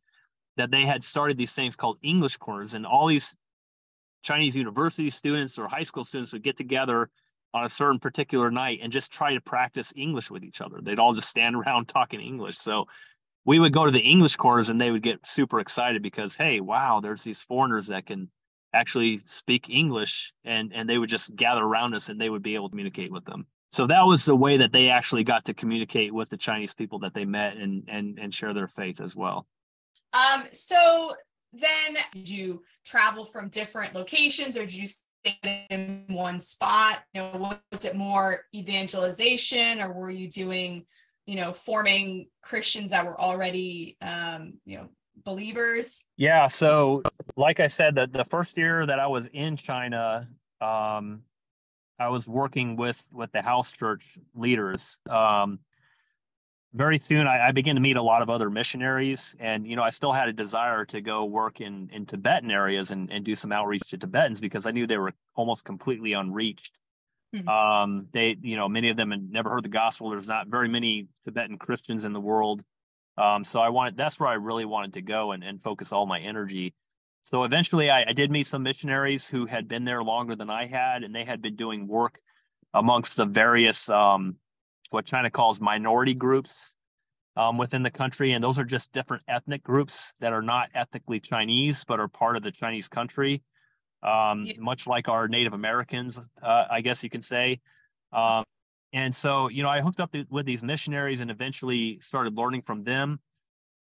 that 0.55 0.71
they 0.71 0.85
had 0.85 1.03
started 1.03 1.37
these 1.37 1.53
things 1.53 1.75
called 1.75 1.99
English 2.01 2.37
corners, 2.37 2.73
and 2.73 2.87
all 2.87 3.05
these 3.05 3.35
Chinese 4.23 4.57
university 4.57 5.11
students 5.11 5.59
or 5.59 5.67
high 5.67 5.83
school 5.83 6.03
students 6.03 6.33
would 6.33 6.41
get 6.41 6.57
together 6.57 7.09
on 7.53 7.63
a 7.63 7.69
certain 7.69 7.99
particular 7.99 8.49
night 8.49 8.79
and 8.81 8.91
just 8.91 9.11
try 9.11 9.35
to 9.35 9.41
practice 9.41 9.93
English 9.95 10.31
with 10.31 10.43
each 10.43 10.61
other. 10.61 10.79
They'd 10.81 10.99
all 10.99 11.13
just 11.13 11.29
stand 11.29 11.55
around 11.57 11.87
talking 11.87 12.21
English. 12.21 12.57
So 12.57 12.87
we 13.45 13.59
would 13.59 13.71
go 13.71 13.85
to 13.85 13.91
the 13.91 13.99
English 13.99 14.35
corners 14.35 14.69
and 14.69 14.81
they 14.81 14.89
would 14.89 15.03
get 15.03 15.27
super 15.27 15.59
excited 15.59 16.01
because, 16.01 16.35
hey, 16.35 16.59
wow, 16.59 17.01
there's 17.01 17.21
these 17.21 17.39
foreigners 17.39 17.87
that 17.87 18.07
can 18.07 18.29
actually 18.73 19.17
speak 19.19 19.69
English 19.69 20.33
and, 20.43 20.71
and 20.73 20.89
they 20.89 20.97
would 20.97 21.09
just 21.09 21.35
gather 21.35 21.63
around 21.63 21.93
us 21.93 22.09
and 22.09 22.19
they 22.19 22.29
would 22.29 22.43
be 22.43 22.55
able 22.55 22.67
to 22.67 22.71
communicate 22.71 23.11
with 23.11 23.25
them. 23.25 23.45
So 23.71 23.87
that 23.87 24.05
was 24.05 24.25
the 24.25 24.35
way 24.35 24.57
that 24.57 24.71
they 24.71 24.89
actually 24.89 25.23
got 25.23 25.45
to 25.45 25.53
communicate 25.53 26.13
with 26.13 26.29
the 26.29 26.37
Chinese 26.37 26.73
people 26.73 26.99
that 26.99 27.13
they 27.13 27.25
met 27.25 27.57
and 27.57 27.83
and 27.89 28.17
and 28.17 28.33
share 28.33 28.53
their 28.53 28.67
faith 28.67 29.01
as 29.01 29.15
well. 29.15 29.45
Um, 30.13 30.45
so 30.51 31.13
then 31.53 31.97
did 32.13 32.29
you 32.29 32.63
travel 32.85 33.25
from 33.25 33.49
different 33.49 33.93
locations 33.93 34.57
or 34.57 34.61
did 34.61 34.73
you 34.73 34.87
stay 34.87 35.65
in 35.69 36.05
one 36.07 36.39
spot 36.39 36.99
you 37.13 37.21
know 37.21 37.57
was 37.71 37.85
it 37.85 37.95
more 37.95 38.41
evangelization 38.53 39.81
or 39.81 39.93
were 39.93 40.11
you 40.11 40.29
doing 40.29 40.85
you 41.25 41.35
know 41.35 41.51
forming 41.51 42.27
christians 42.41 42.91
that 42.91 43.05
were 43.05 43.19
already 43.19 43.97
um 44.01 44.53
you 44.65 44.77
know 44.77 44.89
believers? 45.23 46.05
Yeah 46.17 46.47
so 46.47 47.03
like 47.35 47.59
i 47.59 47.67
said 47.67 47.95
that 47.95 48.11
the 48.11 48.25
first 48.25 48.57
year 48.57 48.85
that 48.85 48.99
i 48.99 49.07
was 49.07 49.27
in 49.27 49.55
china 49.55 50.27
um 50.61 51.21
i 51.99 52.09
was 52.09 52.27
working 52.27 52.75
with 52.75 53.07
with 53.11 53.31
the 53.31 53.41
house 53.41 53.71
church 53.71 54.17
leaders. 54.35 54.99
Um 55.09 55.59
very 56.73 56.99
soon 56.99 57.27
I, 57.27 57.47
I, 57.47 57.51
began 57.53 57.75
to 57.75 57.81
meet 57.81 57.95
a 57.95 58.01
lot 58.01 58.21
of 58.21 58.29
other 58.29 58.49
missionaries 58.49 59.35
and 59.39 59.65
you 59.65 59.75
know 59.75 59.83
i 59.83 59.89
still 59.89 60.11
had 60.11 60.27
a 60.27 60.33
desire 60.33 60.85
to 60.85 61.01
go 61.01 61.25
work 61.25 61.61
in 61.61 61.89
in 61.93 62.05
tibetan 62.05 62.51
areas 62.51 62.91
and, 62.91 63.09
and 63.11 63.23
do 63.23 63.35
some 63.35 63.51
outreach 63.51 63.89
to 63.89 63.97
tibetans 63.97 64.41
because 64.41 64.67
i 64.67 64.71
knew 64.71 64.85
they 64.85 64.97
were 64.97 65.13
almost 65.35 65.63
completely 65.63 66.13
unreached. 66.13 66.77
Mm-hmm. 67.35 67.47
um, 67.49 68.07
they 68.13 68.37
you 68.41 68.55
know 68.55 68.69
many 68.69 68.89
of 68.89 68.97
them 68.97 69.11
had 69.11 69.29
never 69.29 69.49
heard 69.49 69.63
the 69.63 69.69
gospel. 69.69 70.09
There's 70.09 70.29
not 70.29 70.47
very 70.47 70.69
many 70.69 71.07
tibetan 71.25 71.57
christians 71.57 72.05
in 72.05 72.13
the 72.13 72.21
world 72.21 72.63
um, 73.17 73.43
so 73.43 73.59
i 73.59 73.69
wanted 73.69 73.97
that's 73.97 74.19
where 74.19 74.29
i 74.29 74.33
really 74.33 74.65
wanted 74.65 74.93
to 74.93 75.01
go 75.01 75.31
and, 75.31 75.43
and 75.43 75.61
focus 75.61 75.91
all 75.91 76.05
my 76.05 76.19
energy 76.19 76.73
so 77.23 77.43
eventually 77.43 77.89
I, 77.89 78.05
I 78.07 78.13
did 78.13 78.31
meet 78.31 78.47
some 78.47 78.63
missionaries 78.63 79.27
who 79.27 79.45
had 79.45 79.67
been 79.67 79.85
there 79.85 80.03
longer 80.03 80.35
than 80.35 80.49
i 80.49 80.65
had 80.65 81.03
and 81.03 81.13
they 81.13 81.23
had 81.23 81.41
been 81.41 81.55
doing 81.55 81.87
work 81.87 82.19
amongst 82.73 83.17
the 83.17 83.25
various 83.25 83.89
um, 83.89 84.37
what 84.89 85.05
China 85.05 85.29
calls 85.29 85.59
minority 85.59 86.13
groups 86.13 86.75
um, 87.35 87.57
within 87.57 87.83
the 87.83 87.91
country. 87.91 88.31
And 88.31 88.43
those 88.43 88.59
are 88.59 88.63
just 88.63 88.93
different 88.93 89.23
ethnic 89.27 89.63
groups 89.63 90.13
that 90.19 90.33
are 90.33 90.41
not 90.41 90.69
ethnically 90.73 91.19
Chinese, 91.19 91.83
but 91.85 91.99
are 91.99 92.07
part 92.07 92.37
of 92.37 92.43
the 92.43 92.51
Chinese 92.51 92.87
country, 92.87 93.43
um, 94.03 94.45
yeah. 94.45 94.53
much 94.59 94.87
like 94.87 95.09
our 95.09 95.27
Native 95.27 95.53
Americans, 95.53 96.19
uh, 96.41 96.65
I 96.69 96.81
guess 96.81 97.03
you 97.03 97.09
can 97.09 97.21
say. 97.21 97.59
Um, 98.13 98.43
and 98.93 99.13
so, 99.13 99.49
you 99.49 99.63
know, 99.63 99.69
I 99.69 99.81
hooked 99.81 99.99
up 99.99 100.15
with 100.29 100.45
these 100.45 100.63
missionaries 100.63 101.19
and 101.19 101.31
eventually 101.31 101.99
started 101.99 102.37
learning 102.37 102.61
from 102.61 102.83
them. 102.83 103.19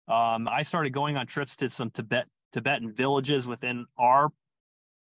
Um, 0.08 0.48
I 0.48 0.64
started 0.64 0.92
going 0.92 1.18
on 1.18 1.28
trips 1.28 1.58
to 1.58 1.70
some 1.70 1.90
Tibet 1.90 2.28
Tibetan 2.52 2.94
villages 2.94 3.48
within 3.48 3.86
our 3.98 4.30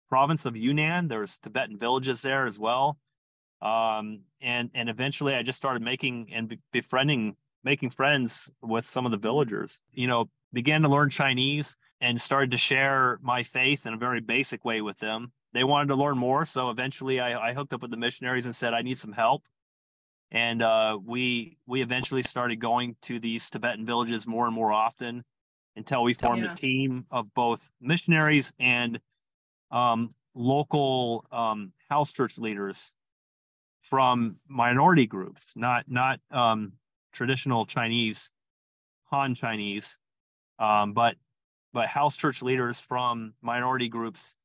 province 0.10 0.45
of 0.45 0.58
Yunnan. 0.58 1.08
There's 1.08 1.39
Tibetan 1.39 1.78
villages 1.78 2.22
there 2.22 2.45
as 2.45 2.58
well 2.58 2.97
um, 3.64 4.20
and 4.41 4.70
and 4.76 4.89
eventually 4.89 5.34
I 5.34 5.41
just 5.41 5.58
started 5.58 5.82
making 5.82 6.32
and 6.34 6.58
befriending, 6.74 7.38
making 7.64 7.91
friends 7.91 8.51
with 8.62 8.86
some 8.86 9.06
of 9.06 9.12
the 9.14 9.18
villagers. 9.18 9.80
You 9.93 10.08
know, 10.08 10.30
began 10.51 10.82
to 10.82 10.89
learn 10.89 11.10
Chinese 11.10 11.78
and 12.01 12.20
started 12.20 12.51
to 12.51 12.58
share 12.58 13.20
my 13.22 13.43
faith 13.43 13.86
in 13.88 13.93
a 13.93 13.97
very 13.97 14.20
basic 14.20 14.66
way 14.66 14.82
with 14.82 14.99
them. 14.99 15.32
They 15.54 15.64
wanted 15.64 15.88
to 15.88 15.95
learn 15.95 16.18
more, 16.18 16.43
so 16.43 16.72
eventually 16.72 17.22
I, 17.22 17.49
I 17.49 17.54
hooked 17.54 17.74
up 17.74 17.82
with 17.82 17.91
the 17.91 17.97
missionaries 17.97 18.45
and 18.45 18.54
said 18.54 18.74
I 18.74 18.82
need 18.82 18.97
some 18.97 19.14
help. 19.14 19.43
And 20.34 20.64
uh, 20.64 20.98
we 21.04 21.58
we 21.68 21.82
eventually 21.84 22.24
started 22.24 22.58
going 22.58 22.96
to 23.04 23.20
these 23.20 23.50
Tibetan 23.52 23.86
villages 23.86 24.26
more 24.26 24.48
and 24.48 24.56
more 24.56 24.74
often 24.74 25.24
until 25.76 26.04
we 26.04 26.14
formed 26.14 26.44
yeah. 26.44 26.52
a 26.52 26.56
team 26.56 27.06
of 27.12 27.34
both 27.34 27.72
missionaries 27.80 28.52
and 28.60 29.00
um, 29.72 30.10
local 30.34 31.26
um, 31.32 31.72
house 31.88 32.12
church 32.12 32.40
leaders 32.40 32.94
from 33.80 34.38
minority 34.48 35.06
groups, 35.06 35.54
not 35.56 35.86
not 35.88 36.20
um, 36.32 36.74
traditional 37.12 37.66
Chinese, 37.66 38.32
Han 39.12 39.36
Chinese, 39.36 40.00
um, 40.58 40.94
but 40.94 41.16
but 41.74 41.88
house 41.88 42.18
church 42.18 42.42
leaders 42.42 42.80
from 42.80 43.34
minority 43.42 43.90
groups 43.90 44.36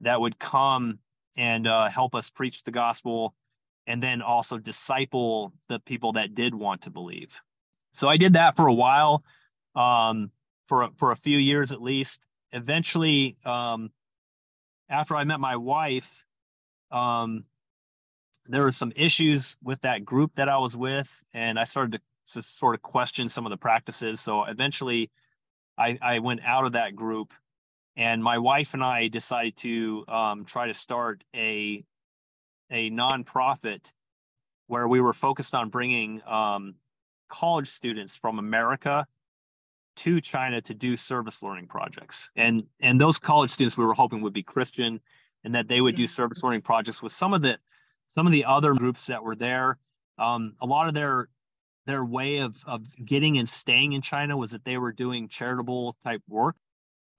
that 0.00 0.20
would 0.20 0.38
come 0.38 0.98
and 1.36 1.66
uh, 1.66 1.88
help 1.88 2.14
us 2.14 2.30
preach 2.30 2.64
the 2.64 2.70
gospel, 2.70 3.34
and 3.88 4.02
then 4.02 4.20
also 4.20 4.58
disciple 4.58 5.52
the 5.68 5.80
people 5.80 6.12
that 6.12 6.34
did 6.34 6.54
want 6.54 6.82
to 6.82 6.90
believe. 6.90 7.40
So 7.92 8.08
I 8.08 8.18
did 8.18 8.34
that 8.34 8.54
for 8.54 8.66
a 8.66 8.72
while, 8.72 9.24
um, 9.74 10.30
for 10.68 10.90
for 10.98 11.10
a 11.10 11.16
few 11.16 11.38
years 11.38 11.72
at 11.72 11.82
least. 11.82 12.22
Eventually, 12.52 13.36
um, 13.44 13.90
after 14.88 15.16
I 15.16 15.24
met 15.24 15.40
my 15.40 15.56
wife, 15.56 16.24
um, 16.90 17.44
there 18.46 18.62
were 18.62 18.72
some 18.72 18.92
issues 18.94 19.56
with 19.62 19.80
that 19.80 20.04
group 20.04 20.34
that 20.34 20.48
I 20.48 20.58
was 20.58 20.76
with, 20.76 21.10
and 21.32 21.58
I 21.58 21.64
started 21.64 21.92
to, 21.92 22.34
to 22.34 22.42
sort 22.42 22.74
of 22.74 22.82
question 22.82 23.28
some 23.28 23.46
of 23.46 23.50
the 23.50 23.56
practices. 23.56 24.20
So 24.20 24.44
eventually, 24.44 25.10
I, 25.78 25.98
I 26.00 26.18
went 26.18 26.40
out 26.44 26.66
of 26.66 26.72
that 26.72 26.94
group, 26.94 27.32
and 27.96 28.22
my 28.22 28.36
wife 28.36 28.74
and 28.74 28.84
I 28.84 29.08
decided 29.08 29.56
to 29.58 30.04
um, 30.08 30.44
try 30.44 30.66
to 30.66 30.74
start 30.74 31.24
a 31.34 31.84
a 32.70 32.90
nonprofit 32.90 33.92
where 34.66 34.86
we 34.86 35.00
were 35.00 35.12
focused 35.12 35.54
on 35.54 35.70
bringing 35.70 36.22
um, 36.26 36.74
college 37.28 37.68
students 37.68 38.16
from 38.16 38.38
America 38.38 39.06
to 39.96 40.20
China 40.20 40.60
to 40.60 40.74
do 40.74 40.96
service 40.96 41.42
learning 41.42 41.66
projects. 41.66 42.30
And 42.36 42.64
and 42.80 43.00
those 43.00 43.18
college 43.18 43.50
students 43.50 43.76
we 43.76 43.84
were 43.84 43.94
hoping 43.94 44.22
would 44.22 44.32
be 44.32 44.42
Christian 44.42 45.00
and 45.44 45.54
that 45.54 45.68
they 45.68 45.80
would 45.80 45.96
do 45.96 46.06
service 46.06 46.42
learning 46.42 46.62
projects 46.62 47.02
with 47.02 47.12
some 47.12 47.34
of 47.34 47.42
the 47.42 47.58
some 48.14 48.26
of 48.26 48.32
the 48.32 48.44
other 48.44 48.74
groups 48.74 49.06
that 49.06 49.22
were 49.22 49.34
there. 49.34 49.78
Um, 50.18 50.54
a 50.60 50.66
lot 50.66 50.88
of 50.88 50.94
their 50.94 51.28
their 51.86 52.04
way 52.04 52.38
of 52.38 52.62
of 52.66 52.86
getting 53.04 53.38
and 53.38 53.48
staying 53.48 53.92
in 53.92 54.02
China 54.02 54.36
was 54.36 54.52
that 54.52 54.64
they 54.64 54.78
were 54.78 54.92
doing 54.92 55.28
charitable 55.28 55.96
type 56.04 56.22
work, 56.28 56.56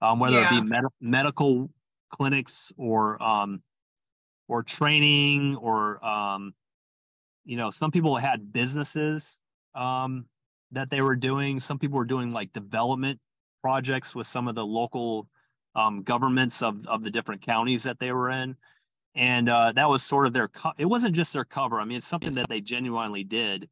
um, 0.00 0.18
whether 0.18 0.40
yeah. 0.40 0.46
it 0.46 0.60
be 0.62 0.66
med- 0.66 0.84
medical 1.00 1.70
clinics 2.08 2.72
or 2.76 3.22
um, 3.22 3.62
or 4.50 4.64
training 4.64 5.56
or 5.56 6.04
um, 6.04 6.52
you 7.44 7.56
know 7.56 7.70
some 7.70 7.92
people 7.92 8.16
had 8.16 8.52
businesses 8.52 9.38
um, 9.74 10.26
that 10.72 10.90
they 10.90 11.00
were 11.00 11.16
doing. 11.16 11.60
Some 11.60 11.78
people 11.78 11.98
were 11.98 12.04
doing 12.04 12.32
like 12.32 12.52
development 12.52 13.20
projects 13.62 14.14
with 14.14 14.26
some 14.26 14.48
of 14.48 14.56
the 14.56 14.66
local 14.66 15.28
um, 15.76 16.02
governments 16.02 16.62
of 16.62 16.84
of 16.88 17.02
the 17.02 17.10
different 17.10 17.42
counties 17.42 17.84
that 17.84 18.00
they 18.00 18.10
were 18.12 18.28
in, 18.30 18.56
and 19.14 19.48
uh, 19.48 19.72
that 19.72 19.88
was 19.88 20.02
sort 20.02 20.26
of 20.26 20.32
their. 20.32 20.48
Co- 20.48 20.72
it 20.76 20.86
wasn't 20.86 21.14
just 21.14 21.32
their 21.32 21.44
cover. 21.44 21.80
I 21.80 21.84
mean, 21.84 21.98
it's 21.98 22.06
something 22.06 22.34
that 22.34 22.48
they 22.48 22.60
genuinely 22.60 23.24
did. 23.24 23.68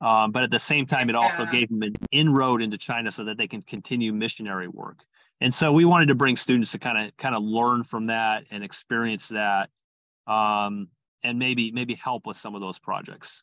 Um, 0.00 0.32
but 0.32 0.42
at 0.42 0.50
the 0.50 0.58
same 0.58 0.86
time, 0.86 1.10
it 1.10 1.14
also 1.14 1.46
gave 1.46 1.68
them 1.68 1.82
an 1.82 1.94
inroad 2.10 2.60
into 2.60 2.76
China 2.76 3.12
so 3.12 3.22
that 3.24 3.36
they 3.36 3.46
can 3.46 3.62
continue 3.62 4.12
missionary 4.12 4.66
work. 4.66 5.04
And 5.40 5.54
so 5.54 5.72
we 5.72 5.84
wanted 5.84 6.06
to 6.06 6.16
bring 6.16 6.34
students 6.34 6.72
to 6.72 6.78
kind 6.78 7.06
of 7.06 7.16
kind 7.16 7.36
of 7.36 7.42
learn 7.42 7.84
from 7.84 8.06
that 8.06 8.46
and 8.50 8.64
experience 8.64 9.28
that, 9.28 9.70
um, 10.26 10.88
and 11.22 11.38
maybe 11.38 11.70
maybe 11.72 11.94
help 11.94 12.26
with 12.26 12.36
some 12.36 12.54
of 12.54 12.60
those 12.60 12.78
projects. 12.78 13.42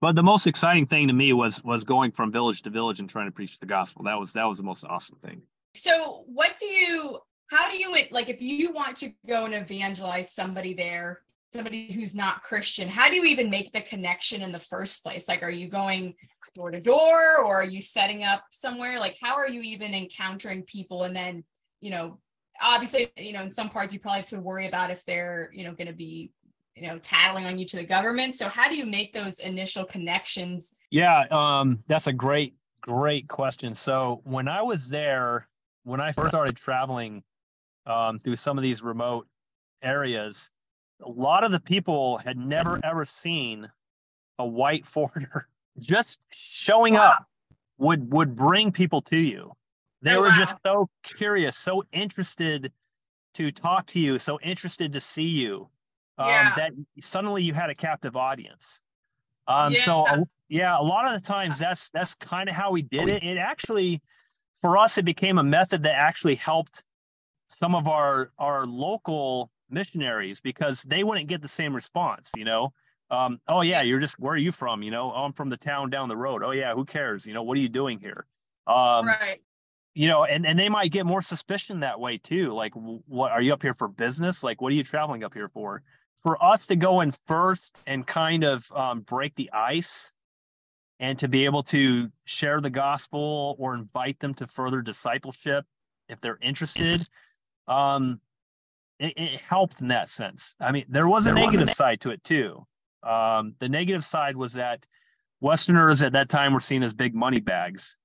But 0.00 0.16
the 0.16 0.22
most 0.22 0.46
exciting 0.46 0.86
thing 0.86 1.08
to 1.08 1.14
me 1.14 1.32
was 1.32 1.62
was 1.64 1.84
going 1.84 2.12
from 2.12 2.32
village 2.32 2.62
to 2.62 2.70
village 2.70 3.00
and 3.00 3.08
trying 3.08 3.26
to 3.26 3.32
preach 3.32 3.58
the 3.58 3.66
gospel. 3.66 4.04
That 4.04 4.18
was 4.18 4.32
that 4.34 4.44
was 4.44 4.58
the 4.58 4.64
most 4.64 4.84
awesome 4.84 5.16
thing. 5.16 5.42
So, 5.74 6.24
what 6.26 6.56
do 6.58 6.66
you? 6.66 7.18
How 7.50 7.70
do 7.70 7.76
you 7.76 7.94
like 8.10 8.28
if 8.28 8.40
you 8.40 8.72
want 8.72 8.96
to 8.98 9.12
go 9.26 9.44
and 9.44 9.54
evangelize 9.54 10.34
somebody 10.34 10.74
there, 10.74 11.20
somebody 11.52 11.92
who's 11.92 12.14
not 12.14 12.42
Christian? 12.42 12.88
How 12.88 13.08
do 13.08 13.16
you 13.16 13.24
even 13.24 13.50
make 13.50 13.72
the 13.72 13.80
connection 13.80 14.42
in 14.42 14.50
the 14.50 14.58
first 14.58 15.02
place? 15.02 15.28
Like, 15.28 15.42
are 15.42 15.50
you 15.50 15.68
going 15.68 16.14
door 16.54 16.70
to 16.70 16.80
door, 16.80 17.38
or 17.38 17.62
are 17.62 17.64
you 17.64 17.80
setting 17.80 18.24
up 18.24 18.44
somewhere? 18.50 18.98
Like, 18.98 19.16
how 19.20 19.34
are 19.36 19.48
you 19.48 19.60
even 19.62 19.94
encountering 19.94 20.62
people? 20.62 21.04
And 21.04 21.14
then, 21.14 21.44
you 21.80 21.90
know, 21.90 22.18
obviously, 22.62 23.08
you 23.16 23.32
know, 23.32 23.42
in 23.42 23.50
some 23.50 23.70
parts 23.70 23.92
you 23.92 24.00
probably 24.00 24.20
have 24.20 24.26
to 24.26 24.40
worry 24.40 24.66
about 24.66 24.90
if 24.90 25.04
they're, 25.04 25.50
you 25.52 25.64
know, 25.64 25.72
going 25.72 25.88
to 25.88 25.94
be 25.94 26.30
you 26.76 26.88
know 26.88 26.98
tattling 26.98 27.46
on 27.46 27.58
you 27.58 27.64
to 27.66 27.76
the 27.76 27.84
government. 27.84 28.34
So 28.34 28.48
how 28.48 28.68
do 28.68 28.76
you 28.76 28.86
make 28.86 29.12
those 29.12 29.38
initial 29.38 29.84
connections? 29.84 30.74
Yeah 30.90 31.24
um, 31.30 31.82
that's 31.86 32.06
a 32.06 32.12
great 32.12 32.54
great 32.80 33.28
question. 33.28 33.74
So 33.74 34.20
when 34.24 34.48
i 34.48 34.62
was 34.62 34.88
there 34.88 35.48
when 35.84 36.00
i 36.00 36.12
first 36.12 36.30
started 36.30 36.56
traveling 36.56 37.22
um, 37.86 38.18
through 38.18 38.36
some 38.36 38.58
of 38.58 38.62
these 38.62 38.82
remote 38.82 39.26
areas 39.82 40.50
a 41.02 41.10
lot 41.10 41.44
of 41.44 41.52
the 41.52 41.60
people 41.60 42.18
had 42.18 42.36
never 42.36 42.80
ever 42.82 43.04
seen 43.04 43.70
a 44.38 44.46
white 44.46 44.86
foreigner 44.86 45.48
just 45.78 46.20
showing 46.32 46.94
wow. 46.94 47.10
up 47.10 47.26
would 47.78 48.12
would 48.12 48.34
bring 48.34 48.72
people 48.72 49.02
to 49.02 49.18
you 49.18 49.52
they 50.04 50.14
oh, 50.14 50.20
were 50.20 50.28
wow. 50.28 50.34
just 50.34 50.56
so 50.64 50.88
curious 51.02 51.56
so 51.56 51.82
interested 51.92 52.72
to 53.34 53.50
talk 53.50 53.86
to 53.86 53.98
you 53.98 54.18
so 54.18 54.38
interested 54.40 54.92
to 54.92 55.00
see 55.00 55.28
you 55.28 55.68
um, 56.18 56.28
yeah. 56.28 56.54
that 56.56 56.72
suddenly 56.98 57.42
you 57.42 57.52
had 57.54 57.70
a 57.70 57.74
captive 57.74 58.16
audience. 58.16 58.80
Um, 59.46 59.72
yeah. 59.72 59.84
So 59.84 60.06
uh, 60.06 60.24
yeah, 60.48 60.78
a 60.78 60.82
lot 60.82 61.12
of 61.12 61.20
the 61.20 61.26
times 61.26 61.58
that's 61.58 61.90
that's 61.90 62.14
kind 62.14 62.48
of 62.48 62.54
how 62.54 62.70
we 62.70 62.82
did 62.82 63.08
it. 63.08 63.22
It 63.22 63.38
actually, 63.38 64.00
for 64.60 64.78
us, 64.78 64.98
it 64.98 65.04
became 65.04 65.38
a 65.38 65.42
method 65.42 65.82
that 65.82 65.94
actually 65.94 66.36
helped 66.36 66.84
some 67.48 67.74
of 67.74 67.88
our 67.88 68.30
our 68.38 68.66
local 68.66 69.50
missionaries 69.70 70.40
because 70.40 70.82
they 70.82 71.02
wouldn't 71.04 71.28
get 71.28 71.42
the 71.42 71.48
same 71.48 71.74
response. 71.74 72.30
You 72.36 72.44
know, 72.44 72.72
um, 73.10 73.40
oh 73.48 73.62
yeah, 73.62 73.82
you're 73.82 74.00
just 74.00 74.18
where 74.18 74.34
are 74.34 74.38
you 74.38 74.52
from? 74.52 74.82
You 74.82 74.90
know, 74.90 75.12
oh, 75.12 75.24
I'm 75.24 75.32
from 75.32 75.48
the 75.48 75.56
town 75.56 75.90
down 75.90 76.08
the 76.08 76.16
road. 76.16 76.42
Oh 76.44 76.52
yeah, 76.52 76.74
who 76.74 76.84
cares? 76.84 77.26
You 77.26 77.34
know, 77.34 77.42
what 77.42 77.56
are 77.56 77.60
you 77.60 77.68
doing 77.68 77.98
here? 77.98 78.26
Um, 78.66 79.06
right. 79.06 79.40
You 79.94 80.08
know, 80.08 80.24
and 80.24 80.44
and 80.44 80.58
they 80.58 80.68
might 80.68 80.90
get 80.90 81.06
more 81.06 81.22
suspicion 81.22 81.80
that 81.80 82.00
way 82.00 82.18
too. 82.18 82.52
Like, 82.52 82.72
what 82.74 83.30
are 83.32 83.40
you 83.40 83.52
up 83.52 83.62
here 83.62 83.74
for 83.74 83.88
business? 83.88 84.42
Like, 84.42 84.60
what 84.60 84.72
are 84.72 84.76
you 84.76 84.84
traveling 84.84 85.22
up 85.22 85.34
here 85.34 85.48
for? 85.48 85.82
for 86.24 86.42
us 86.42 86.66
to 86.66 86.74
go 86.74 87.02
in 87.02 87.12
first 87.26 87.78
and 87.86 88.04
kind 88.04 88.42
of 88.44 88.66
um, 88.72 89.02
break 89.02 89.34
the 89.36 89.50
ice 89.52 90.12
and 90.98 91.18
to 91.18 91.28
be 91.28 91.44
able 91.44 91.62
to 91.62 92.10
share 92.24 92.60
the 92.60 92.70
gospel 92.70 93.54
or 93.58 93.74
invite 93.74 94.18
them 94.18 94.34
to 94.34 94.46
further 94.46 94.80
discipleship 94.80 95.64
if 96.08 96.18
they're 96.20 96.38
interested 96.40 97.06
um, 97.68 98.20
it, 98.98 99.12
it, 99.16 99.40
helped 99.40 99.80
in 99.80 99.88
that 99.88 100.08
sense 100.08 100.56
i 100.60 100.72
mean 100.72 100.84
there 100.88 101.08
was 101.08 101.26
a 101.26 101.30
there 101.30 101.44
negative 101.44 101.68
was 101.68 101.72
a 101.72 101.74
side 101.74 102.00
to 102.00 102.10
it 102.10 102.24
too 102.24 102.66
um, 103.02 103.54
the 103.58 103.68
negative 103.68 104.04
side 104.04 104.36
was 104.36 104.54
that 104.54 104.84
westerners 105.40 106.02
at 106.02 106.12
that 106.12 106.28
time 106.30 106.54
were 106.54 106.60
seen 106.60 106.82
as 106.82 106.94
big 106.94 107.14
money 107.14 107.40
bags 107.40 107.98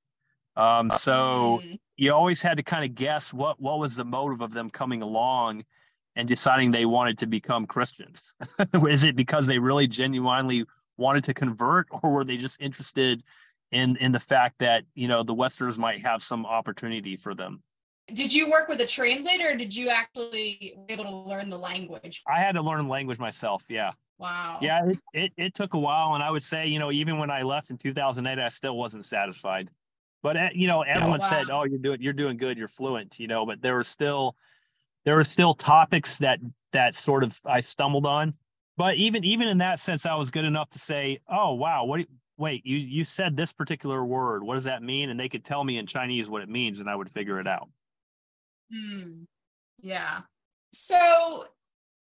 um, 0.60 0.91
so 0.91 1.62
mm. 1.64 1.80
you 1.95 2.14
always 2.14 2.41
had 2.41 2.57
to 2.57 2.64
kind 2.64 2.84
of 2.84 2.93
guess 2.93 3.34
what 3.34 3.60
what 3.62 3.80
was 3.80 3.95
the 3.95 4.03
motive 4.03 4.41
of 4.41 4.53
them 4.53 4.70
coming 4.70 5.01
along 5.01 5.64
and 6.16 6.28
deciding 6.28 6.72
they 6.72 6.86
wanted 6.86 7.20
to 7.20 7.28
become 7.28 7.66
Christians? 7.66 8.36
Is 8.88 9.05
it 9.05 9.16
because 9.16 9.47
they 9.47 9.57
really 9.57 9.88
genuinely 9.88 10.66
wanted 10.97 11.24
to 11.26 11.34
convert, 11.34 11.88
or 12.03 12.12
were 12.12 12.24
they 12.26 12.36
just 12.36 12.62
interested 12.62 13.24
in 13.72 13.95
in 13.97 14.12
the 14.12 14.20
fact 14.20 14.60
that 14.60 14.84
you 14.95 15.07
know 15.07 15.24
the 15.24 15.34
Westerners 15.34 15.80
might 15.80 16.01
have 16.01 16.22
some 16.22 16.45
opportunity 16.45 17.16
for 17.16 17.34
them? 17.34 17.64
Did 18.14 18.34
you 18.34 18.49
work 18.49 18.68
with 18.68 18.82
a 18.82 18.88
translator, 18.88 19.51
or 19.51 19.55
did 19.55 19.74
you 19.74 19.89
actually 19.89 20.76
be 20.88 20.93
able 20.93 21.05
to 21.05 21.16
learn 21.16 21.49
the 21.49 21.60
language? 21.60 22.22
I 22.28 22.39
had 22.39 22.55
to 22.55 22.62
learn 22.62 22.86
the 22.86 22.91
language 22.91 23.20
myself. 23.20 23.64
Yeah. 23.70 23.91
Wow. 24.18 24.60
Yeah, 24.62 24.86
it, 24.86 24.99
it, 25.14 25.32
it 25.38 25.53
took 25.53 25.76
a 25.76 25.80
while, 25.80 26.16
and 26.16 26.22
I 26.22 26.30
would 26.30 26.43
say, 26.43 26.68
you 26.68 26.78
know, 26.78 26.91
even 26.91 27.20
when 27.20 27.32
I 27.32 27.43
left 27.43 27.70
in 27.70 27.78
2008, 27.78 28.38
I 28.38 28.49
still 28.49 28.76
wasn't 28.76 29.05
satisfied. 29.05 29.70
But 30.22 30.38
uh, 30.38 30.49
you 30.53 30.67
know, 30.67 30.82
everyone 30.82 31.22
oh, 31.22 31.24
wow. 31.24 31.30
said, 31.30 31.49
"Oh, 31.49 31.63
you're 31.63 31.80
doing 31.80 32.01
you're 32.01 32.13
doing 32.13 32.38
good, 32.38 32.57
you're 32.57 32.67
fluent," 32.67 33.20
you 33.20 33.28
know. 33.28 33.45
But 33.45 33.61
there 33.61 33.78
was 33.78 33.88
still 33.88 34.36
there 35.05 35.15
were 35.15 35.24
still 35.24 35.53
topics 35.53 36.20
that 36.20 36.39
that 36.74 36.93
sort 36.93 37.24
of 37.24 37.39
I 37.45 37.61
stumbled 37.61 38.05
on. 38.05 38.34
But 38.78 38.95
even 38.95 39.24
even 39.24 39.47
in 39.47 39.59
that 39.59 39.80
sense, 39.80 40.05
I 40.05 40.15
was 40.15 40.30
good 40.30 40.45
enough 40.45 40.70
to 40.72 40.80
say, 40.80 41.20
"Oh 41.28 41.53
wow, 41.53 41.86
what? 41.86 42.05
Wait, 42.38 42.65
you 42.65 42.78
you 42.78 43.03
said 43.03 43.36
this 43.36 43.53
particular 43.53 44.03
word. 44.03 44.43
What 44.43 44.55
does 44.55 44.65
that 44.65 44.84
mean?" 44.84 45.09
And 45.09 45.20
they 45.20 45.30
could 45.30 45.45
tell 45.45 45.63
me 45.63 45.78
in 45.78 45.86
Chinese 45.86 46.30
what 46.30 46.41
it 46.41 46.49
means, 46.49 46.80
and 46.80 46.89
I 46.89 46.95
would 46.95 47.11
figure 47.11 47.39
it 47.39 47.47
out. 47.47 47.70
Hmm. 48.72 49.24
Yeah. 49.82 50.20
So, 50.72 51.45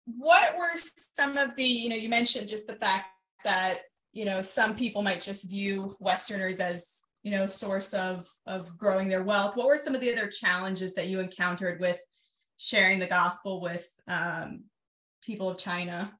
what 0.06 0.56
were 0.56 0.76
some 1.14 1.36
of 1.36 1.54
the 1.56 1.64
you 1.64 1.88
know 1.88 1.96
you 1.96 2.08
mentioned 2.08 2.48
just 2.48 2.66
the 2.66 2.76
fact 2.76 3.06
that 3.44 3.82
you 4.12 4.24
know 4.24 4.40
some 4.40 4.74
people 4.74 5.02
might 5.02 5.20
just 5.20 5.48
view 5.48 5.96
Westerners 6.00 6.60
as 6.60 7.00
you 7.28 7.36
know 7.36 7.46
source 7.46 7.92
of 7.92 8.26
of 8.46 8.78
growing 8.78 9.06
their 9.06 9.22
wealth. 9.22 9.54
What 9.54 9.66
were 9.66 9.76
some 9.76 9.94
of 9.94 10.00
the 10.00 10.10
other 10.10 10.28
challenges 10.28 10.94
that 10.94 11.08
you 11.08 11.20
encountered 11.20 11.78
with 11.78 12.00
sharing 12.56 12.98
the 12.98 13.06
gospel 13.06 13.60
with 13.60 13.86
um, 14.08 14.64
people 15.22 15.50
of 15.50 15.58
China? 15.58 16.10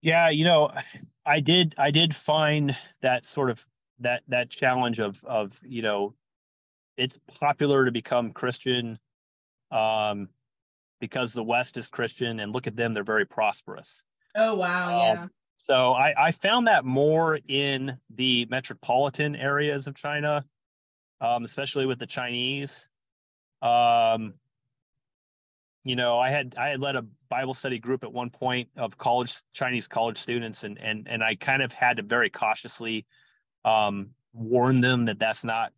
Yeah, 0.00 0.30
you 0.30 0.44
know, 0.44 0.70
I 1.26 1.40
did 1.40 1.74
I 1.76 1.90
did 1.90 2.16
find 2.16 2.74
that 3.02 3.26
sort 3.26 3.50
of 3.50 3.66
that 3.98 4.22
that 4.28 4.48
challenge 4.48 5.00
of 5.00 5.22
of 5.26 5.60
you 5.66 5.82
know, 5.82 6.14
it's 6.96 7.18
popular 7.38 7.84
to 7.84 7.92
become 7.92 8.32
Christian 8.32 8.98
um, 9.70 10.30
because 10.98 11.34
the 11.34 11.44
West 11.44 11.76
is 11.76 11.90
Christian, 11.90 12.40
and 12.40 12.54
look 12.54 12.66
at 12.66 12.74
them, 12.74 12.94
they're 12.94 13.04
very 13.04 13.26
prosperous. 13.26 14.02
Oh 14.34 14.54
wow, 14.54 14.88
um, 14.88 15.16
yeah. 15.18 15.26
So 15.58 15.92
I, 15.92 16.14
I 16.28 16.30
found 16.30 16.66
that 16.68 16.84
more 16.84 17.38
in 17.46 17.98
the 18.14 18.46
metropolitan 18.48 19.36
areas 19.36 19.86
of 19.86 19.94
China, 19.94 20.44
um, 21.20 21.44
especially 21.44 21.84
with 21.84 21.98
the 21.98 22.06
Chinese. 22.06 22.88
Um, 23.60 24.34
you 25.84 25.96
know, 25.96 26.18
I 26.18 26.30
had 26.30 26.54
I 26.56 26.68
had 26.68 26.80
led 26.80 26.96
a 26.96 27.04
Bible 27.28 27.54
study 27.54 27.78
group 27.78 28.04
at 28.04 28.12
one 28.12 28.30
point 28.30 28.68
of 28.76 28.96
college 28.96 29.42
Chinese 29.52 29.88
college 29.88 30.18
students, 30.18 30.64
and 30.64 30.78
and 30.78 31.08
and 31.08 31.22
I 31.22 31.34
kind 31.34 31.62
of 31.62 31.72
had 31.72 31.96
to 31.98 32.02
very 32.02 32.30
cautiously 32.30 33.04
um, 33.64 34.10
warn 34.32 34.80
them 34.80 35.06
that 35.06 35.18
that's 35.18 35.44
not 35.44 35.72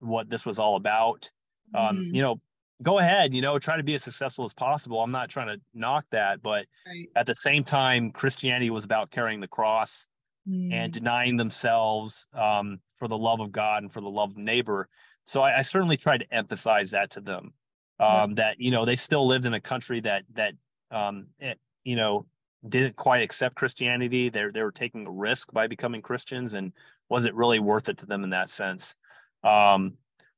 what 0.00 0.28
this 0.28 0.44
was 0.44 0.58
all 0.58 0.76
about. 0.76 1.30
Um, 1.74 1.96
mm. 1.96 2.14
You 2.14 2.22
know, 2.22 2.40
go 2.82 2.98
ahead, 2.98 3.34
you 3.34 3.40
know, 3.40 3.58
try 3.58 3.76
to 3.76 3.82
be 3.82 3.94
as 3.94 4.02
successful 4.02 4.44
as 4.44 4.54
possible. 4.54 5.00
I'm 5.00 5.10
not 5.10 5.30
trying 5.30 5.48
to 5.48 5.60
knock 5.74 6.06
that, 6.10 6.42
but 6.42 6.66
right. 6.86 7.08
at 7.16 7.26
the 7.26 7.34
same 7.34 7.64
time, 7.64 8.10
Christianity 8.10 8.70
was 8.70 8.84
about 8.84 9.10
carrying 9.10 9.40
the 9.40 9.48
cross 9.48 10.06
mm. 10.48 10.72
and 10.72 10.92
denying 10.92 11.36
themselves 11.36 12.26
um, 12.34 12.80
for 12.96 13.08
the 13.08 13.18
love 13.18 13.40
of 13.40 13.52
God 13.52 13.82
and 13.82 13.92
for 13.92 14.00
the 14.00 14.10
love 14.10 14.30
of 14.30 14.36
neighbor. 14.36 14.88
So 15.24 15.42
I, 15.42 15.58
I 15.58 15.62
certainly 15.62 15.96
tried 15.96 16.18
to 16.18 16.34
emphasize 16.34 16.90
that 16.90 17.12
to 17.12 17.20
them 17.20 17.52
um, 18.00 18.34
that 18.34 18.60
you 18.60 18.70
know 18.70 18.84
they 18.84 18.96
still 18.96 19.26
lived 19.26 19.46
in 19.46 19.54
a 19.54 19.60
country 19.60 20.00
that 20.00 20.24
that 20.34 20.54
um, 20.90 21.28
it, 21.38 21.58
you 21.84 21.96
know 21.96 22.26
didn't 22.68 22.96
quite 22.96 23.22
accept 23.22 23.54
Christianity. 23.54 24.28
They 24.28 24.46
they 24.52 24.62
were 24.62 24.72
taking 24.72 25.06
a 25.06 25.10
risk 25.10 25.52
by 25.52 25.66
becoming 25.66 26.02
Christians, 26.02 26.54
and 26.54 26.72
was 27.08 27.24
it 27.24 27.34
really 27.34 27.60
worth 27.60 27.88
it 27.88 27.98
to 27.98 28.06
them 28.06 28.24
in 28.24 28.30
that 28.30 28.48
sense? 28.48 28.96
Um, 29.42 29.94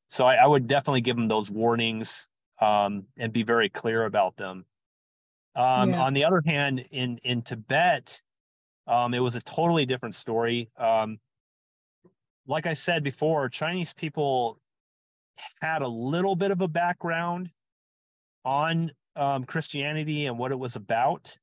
so 0.08 0.26
I, 0.26 0.36
I, 0.36 0.46
would 0.46 0.66
definitely 0.66 1.00
give 1.00 1.16
them 1.16 1.28
those 1.28 1.50
warnings 1.50 2.28
um, 2.60 3.06
and 3.18 3.32
be 3.32 3.42
very 3.42 3.68
clear 3.68 4.04
about 4.04 4.36
them. 4.36 4.64
Um, 5.54 5.90
yeah. 5.90 6.02
On 6.02 6.14
the 6.14 6.24
other 6.24 6.42
hand, 6.44 6.84
in 6.90 7.18
in 7.24 7.42
Tibet, 7.42 8.20
um, 8.86 9.14
it 9.14 9.20
was 9.20 9.36
a 9.36 9.40
totally 9.40 9.86
different 9.86 10.14
story. 10.14 10.70
Um, 10.76 11.18
like 12.46 12.66
I 12.66 12.74
said 12.74 13.02
before, 13.02 13.48
Chinese 13.48 13.92
people 13.92 14.60
had 15.60 15.82
a 15.82 15.88
little 15.88 16.36
bit 16.36 16.50
of 16.50 16.60
a 16.60 16.68
background 16.68 17.50
on 18.44 18.92
um, 19.16 19.44
Christianity 19.44 20.26
and 20.26 20.38
what 20.38 20.52
it 20.52 20.58
was 20.58 20.76
about. 20.76 21.36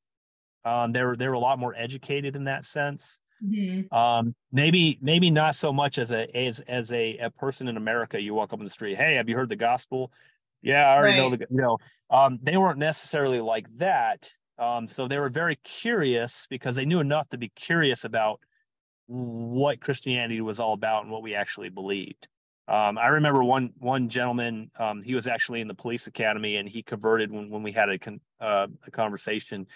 Um, 0.64 0.94
they 0.94 1.04
were 1.04 1.18
they 1.18 1.28
were 1.28 1.34
a 1.34 1.40
lot 1.40 1.60
more 1.60 1.76
educated 1.76 2.36
in 2.36 2.46
that 2.46 2.66
sense. 2.66 3.20
Mm-hmm. 3.44 3.94
Um, 3.96 4.36
maybe 4.52 4.98
maybe 5.02 5.30
not 5.30 5.56
so 5.56 5.72
much 5.72 5.98
as 5.98 6.12
a 6.12 6.36
as 6.36 6.60
as 6.62 6.92
a, 6.92 7.18
a 7.18 7.30
person 7.30 7.68
in 7.68 7.78
America. 7.78 8.22
You 8.22 8.34
walk 8.34 8.54
up 8.54 8.60
in 8.60 8.66
the 8.66 8.70
street, 8.70 8.98
hey, 8.98 9.16
have 9.16 9.30
you 9.30 9.36
heard 9.36 9.50
the 9.50 9.56
gospel? 9.56 10.12
Yeah, 10.62 10.88
I 10.88 10.96
already 10.96 11.20
right. 11.20 11.32
know 11.32 11.36
the 11.36 11.48
you 11.50 11.62
know. 11.62 11.78
Um, 12.10 12.40
they 12.42 12.58
weren't 12.58 12.80
necessarily 12.80 13.42
like 13.42 13.68
that. 13.78 14.30
Um, 14.58 14.88
so 14.88 15.08
they 15.08 15.18
were 15.18 15.30
very 15.30 15.58
curious 15.64 16.48
because 16.50 16.76
they 16.76 16.86
knew 16.86 17.00
enough 17.00 17.28
to 17.30 17.38
be 17.38 17.50
curious 17.50 18.06
about 18.06 18.40
what 19.08 19.82
Christianity 19.82 20.42
was 20.42 20.60
all 20.60 20.74
about 20.74 21.04
and 21.04 21.12
what 21.12 21.24
we 21.24 21.36
actually 21.36 21.70
believed. 21.70 22.28
Um, 22.68 22.98
I 22.98 23.08
remember 23.08 23.44
one 23.44 23.74
one 23.80 24.08
gentleman. 24.08 24.72
Um, 24.80 25.02
he 25.02 25.16
was 25.16 25.28
actually 25.28 25.60
in 25.60 25.68
the 25.68 25.74
police 25.74 26.08
academy, 26.08 26.56
and 26.56 26.70
he 26.70 26.82
converted 26.82 27.32
when 27.32 27.50
when 27.50 27.62
we 27.62 27.74
had 27.74 27.90
a 27.90 28.00
con, 28.00 28.22
uh, 28.40 28.68
a 28.88 28.92
conversation, 28.92 29.68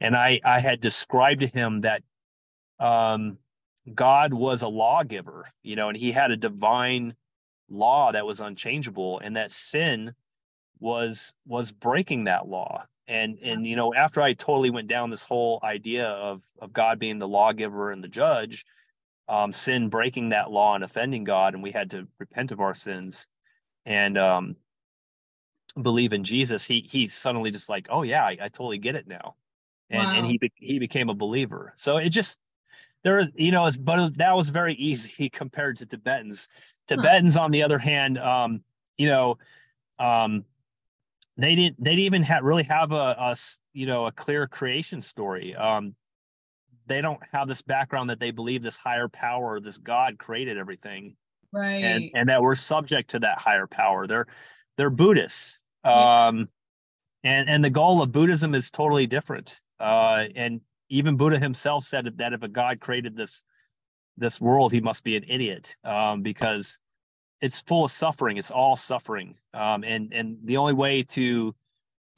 and 0.00 0.14
I 0.14 0.40
I 0.44 0.60
had 0.60 0.80
described 0.80 1.40
to 1.40 1.46
him 1.46 1.82
that 1.82 2.02
um, 2.80 3.38
God 3.92 4.32
was 4.32 4.62
a 4.62 4.68
lawgiver, 4.68 5.46
you 5.62 5.76
know, 5.76 5.88
and 5.88 5.96
He 5.96 6.12
had 6.12 6.30
a 6.30 6.36
divine 6.36 7.14
law 7.68 8.12
that 8.12 8.26
was 8.26 8.40
unchangeable, 8.40 9.20
and 9.20 9.36
that 9.36 9.50
sin 9.50 10.14
was 10.78 11.34
was 11.46 11.72
breaking 11.72 12.24
that 12.24 12.46
law. 12.48 12.84
And 13.06 13.38
and 13.42 13.66
you 13.66 13.76
know, 13.76 13.94
after 13.94 14.22
I 14.22 14.32
totally 14.32 14.70
went 14.70 14.88
down 14.88 15.10
this 15.10 15.24
whole 15.24 15.60
idea 15.62 16.08
of 16.08 16.42
of 16.60 16.72
God 16.72 16.98
being 16.98 17.18
the 17.18 17.28
lawgiver 17.28 17.90
and 17.90 18.02
the 18.02 18.08
judge, 18.08 18.64
um, 19.28 19.52
sin 19.52 19.88
breaking 19.88 20.30
that 20.30 20.50
law 20.50 20.74
and 20.74 20.84
offending 20.84 21.24
God, 21.24 21.54
and 21.54 21.62
we 21.62 21.72
had 21.72 21.90
to 21.90 22.08
repent 22.18 22.52
of 22.52 22.60
our 22.60 22.74
sins 22.74 23.26
and 23.86 24.16
um, 24.16 24.56
believe 25.80 26.12
in 26.12 26.24
Jesus, 26.24 26.66
he 26.66 26.80
he 26.88 27.06
suddenly 27.06 27.50
just 27.50 27.68
like, 27.68 27.88
oh 27.90 28.02
yeah, 28.02 28.24
I, 28.24 28.36
I 28.40 28.48
totally 28.48 28.78
get 28.78 28.94
it 28.94 29.06
now, 29.06 29.34
and 29.90 30.06
wow. 30.06 30.14
and 30.14 30.26
he 30.26 30.38
be, 30.38 30.52
he 30.56 30.78
became 30.78 31.10
a 31.10 31.14
believer. 31.14 31.72
So 31.76 31.96
it 31.96 32.10
just 32.10 32.38
there, 33.04 33.28
you 33.34 33.52
know, 33.52 33.70
but 33.80 33.98
it 33.98 34.02
was, 34.02 34.12
that 34.14 34.34
was 34.34 34.48
very 34.48 34.74
easy 34.74 35.28
compared 35.32 35.76
to 35.78 35.86
Tibetans. 35.86 36.48
Tibetans, 36.88 37.36
huh. 37.36 37.42
on 37.42 37.50
the 37.50 37.62
other 37.62 37.78
hand, 37.78 38.18
um, 38.18 38.62
you 38.96 39.06
know, 39.06 39.38
um, 39.98 40.44
they 41.36 41.54
didn't 41.54 41.82
they 41.82 41.90
didn't 41.90 42.04
even 42.04 42.22
have 42.22 42.44
really 42.44 42.62
have 42.64 42.92
a, 42.92 43.16
a 43.18 43.36
you 43.72 43.86
know 43.86 44.06
a 44.06 44.12
clear 44.12 44.46
creation 44.46 45.00
story. 45.00 45.54
Um, 45.54 45.94
they 46.86 47.00
don't 47.00 47.20
have 47.32 47.48
this 47.48 47.62
background 47.62 48.10
that 48.10 48.20
they 48.20 48.30
believe 48.30 48.62
this 48.62 48.78
higher 48.78 49.08
power, 49.08 49.60
this 49.60 49.78
God 49.78 50.18
created 50.18 50.58
everything. 50.58 51.16
Right. 51.52 51.82
And 51.82 52.10
and 52.14 52.28
that 52.28 52.42
we're 52.42 52.54
subject 52.54 53.10
to 53.10 53.20
that 53.20 53.38
higher 53.38 53.66
power. 53.66 54.06
They're 54.06 54.26
they're 54.76 54.90
Buddhists. 54.90 55.62
Um 55.82 56.48
and 57.22 57.48
and 57.48 57.64
the 57.64 57.70
goal 57.70 58.02
of 58.02 58.12
Buddhism 58.12 58.54
is 58.54 58.70
totally 58.70 59.06
different. 59.06 59.60
Uh 59.80 60.24
and 60.34 60.60
even 60.94 61.16
Buddha 61.16 61.38
himself 61.38 61.84
said 61.84 62.18
that 62.18 62.32
if 62.32 62.42
a 62.42 62.48
God 62.48 62.80
created 62.80 63.16
this 63.16 63.44
this 64.16 64.40
world, 64.40 64.72
he 64.72 64.80
must 64.80 65.02
be 65.02 65.16
an 65.16 65.24
idiot. 65.26 65.76
Um, 65.82 66.22
because 66.22 66.78
it's 67.40 67.62
full 67.62 67.84
of 67.84 67.90
suffering. 67.90 68.36
It's 68.36 68.52
all 68.52 68.76
suffering. 68.76 69.34
Um, 69.52 69.84
and 69.84 70.12
and 70.12 70.38
the 70.44 70.56
only 70.56 70.72
way 70.72 71.02
to 71.02 71.54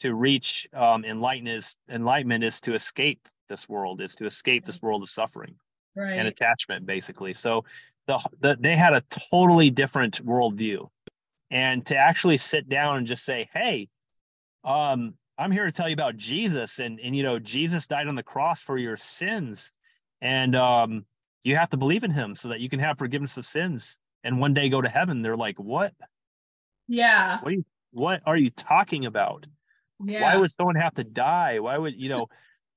to 0.01 0.15
reach 0.15 0.69
um, 0.75 1.05
enlightenment 1.05 1.57
is 1.57 1.77
enlightenment 1.89 2.45
is 2.45 2.61
to 2.63 2.75
escape 2.75 3.29
this 3.49 3.69
world 3.69 4.01
is 4.01 4.15
to 4.17 4.27
escape 4.27 4.65
this 4.65 4.83
world 4.83 5.03
of 5.03 5.09
suffering 5.09 5.55
right. 5.95 6.19
and 6.19 6.27
attachment 6.27 6.85
basically 6.85 7.33
so 7.33 7.65
the, 8.07 8.19
the 8.41 8.57
they 8.59 8.77
had 8.77 8.93
a 8.93 9.03
totally 9.31 9.71
different 9.71 10.25
worldview 10.27 10.89
and 11.51 11.87
to 11.87 11.97
actually 11.97 12.37
sit 12.37 12.69
down 12.69 12.99
and 12.99 13.07
just 13.07 13.25
say 13.25 13.49
hey 13.55 13.89
um 14.65 15.15
i'm 15.39 15.51
here 15.51 15.67
to 15.67 15.73
tell 15.73 15.89
you 15.89 15.95
about 15.95 16.17
jesus 16.17 16.79
and 16.79 16.99
and 17.01 17.17
you 17.17 17.23
know 17.23 17.39
jesus 17.39 17.87
died 17.87 18.09
on 18.09 18.15
the 18.15 18.23
cross 18.23 18.63
for 18.63 18.79
your 18.79 18.97
sins. 18.97 19.73
And 20.23 20.57
um 20.57 21.05
you 21.45 21.57
have 21.57 21.71
to 21.71 21.77
believe 21.77 22.05
in 22.05 22.11
him 22.11 22.35
so 22.35 22.49
that 22.49 22.61
you 22.61 22.69
can 22.69 22.81
have 22.81 22.99
forgiveness 22.99 23.37
of 23.37 23.45
sins 23.45 23.99
and 24.25 24.41
one 24.41 24.55
day 24.55 24.69
go 24.69 24.81
to 24.81 24.89
heaven. 24.89 25.23
They're 25.23 25.37
like 25.37 25.59
what? 25.59 25.93
Yeah. 26.89 27.39
What 27.41 27.49
are 27.53 27.55
you, 27.55 27.65
what 27.93 28.23
are 28.27 28.37
you 28.37 28.51
talking 28.51 29.07
about? 29.07 29.47
Yeah. 30.05 30.23
why 30.23 30.37
would 30.37 30.51
someone 30.51 30.77
have 30.77 30.95
to 30.95 31.05
die? 31.05 31.61
Why 31.61 31.79
would 31.79 31.95
you 32.01 32.09
know 32.09 32.29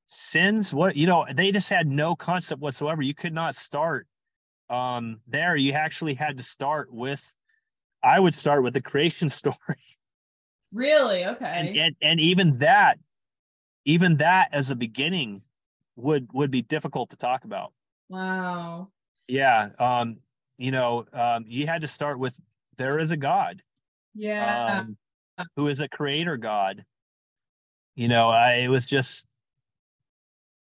sins 0.05 0.73
what 0.73 0.95
you 0.95 1.07
know 1.07 1.25
they 1.33 1.51
just 1.51 1.69
had 1.69 1.87
no 1.87 2.15
concept 2.15 2.61
whatsoever. 2.61 3.01
You 3.01 3.13
could 3.13 3.33
not 3.33 3.55
start 3.55 4.07
um 4.69 5.21
there. 5.27 5.55
You 5.55 5.73
actually 5.73 6.13
had 6.13 6.37
to 6.37 6.43
start 6.43 6.93
with 6.93 7.35
i 8.03 8.19
would 8.19 8.33
start 8.33 8.63
with 8.63 8.73
the 8.73 8.81
creation 8.81 9.29
story 9.41 9.97
really? 10.73 11.25
Okay. 11.25 11.45
and, 11.45 11.77
and, 11.77 11.95
and 12.01 12.19
even 12.19 12.51
that 12.59 12.99
even 13.85 14.17
that 14.17 14.49
as 14.51 14.71
a 14.71 14.75
beginning 14.75 15.41
would 15.95 16.29
would 16.33 16.51
be 16.51 16.61
difficult 16.61 17.09
to 17.09 17.15
talk 17.15 17.43
about. 17.43 17.73
Wow. 18.09 18.89
Yeah 19.27 19.69
um 19.79 20.17
you 20.57 20.71
know 20.71 21.05
um 21.13 21.45
you 21.47 21.67
had 21.67 21.81
to 21.81 21.87
start 21.87 22.19
with 22.19 22.39
there 22.77 22.99
is 22.99 23.11
a 23.11 23.17
god. 23.17 23.61
Yeah. 24.15 24.79
Um, 24.79 24.97
who 25.55 25.67
is 25.67 25.79
a 25.79 25.87
creator 25.87 26.37
god? 26.37 26.85
You 27.95 28.07
know 28.07 28.29
I, 28.29 28.55
it 28.55 28.69
was 28.69 28.85
just 28.85 29.27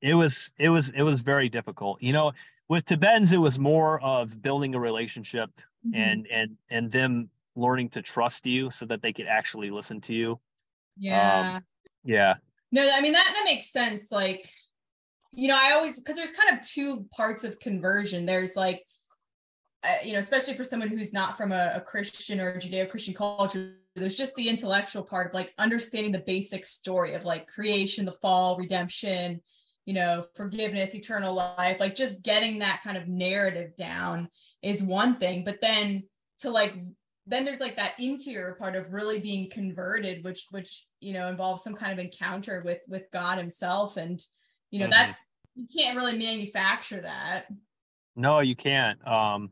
it 0.01 0.13
was 0.13 0.53
it 0.57 0.69
was 0.69 0.89
it 0.91 1.01
was 1.01 1.21
very 1.21 1.49
difficult. 1.49 2.01
You 2.01 2.13
know 2.13 2.33
with 2.67 2.85
tibetans 2.85 3.33
it 3.33 3.37
was 3.37 3.59
more 3.59 4.01
of 4.01 4.41
building 4.41 4.75
a 4.75 4.79
relationship 4.79 5.49
mm-hmm. 5.85 5.95
and 5.95 6.27
and 6.31 6.57
and 6.69 6.91
them 6.91 7.29
learning 7.55 7.89
to 7.89 8.01
trust 8.01 8.45
you 8.45 8.71
so 8.71 8.85
that 8.85 9.01
they 9.01 9.13
could 9.13 9.27
actually 9.27 9.71
listen 9.71 10.01
to 10.01 10.13
you. 10.13 10.39
Yeah. 10.97 11.55
Um, 11.57 11.63
yeah. 12.03 12.35
No 12.71 12.89
i 12.93 13.01
mean 13.01 13.13
that 13.13 13.31
that 13.33 13.43
makes 13.45 13.71
sense. 13.71 14.11
Like 14.11 14.49
you 15.31 15.47
know 15.47 15.57
i 15.59 15.73
always 15.73 15.99
because 15.99 16.15
there's 16.15 16.31
kind 16.31 16.57
of 16.57 16.65
two 16.65 17.05
parts 17.15 17.43
of 17.43 17.59
conversion. 17.59 18.25
There's 18.25 18.55
like 18.55 18.83
uh, 19.83 19.97
you 20.03 20.13
know 20.13 20.19
especially 20.19 20.53
for 20.53 20.63
someone 20.63 20.89
who's 20.89 21.13
not 21.13 21.37
from 21.37 21.51
a, 21.51 21.73
a 21.75 21.81
christian 21.81 22.39
or 22.39 22.57
judeo-christian 22.57 23.13
culture 23.13 23.75
there's 23.95 24.17
just 24.17 24.33
the 24.35 24.49
intellectual 24.49 25.03
part 25.03 25.27
of 25.27 25.33
like 25.35 25.53
understanding 25.59 26.11
the 26.11 26.23
basic 26.25 26.65
story 26.65 27.13
of 27.13 27.23
like 27.23 27.47
creation 27.47 28.03
the 28.03 28.11
fall 28.11 28.57
redemption 28.57 29.39
you 29.85 29.93
know, 29.93 30.23
forgiveness, 30.35 30.95
eternal 30.95 31.33
life, 31.33 31.79
like 31.79 31.95
just 31.95 32.23
getting 32.23 32.59
that 32.59 32.81
kind 32.83 32.97
of 32.97 33.07
narrative 33.07 33.75
down 33.75 34.29
is 34.63 34.83
one 34.83 35.17
thing. 35.17 35.43
But 35.43 35.61
then 35.61 36.03
to 36.39 36.49
like, 36.49 36.73
then 37.27 37.45
there's 37.45 37.59
like 37.59 37.75
that 37.77 37.93
interior 37.99 38.55
part 38.59 38.75
of 38.75 38.93
really 38.93 39.19
being 39.19 39.49
converted, 39.49 40.23
which, 40.23 40.47
which, 40.51 40.85
you 40.99 41.13
know, 41.13 41.27
involves 41.27 41.63
some 41.63 41.73
kind 41.73 41.91
of 41.91 41.99
encounter 41.99 42.61
with, 42.65 42.81
with 42.87 43.03
God 43.11 43.37
himself. 43.37 43.97
And, 43.97 44.23
you 44.71 44.79
know, 44.79 44.85
mm-hmm. 44.85 44.91
that's, 44.91 45.17
you 45.55 45.65
can't 45.75 45.97
really 45.97 46.17
manufacture 46.17 47.01
that. 47.01 47.45
No, 48.15 48.39
you 48.39 48.55
can't. 48.55 49.05
Um, 49.07 49.49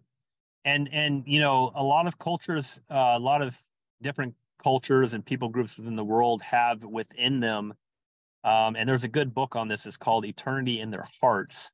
and, 0.65 0.89
and, 0.91 1.23
you 1.25 1.39
know, 1.39 1.71
a 1.75 1.83
lot 1.83 2.07
of 2.07 2.19
cultures, 2.19 2.79
uh, 2.89 3.13
a 3.15 3.19
lot 3.19 3.41
of 3.41 3.57
different 4.01 4.35
cultures 4.61 5.13
and 5.13 5.25
people 5.25 5.49
groups 5.49 5.77
within 5.77 5.95
the 5.95 6.03
world 6.03 6.41
have 6.41 6.83
within 6.83 7.39
them 7.39 7.73
um, 8.43 8.75
and 8.75 8.87
there's 8.87 9.03
a 9.03 9.09
good 9.09 9.33
book 9.33 9.55
on 9.55 9.67
this. 9.67 9.85
It's 9.85 9.97
called 9.97 10.25
Eternity 10.25 10.81
in 10.81 10.91
Their 10.91 11.05
Hearts. 11.21 11.71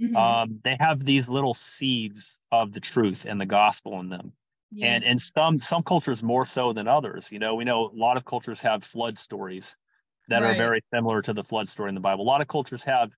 Mm-hmm. 0.00 0.16
Um, 0.16 0.60
they 0.64 0.76
have 0.78 1.04
these 1.04 1.28
little 1.28 1.54
seeds 1.54 2.38
of 2.52 2.72
the 2.72 2.80
truth 2.80 3.26
and 3.28 3.40
the 3.40 3.46
gospel 3.46 4.00
in 4.00 4.08
them. 4.08 4.32
Yeah. 4.72 4.94
And 4.94 5.04
and 5.04 5.20
some 5.20 5.58
some 5.58 5.82
cultures 5.82 6.22
more 6.22 6.44
so 6.44 6.72
than 6.72 6.86
others. 6.86 7.32
You 7.32 7.38
know, 7.38 7.54
we 7.54 7.64
know 7.64 7.88
a 7.88 7.96
lot 7.96 8.16
of 8.16 8.24
cultures 8.24 8.60
have 8.60 8.84
flood 8.84 9.18
stories 9.18 9.76
that 10.28 10.42
right. 10.42 10.54
are 10.54 10.56
very 10.56 10.82
similar 10.94 11.22
to 11.22 11.32
the 11.32 11.42
flood 11.42 11.68
story 11.68 11.88
in 11.88 11.94
the 11.94 12.00
Bible. 12.00 12.24
A 12.24 12.30
lot 12.30 12.40
of 12.40 12.46
cultures 12.46 12.84
have 12.84 13.10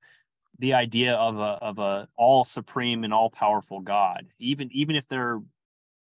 the 0.58 0.72
idea 0.74 1.14
of 1.14 1.38
a 1.38 1.58
of 1.60 1.78
a 1.78 2.08
all 2.16 2.44
supreme 2.44 3.04
and 3.04 3.12
all 3.12 3.28
powerful 3.28 3.80
God, 3.80 4.26
even 4.38 4.70
even 4.72 4.96
if 4.96 5.06
they're 5.06 5.40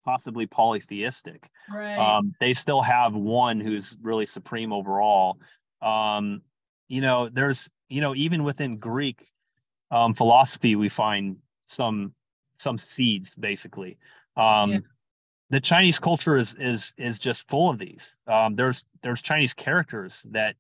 possibly 0.04 0.46
polytheistic. 0.46 1.48
Right. 1.72 1.96
Um, 1.96 2.34
they 2.40 2.52
still 2.52 2.82
have 2.82 3.14
one 3.14 3.60
who's 3.60 3.96
really 4.02 4.26
supreme 4.26 4.72
overall. 4.72 5.38
Um, 5.80 6.42
you 6.88 7.00
know 7.00 7.28
there's 7.28 7.70
you 7.88 8.00
know 8.00 8.14
even 8.14 8.42
within 8.42 8.78
greek 8.78 9.30
um, 9.90 10.14
philosophy 10.14 10.74
we 10.74 10.88
find 10.88 11.36
some 11.66 12.12
some 12.58 12.78
seeds 12.78 13.34
basically 13.34 13.98
um, 14.36 14.70
yeah. 14.70 14.78
The 15.50 15.60
chinese 15.60 15.98
culture 15.98 16.36
is 16.36 16.54
is 16.54 16.94
is 16.96 17.18
just 17.18 17.48
full 17.48 17.70
of 17.70 17.78
these 17.78 18.16
um, 18.26 18.54
there's 18.54 18.84
there's 19.02 19.22
chinese 19.22 19.54
characters 19.54 20.26
that 20.30 20.56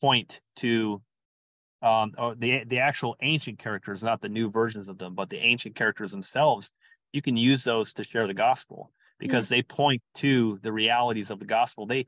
point 0.00 0.40
to 0.56 1.00
um, 1.82 2.14
or 2.16 2.34
the 2.36 2.62
the 2.64 2.78
actual 2.78 3.16
ancient 3.20 3.58
characters, 3.58 4.04
not 4.04 4.20
the 4.20 4.28
new 4.28 4.50
versions 4.50 4.88
of 4.88 4.98
them, 4.98 5.14
but 5.14 5.28
the 5.28 5.38
ancient 5.38 5.74
characters 5.74 6.12
themselves, 6.12 6.70
you 7.12 7.20
can 7.20 7.36
use 7.36 7.64
those 7.64 7.92
to 7.94 8.04
share 8.04 8.26
the 8.26 8.34
gospel 8.34 8.92
because 9.18 9.46
mm. 9.46 9.50
they 9.50 9.62
point 9.62 10.00
to 10.14 10.58
the 10.62 10.72
realities 10.72 11.30
of 11.30 11.40
the 11.40 11.44
gospel. 11.44 11.86
They, 11.86 12.06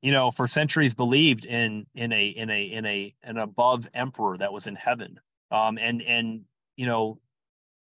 you 0.00 0.12
know, 0.12 0.30
for 0.30 0.46
centuries 0.46 0.94
believed 0.94 1.44
in 1.44 1.86
in 1.94 2.12
a 2.12 2.26
in 2.26 2.50
a 2.50 2.62
in 2.62 2.86
a 2.86 3.14
an 3.24 3.36
above 3.36 3.88
emperor 3.94 4.38
that 4.38 4.52
was 4.52 4.68
in 4.68 4.76
heaven. 4.76 5.18
Um, 5.50 5.76
and 5.76 6.00
and 6.00 6.42
you 6.76 6.86
know, 6.86 7.18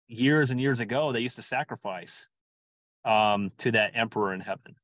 years 0.09 0.51
and 0.51 0.59
years 0.59 0.81
ago, 0.81 1.13
they 1.13 1.21
used 1.21 1.37
to 1.37 1.43
sacrifice 1.43 2.29
um, 3.05 3.51
to 3.59 3.73
that 3.73 3.93
emperor 3.95 4.35
in 4.35 4.41
heaven. 4.41 4.77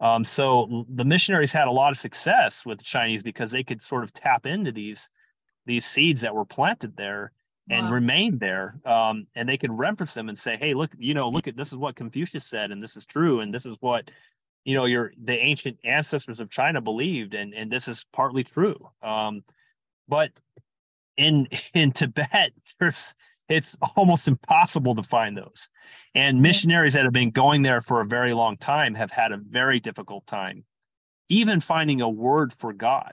Um, 0.00 0.24
so 0.24 0.84
the 0.88 1.04
missionaries 1.04 1.52
had 1.52 1.68
a 1.68 1.72
lot 1.72 1.90
of 1.90 1.96
success 1.96 2.66
with 2.66 2.78
the 2.78 2.84
Chinese 2.84 3.22
because 3.22 3.50
they 3.50 3.62
could 3.62 3.80
sort 3.80 4.04
of 4.04 4.12
tap 4.12 4.46
into 4.46 4.72
these 4.72 5.08
these 5.66 5.86
seeds 5.86 6.20
that 6.20 6.34
were 6.34 6.44
planted 6.44 6.96
there 6.96 7.32
and 7.70 7.86
wow. 7.86 7.92
remain 7.92 8.38
there. 8.38 8.78
Um, 8.84 9.26
and 9.34 9.48
they 9.48 9.56
could 9.56 9.76
reference 9.76 10.14
them 10.14 10.28
and 10.28 10.36
say, 10.36 10.56
"Hey, 10.56 10.74
look, 10.74 10.90
you 10.98 11.14
know, 11.14 11.28
look 11.28 11.48
at 11.48 11.56
this 11.56 11.68
is 11.68 11.76
what 11.76 11.96
Confucius 11.96 12.44
said, 12.44 12.70
and 12.70 12.82
this 12.82 12.96
is 12.96 13.06
true, 13.06 13.40
and 13.40 13.54
this 13.54 13.66
is 13.66 13.76
what 13.80 14.10
you 14.64 14.74
know 14.74 14.84
your 14.84 15.12
the 15.22 15.38
ancient 15.38 15.78
ancestors 15.84 16.40
of 16.40 16.50
China 16.50 16.80
believed, 16.80 17.34
and 17.34 17.54
and 17.54 17.70
this 17.70 17.88
is 17.88 18.04
partly 18.12 18.44
true." 18.44 18.76
Um, 19.02 19.44
but 20.08 20.32
in 21.16 21.48
in 21.74 21.92
Tibet, 21.92 22.52
there's 22.78 23.14
it's 23.48 23.76
almost 23.96 24.28
impossible 24.28 24.94
to 24.94 25.02
find 25.02 25.36
those. 25.36 25.68
And 26.14 26.40
missionaries 26.40 26.94
that 26.94 27.04
have 27.04 27.12
been 27.12 27.30
going 27.30 27.62
there 27.62 27.80
for 27.80 28.00
a 28.00 28.06
very 28.06 28.34
long 28.34 28.56
time 28.56 28.94
have 28.94 29.10
had 29.10 29.32
a 29.32 29.36
very 29.36 29.80
difficult 29.80 30.26
time, 30.26 30.64
even 31.28 31.60
finding 31.60 32.00
a 32.00 32.08
word 32.08 32.52
for 32.52 32.72
God. 32.72 33.12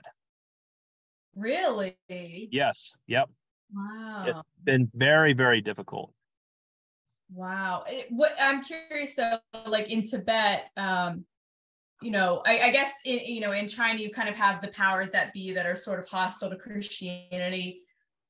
Really? 1.34 1.96
Yes. 2.08 2.98
Yep. 3.06 3.30
Wow. 3.74 4.24
It's 4.26 4.42
been 4.64 4.90
very, 4.94 5.32
very 5.32 5.60
difficult. 5.60 6.12
Wow. 7.32 7.84
It, 7.88 8.06
what 8.10 8.34
I'm 8.38 8.62
curious 8.62 9.14
though, 9.14 9.38
like 9.66 9.90
in 9.90 10.04
Tibet, 10.04 10.70
um, 10.76 11.24
you 12.02 12.10
know, 12.10 12.42
I, 12.44 12.60
I 12.60 12.70
guess 12.70 12.92
in, 13.04 13.20
you 13.20 13.40
know 13.40 13.52
in 13.52 13.66
China 13.66 13.98
you 14.00 14.10
kind 14.10 14.28
of 14.28 14.34
have 14.34 14.60
the 14.60 14.68
powers 14.68 15.10
that 15.12 15.32
be 15.32 15.52
that 15.54 15.66
are 15.66 15.76
sort 15.76 16.00
of 16.00 16.08
hostile 16.08 16.50
to 16.50 16.56
Christianity. 16.56 17.82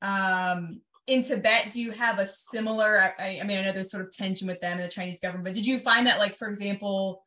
Um, 0.03 0.83
in 1.07 1.23
Tibet, 1.23 1.71
do 1.71 1.81
you 1.81 1.91
have 1.91 2.19
a 2.19 2.27
similar? 2.27 3.15
I, 3.19 3.41
I 3.41 3.45
mean, 3.45 3.59
I 3.59 3.63
know 3.63 3.73
there's 3.73 3.91
sort 3.91 4.05
of 4.05 4.13
tension 4.13 4.47
with 4.47 4.61
them 4.61 4.79
and 4.79 4.85
the 4.85 4.93
Chinese 4.93 5.21
government, 5.21 5.45
but 5.45 5.55
did 5.55 5.67
you 5.67 5.79
find 5.79 6.07
that, 6.07 6.19
like, 6.19 6.37
for 6.37 6.49
example, 6.49 7.25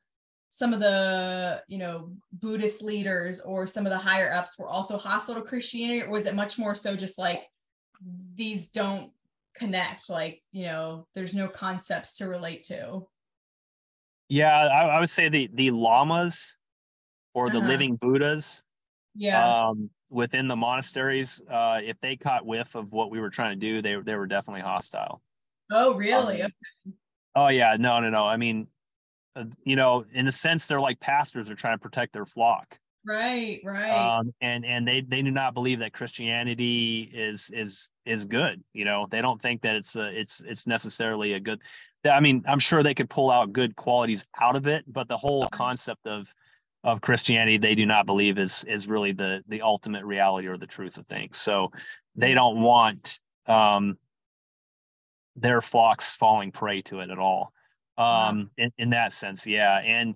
some 0.50 0.74
of 0.74 0.80
the 0.80 1.62
you 1.68 1.78
know 1.78 2.14
Buddhist 2.32 2.82
leaders 2.82 3.42
or 3.42 3.68
some 3.68 3.86
of 3.86 3.92
the 3.92 3.98
higher 3.98 4.32
ups 4.32 4.58
were 4.58 4.70
also 4.70 4.98
hostile 4.98 5.36
to 5.36 5.42
Christianity, 5.42 6.02
or 6.02 6.10
was 6.10 6.26
it 6.26 6.36
much 6.36 6.58
more 6.58 6.74
so 6.74 6.96
just 6.96 7.18
like 7.18 7.50
these 8.36 8.70
don't 8.70 9.12
connect? 9.56 10.10
Like, 10.10 10.42
you 10.52 10.66
know, 10.66 11.08
there's 11.14 11.34
no 11.34 11.48
concepts 11.48 12.18
to 12.18 12.28
relate 12.28 12.64
to. 12.66 13.06
Yeah, 14.30 14.56
I, 14.56 14.86
I 14.86 15.00
would 15.00 15.10
say 15.10 15.28
the 15.28 15.50
the 15.54 15.72
lamas 15.72 16.58
or 17.34 17.50
the 17.50 17.58
uh-huh. 17.58 17.68
living 17.68 17.96
Buddhas. 17.98 18.64
Yeah. 19.16 19.68
Um, 19.68 19.90
within 20.16 20.48
the 20.48 20.56
monasteries, 20.56 21.42
uh, 21.50 21.82
if 21.84 22.00
they 22.00 22.16
caught 22.16 22.46
whiff 22.46 22.76
of 22.76 22.94
what 22.94 23.12
we 23.12 23.20
were 23.20 23.30
trying 23.30 23.60
to 23.60 23.60
do, 23.60 23.82
they 23.82 23.96
they 23.98 24.16
were 24.16 24.26
definitely 24.26 24.62
hostile. 24.62 25.22
Oh, 25.72 25.94
really? 25.96 26.42
Um, 26.42 26.52
okay. 26.88 26.96
Oh 27.36 27.48
yeah, 27.50 27.76
no, 27.78 28.00
no, 28.00 28.10
no. 28.10 28.26
I 28.26 28.38
mean, 28.38 28.68
uh, 29.36 29.46
you 29.66 29.76
know, 29.76 30.06
in 30.14 30.28
a 30.28 30.32
sense, 30.32 30.68
they're 30.68 30.80
like 30.80 31.00
pastors. 31.02 31.48
They're 31.48 31.56
trying 31.56 31.76
to 31.78 31.82
protect 31.82 32.14
their 32.14 32.26
flock. 32.26 32.80
Right, 33.06 33.62
right. 33.64 33.92
Um, 33.92 34.34
and 34.42 34.66
and 34.66 34.88
they 34.88 35.02
they 35.02 35.22
do 35.22 35.32
not 35.32 35.54
believe 35.54 35.80
that 35.80 35.94
Christianity 35.94 37.12
is 37.14 37.52
is 37.54 37.92
is 38.06 38.24
good. 38.24 38.64
You 38.74 38.86
know, 38.86 39.08
they 39.12 39.22
don't 39.22 39.42
think 39.42 39.62
that 39.64 39.76
it's 39.76 39.98
a, 39.98 40.18
it's 40.18 40.42
it's 40.48 40.66
necessarily 40.66 41.34
a 41.34 41.40
good. 41.40 41.62
I 42.10 42.22
mean, 42.22 42.44
I'm 42.48 42.60
sure 42.60 42.84
they 42.84 42.94
could 42.94 43.10
pull 43.10 43.30
out 43.30 43.52
good 43.52 43.76
qualities 43.76 44.26
out 44.40 44.56
of 44.56 44.66
it, 44.66 44.86
but 44.88 45.08
the 45.08 45.18
whole 45.18 45.48
concept 45.50 46.08
of 46.08 46.34
of 46.86 47.02
Christianity 47.02 47.58
they 47.58 47.74
do 47.74 47.86
not 47.86 48.06
believe 48.06 48.38
is 48.38 48.64
is 48.66 48.88
really 48.88 49.12
the 49.12 49.44
the 49.48 49.64
ultimate 49.64 50.06
reality 50.06 50.48
or 50.48 50.56
the 50.56 50.68
truth 50.68 50.98
of 50.98 51.08
things. 51.08 51.38
So 51.38 51.72
they 52.16 52.34
don't 52.36 52.62
want 52.62 53.20
um, 53.48 53.98
their 55.36 55.62
flocks 55.62 56.16
falling 56.16 56.52
prey 56.52 56.84
to 56.84 57.00
it 57.00 57.10
at 57.10 57.18
all. 57.18 57.52
Um, 57.98 58.52
in, 58.58 58.72
in 58.78 58.90
that 58.92 59.14
sense, 59.14 59.48
yeah. 59.48 59.80
And 59.80 60.16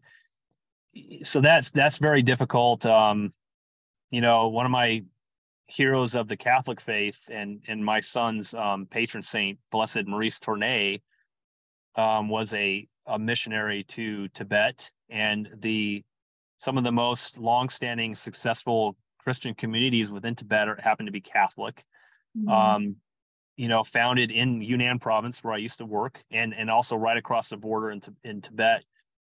so 1.23 1.41
that's 1.41 1.71
that's 1.71 1.97
very 1.97 2.21
difficult. 2.21 2.85
Um, 2.85 3.33
you 4.11 4.21
know, 4.21 4.49
one 4.49 4.65
of 4.65 4.71
my 4.71 5.03
heroes 5.65 6.13
of 6.13 6.27
the 6.27 6.37
Catholic 6.37 6.79
faith 6.79 7.29
and 7.31 7.63
and 7.67 7.83
my 7.83 7.99
son's 7.99 8.53
um, 8.53 8.85
patron 8.85 9.23
saint, 9.23 9.57
Blessed 9.71 10.05
Maurice 10.05 10.39
Tornay, 10.39 11.01
um, 11.95 12.29
was 12.29 12.53
a 12.53 12.87
a 13.07 13.17
missionary 13.17 13.85
to 13.85 14.27
Tibet, 14.29 14.91
and 15.09 15.49
the 15.61 16.03
some 16.59 16.77
of 16.77 16.83
the 16.83 16.91
most 16.91 17.39
long-standing 17.39 18.13
successful 18.13 18.95
Christian 19.17 19.55
communities 19.55 20.11
within 20.11 20.35
Tibet 20.35 20.67
are, 20.67 20.79
happen 20.79 21.05
to 21.05 21.11
be 21.11 21.21
Catholic. 21.21 21.83
Mm-hmm. 22.37 22.49
Um, 22.49 22.95
you 23.57 23.67
know, 23.67 23.83
founded 23.83 24.31
in 24.31 24.61
Yunnan 24.61 24.99
province 24.99 25.43
where 25.43 25.53
I 25.53 25.57
used 25.57 25.79
to 25.79 25.85
work, 25.85 26.23
and 26.31 26.53
and 26.53 26.69
also 26.69 26.95
right 26.95 27.17
across 27.17 27.49
the 27.49 27.57
border 27.57 27.91
in, 27.91 28.01
in 28.23 28.41
Tibet. 28.41 28.83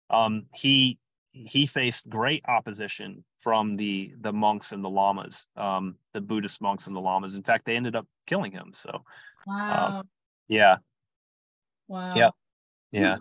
Um, 0.09 0.47
he 0.53 0.97
he 1.31 1.65
faced 1.65 2.09
great 2.09 2.43
opposition 2.45 3.23
from 3.39 3.73
the 3.75 4.13
the 4.19 4.33
monks 4.33 4.73
and 4.73 4.83
the 4.83 4.89
lamas, 4.89 5.47
um, 5.55 5.95
the 6.13 6.19
Buddhist 6.19 6.61
monks 6.61 6.87
and 6.87 6.95
the 6.95 6.99
lamas. 6.99 7.35
In 7.35 7.43
fact, 7.43 7.63
they 7.65 7.77
ended 7.77 7.95
up 7.95 8.05
killing 8.25 8.51
him. 8.51 8.71
So, 8.73 8.89
uh, 8.89 9.01
wow, 9.47 10.03
yeah, 10.49 10.77
wow, 11.87 12.11
yeah, 12.13 12.31
yeah. 12.91 13.17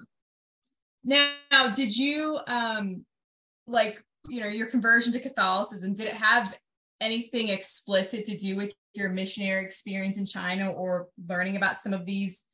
Now, 1.05 1.71
did 1.73 1.97
you 1.97 2.41
um 2.49 3.07
like 3.67 4.03
you 4.29 4.41
know 4.41 4.47
your 4.47 4.67
conversion 4.67 5.12
to 5.12 5.21
catholicism 5.21 5.95
did 5.95 6.07
it 6.07 6.14
have 6.14 6.59
anything 7.01 7.49
explicit 7.49 8.25
to 8.25 8.37
do 8.37 8.57
with 8.57 8.73
your 8.95 9.09
missionary 9.11 9.64
experience 9.64 10.19
in 10.19 10.27
china 10.27 10.71
or 10.71 11.09
learning 11.29 11.57
about 11.57 11.79
some 11.79 11.93
of 11.93 12.07
these 12.07 12.45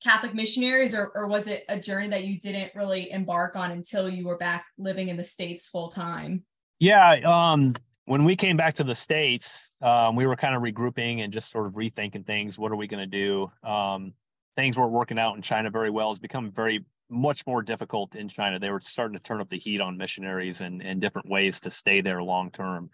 catholic 0.00 0.34
missionaries? 0.34 0.94
Or, 0.94 1.10
or 1.14 1.26
was 1.26 1.48
it 1.48 1.64
a 1.68 1.78
journey 1.78 2.08
that 2.08 2.24
you 2.24 2.38
didn't 2.38 2.72
really 2.74 3.10
embark 3.10 3.56
on 3.56 3.72
until 3.72 4.08
you 4.08 4.26
were 4.26 4.36
back 4.36 4.64
living 4.78 5.08
in 5.08 5.16
the 5.16 5.24
states 5.24 5.68
full 5.68 5.88
time? 5.88 6.44
Yeah 6.78 7.18
um 7.24 7.74
when 8.04 8.24
we 8.24 8.36
came 8.36 8.56
back 8.56 8.74
to 8.74 8.84
the 8.84 8.94
states 8.94 9.68
um, 9.80 10.16
we 10.16 10.26
were 10.26 10.36
kind 10.36 10.54
of 10.54 10.62
regrouping 10.62 11.22
and 11.22 11.32
just 11.32 11.50
sort 11.50 11.66
of 11.66 11.74
rethinking 11.74 12.26
things. 12.26 12.58
What 12.58 12.72
are 12.72 12.76
we 12.76 12.86
going 12.86 13.08
to 13.08 13.24
do? 13.24 13.50
Um, 13.62 14.12
things 14.58 14.76
weren't 14.76 14.92
working 14.92 15.18
out 15.18 15.36
in 15.36 15.42
china 15.42 15.70
very 15.70 15.90
well 15.90 16.10
it's 16.10 16.18
become 16.18 16.50
very 16.50 16.84
much 17.10 17.46
more 17.46 17.62
difficult 17.62 18.14
in 18.14 18.28
China. 18.28 18.58
They 18.58 18.70
were 18.70 18.80
starting 18.80 19.16
to 19.16 19.22
turn 19.22 19.40
up 19.40 19.48
the 19.48 19.58
heat 19.58 19.80
on 19.80 19.96
missionaries 19.96 20.60
and, 20.60 20.82
and 20.82 21.00
different 21.00 21.28
ways 21.28 21.60
to 21.60 21.70
stay 21.70 22.00
there 22.00 22.22
long 22.22 22.50
term. 22.50 22.90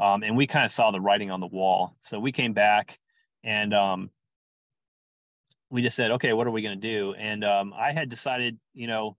Um, 0.00 0.22
and 0.22 0.36
we 0.36 0.46
kind 0.46 0.64
of 0.64 0.70
saw 0.70 0.90
the 0.90 1.00
writing 1.00 1.30
on 1.30 1.40
the 1.40 1.46
wall. 1.46 1.96
So 2.00 2.18
we 2.18 2.32
came 2.32 2.52
back 2.52 2.98
and 3.42 3.74
um, 3.74 4.10
we 5.70 5.82
just 5.82 5.96
said, 5.96 6.12
okay, 6.12 6.32
what 6.32 6.46
are 6.46 6.50
we 6.50 6.62
going 6.62 6.80
to 6.80 6.88
do? 6.88 7.14
And 7.14 7.44
um, 7.44 7.74
I 7.76 7.92
had 7.92 8.08
decided, 8.08 8.58
you 8.74 8.86
know, 8.86 9.16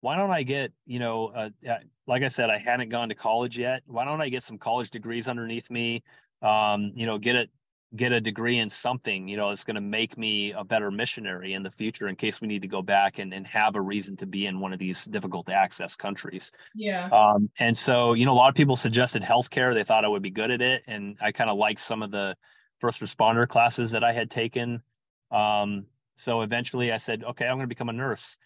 why 0.00 0.16
don't 0.16 0.30
I 0.30 0.44
get, 0.44 0.72
you 0.86 1.00
know, 1.00 1.28
uh, 1.28 1.50
uh, 1.68 1.78
like 2.06 2.22
I 2.22 2.28
said, 2.28 2.50
I 2.50 2.58
hadn't 2.58 2.90
gone 2.90 3.08
to 3.08 3.16
college 3.16 3.58
yet. 3.58 3.82
Why 3.86 4.04
don't 4.04 4.20
I 4.20 4.28
get 4.28 4.44
some 4.44 4.58
college 4.58 4.90
degrees 4.90 5.28
underneath 5.28 5.70
me? 5.70 6.04
Um, 6.42 6.92
you 6.94 7.06
know, 7.06 7.18
get 7.18 7.34
it 7.34 7.50
get 7.96 8.12
a 8.12 8.20
degree 8.20 8.58
in 8.58 8.68
something 8.68 9.26
you 9.26 9.36
know 9.36 9.50
it's 9.50 9.64
going 9.64 9.74
to 9.74 9.80
make 9.80 10.18
me 10.18 10.52
a 10.52 10.62
better 10.62 10.90
missionary 10.90 11.54
in 11.54 11.62
the 11.62 11.70
future 11.70 12.08
in 12.08 12.14
case 12.14 12.38
we 12.40 12.46
need 12.46 12.60
to 12.60 12.68
go 12.68 12.82
back 12.82 13.18
and, 13.18 13.32
and 13.32 13.46
have 13.46 13.76
a 13.76 13.80
reason 13.80 14.14
to 14.14 14.26
be 14.26 14.44
in 14.44 14.60
one 14.60 14.74
of 14.74 14.78
these 14.78 15.06
difficult 15.06 15.46
to 15.46 15.54
access 15.54 15.96
countries. 15.96 16.52
Yeah. 16.74 17.08
Um, 17.10 17.48
and 17.58 17.74
so 17.74 18.12
you 18.12 18.26
know 18.26 18.32
a 18.32 18.34
lot 18.34 18.50
of 18.50 18.54
people 18.54 18.76
suggested 18.76 19.22
healthcare. 19.22 19.72
They 19.72 19.84
thought 19.84 20.04
i 20.04 20.08
would 20.08 20.22
be 20.22 20.30
good 20.30 20.50
at 20.50 20.60
it 20.60 20.82
and 20.86 21.16
i 21.20 21.32
kind 21.32 21.48
of 21.48 21.56
liked 21.56 21.80
some 21.80 22.02
of 22.02 22.10
the 22.10 22.36
first 22.78 23.00
responder 23.00 23.48
classes 23.48 23.90
that 23.92 24.04
i 24.04 24.12
had 24.12 24.30
taken. 24.30 24.82
Um, 25.30 25.86
so 26.16 26.42
eventually 26.42 26.92
i 26.92 26.98
said 26.98 27.24
okay 27.24 27.46
i'm 27.46 27.56
going 27.56 27.64
to 27.64 27.68
become 27.68 27.88
a 27.88 27.94
nurse. 27.94 28.36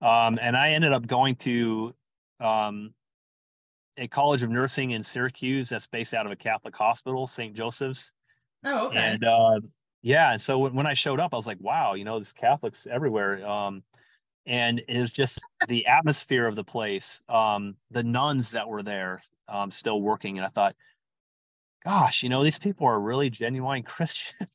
Um, 0.00 0.38
and 0.40 0.56
i 0.56 0.70
ended 0.70 0.92
up 0.92 1.06
going 1.06 1.36
to 1.36 1.94
um, 2.40 2.94
a 3.98 4.08
college 4.08 4.42
of 4.42 4.48
nursing 4.48 4.92
in 4.92 5.02
syracuse 5.02 5.68
that's 5.68 5.86
based 5.86 6.14
out 6.14 6.24
of 6.24 6.32
a 6.32 6.36
catholic 6.36 6.76
hospital 6.76 7.26
st 7.26 7.54
joseph's 7.54 8.12
Oh, 8.64 8.88
okay. 8.88 8.98
And 8.98 9.24
uh, 9.24 9.60
yeah, 10.02 10.36
so 10.36 10.58
when 10.68 10.86
I 10.86 10.94
showed 10.94 11.20
up, 11.20 11.32
I 11.32 11.36
was 11.36 11.46
like, 11.46 11.60
wow, 11.60 11.94
you 11.94 12.04
know, 12.04 12.14
there's 12.14 12.32
Catholics 12.32 12.86
everywhere. 12.90 13.46
Um, 13.46 13.82
and 14.46 14.80
it 14.88 15.00
was 15.00 15.12
just 15.12 15.44
the 15.68 15.86
atmosphere 15.86 16.46
of 16.46 16.56
the 16.56 16.64
place, 16.64 17.22
um, 17.28 17.76
the 17.90 18.04
nuns 18.04 18.52
that 18.52 18.68
were 18.68 18.82
there 18.82 19.20
um, 19.48 19.70
still 19.70 20.00
working. 20.00 20.38
And 20.38 20.46
I 20.46 20.50
thought, 20.50 20.76
gosh, 21.84 22.22
you 22.22 22.28
know, 22.28 22.42
these 22.42 22.58
people 22.58 22.86
are 22.86 23.00
really 23.00 23.30
genuine 23.30 23.82
Christians. 23.84 24.50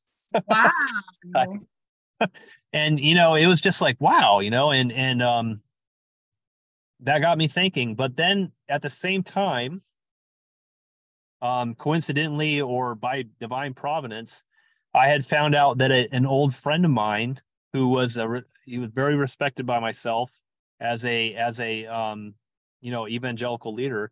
Wow. 0.47 0.71
and 2.73 2.99
you 2.99 3.15
know, 3.15 3.35
it 3.35 3.47
was 3.47 3.61
just 3.61 3.81
like, 3.81 3.99
wow, 3.99 4.39
you 4.39 4.49
know, 4.49 4.71
and 4.71 4.91
and 4.91 5.21
um 5.21 5.61
that 7.01 7.19
got 7.19 7.37
me 7.37 7.47
thinking. 7.47 7.95
But 7.95 8.15
then 8.15 8.51
at 8.69 8.81
the 8.81 8.89
same 8.89 9.23
time, 9.23 9.81
um, 11.41 11.75
coincidentally 11.75 12.61
or 12.61 12.95
by 12.95 13.25
divine 13.39 13.73
providence, 13.73 14.43
I 14.93 15.07
had 15.07 15.25
found 15.25 15.55
out 15.55 15.77
that 15.79 15.91
a, 15.91 16.07
an 16.13 16.25
old 16.25 16.53
friend 16.53 16.85
of 16.85 16.91
mine 16.91 17.39
who 17.73 17.89
was 17.89 18.17
a 18.17 18.43
he 18.65 18.77
was 18.77 18.91
very 18.91 19.15
respected 19.15 19.65
by 19.65 19.79
myself 19.79 20.39
as 20.79 21.05
a 21.05 21.33
as 21.35 21.59
a 21.59 21.85
um, 21.85 22.33
you 22.81 22.91
know 22.91 23.07
evangelical 23.07 23.73
leader. 23.73 24.11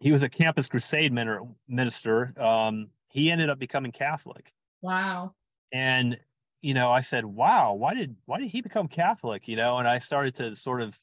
He 0.00 0.10
was 0.10 0.24
a 0.24 0.28
campus 0.28 0.66
crusade 0.66 1.12
minister. 1.68 2.34
Um, 2.36 2.88
he 3.08 3.30
ended 3.30 3.50
up 3.50 3.58
becoming 3.58 3.92
Catholic. 3.92 4.52
Wow. 4.80 5.34
And 5.72 6.18
you 6.60 6.74
know, 6.74 6.90
I 6.90 7.00
said, 7.00 7.24
"Wow, 7.24 7.74
why 7.74 7.94
did 7.94 8.16
why 8.26 8.38
did 8.38 8.48
he 8.48 8.62
become 8.62 8.88
Catholic?" 8.88 9.46
You 9.48 9.56
know, 9.56 9.78
and 9.78 9.86
I 9.86 9.98
started 9.98 10.34
to 10.36 10.56
sort 10.56 10.80
of 10.80 10.98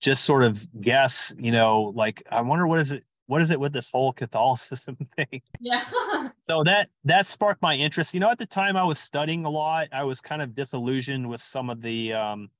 just 0.00 0.24
sort 0.24 0.42
of 0.42 0.66
guess. 0.80 1.34
You 1.38 1.52
know, 1.52 1.92
like 1.94 2.22
I 2.30 2.40
wonder 2.40 2.66
what 2.66 2.80
is 2.80 2.92
it 2.92 3.04
what 3.26 3.40
is 3.40 3.50
it 3.50 3.58
with 3.58 3.72
this 3.72 3.90
whole 3.90 4.12
Catholicism 4.12 4.96
thing? 5.16 5.42
Yeah. 5.60 5.84
so 6.48 6.62
that 6.64 6.90
that 7.04 7.26
sparked 7.26 7.62
my 7.62 7.74
interest. 7.74 8.14
You 8.14 8.20
know, 8.20 8.30
at 8.30 8.38
the 8.38 8.46
time 8.46 8.76
I 8.76 8.84
was 8.84 8.98
studying 8.98 9.44
a 9.44 9.50
lot. 9.50 9.88
I 9.92 10.04
was 10.04 10.20
kind 10.20 10.42
of 10.42 10.54
disillusioned 10.54 11.28
with 11.28 11.40
some 11.40 11.70
of 11.70 11.80
the 11.80 12.12
um, 12.12 12.50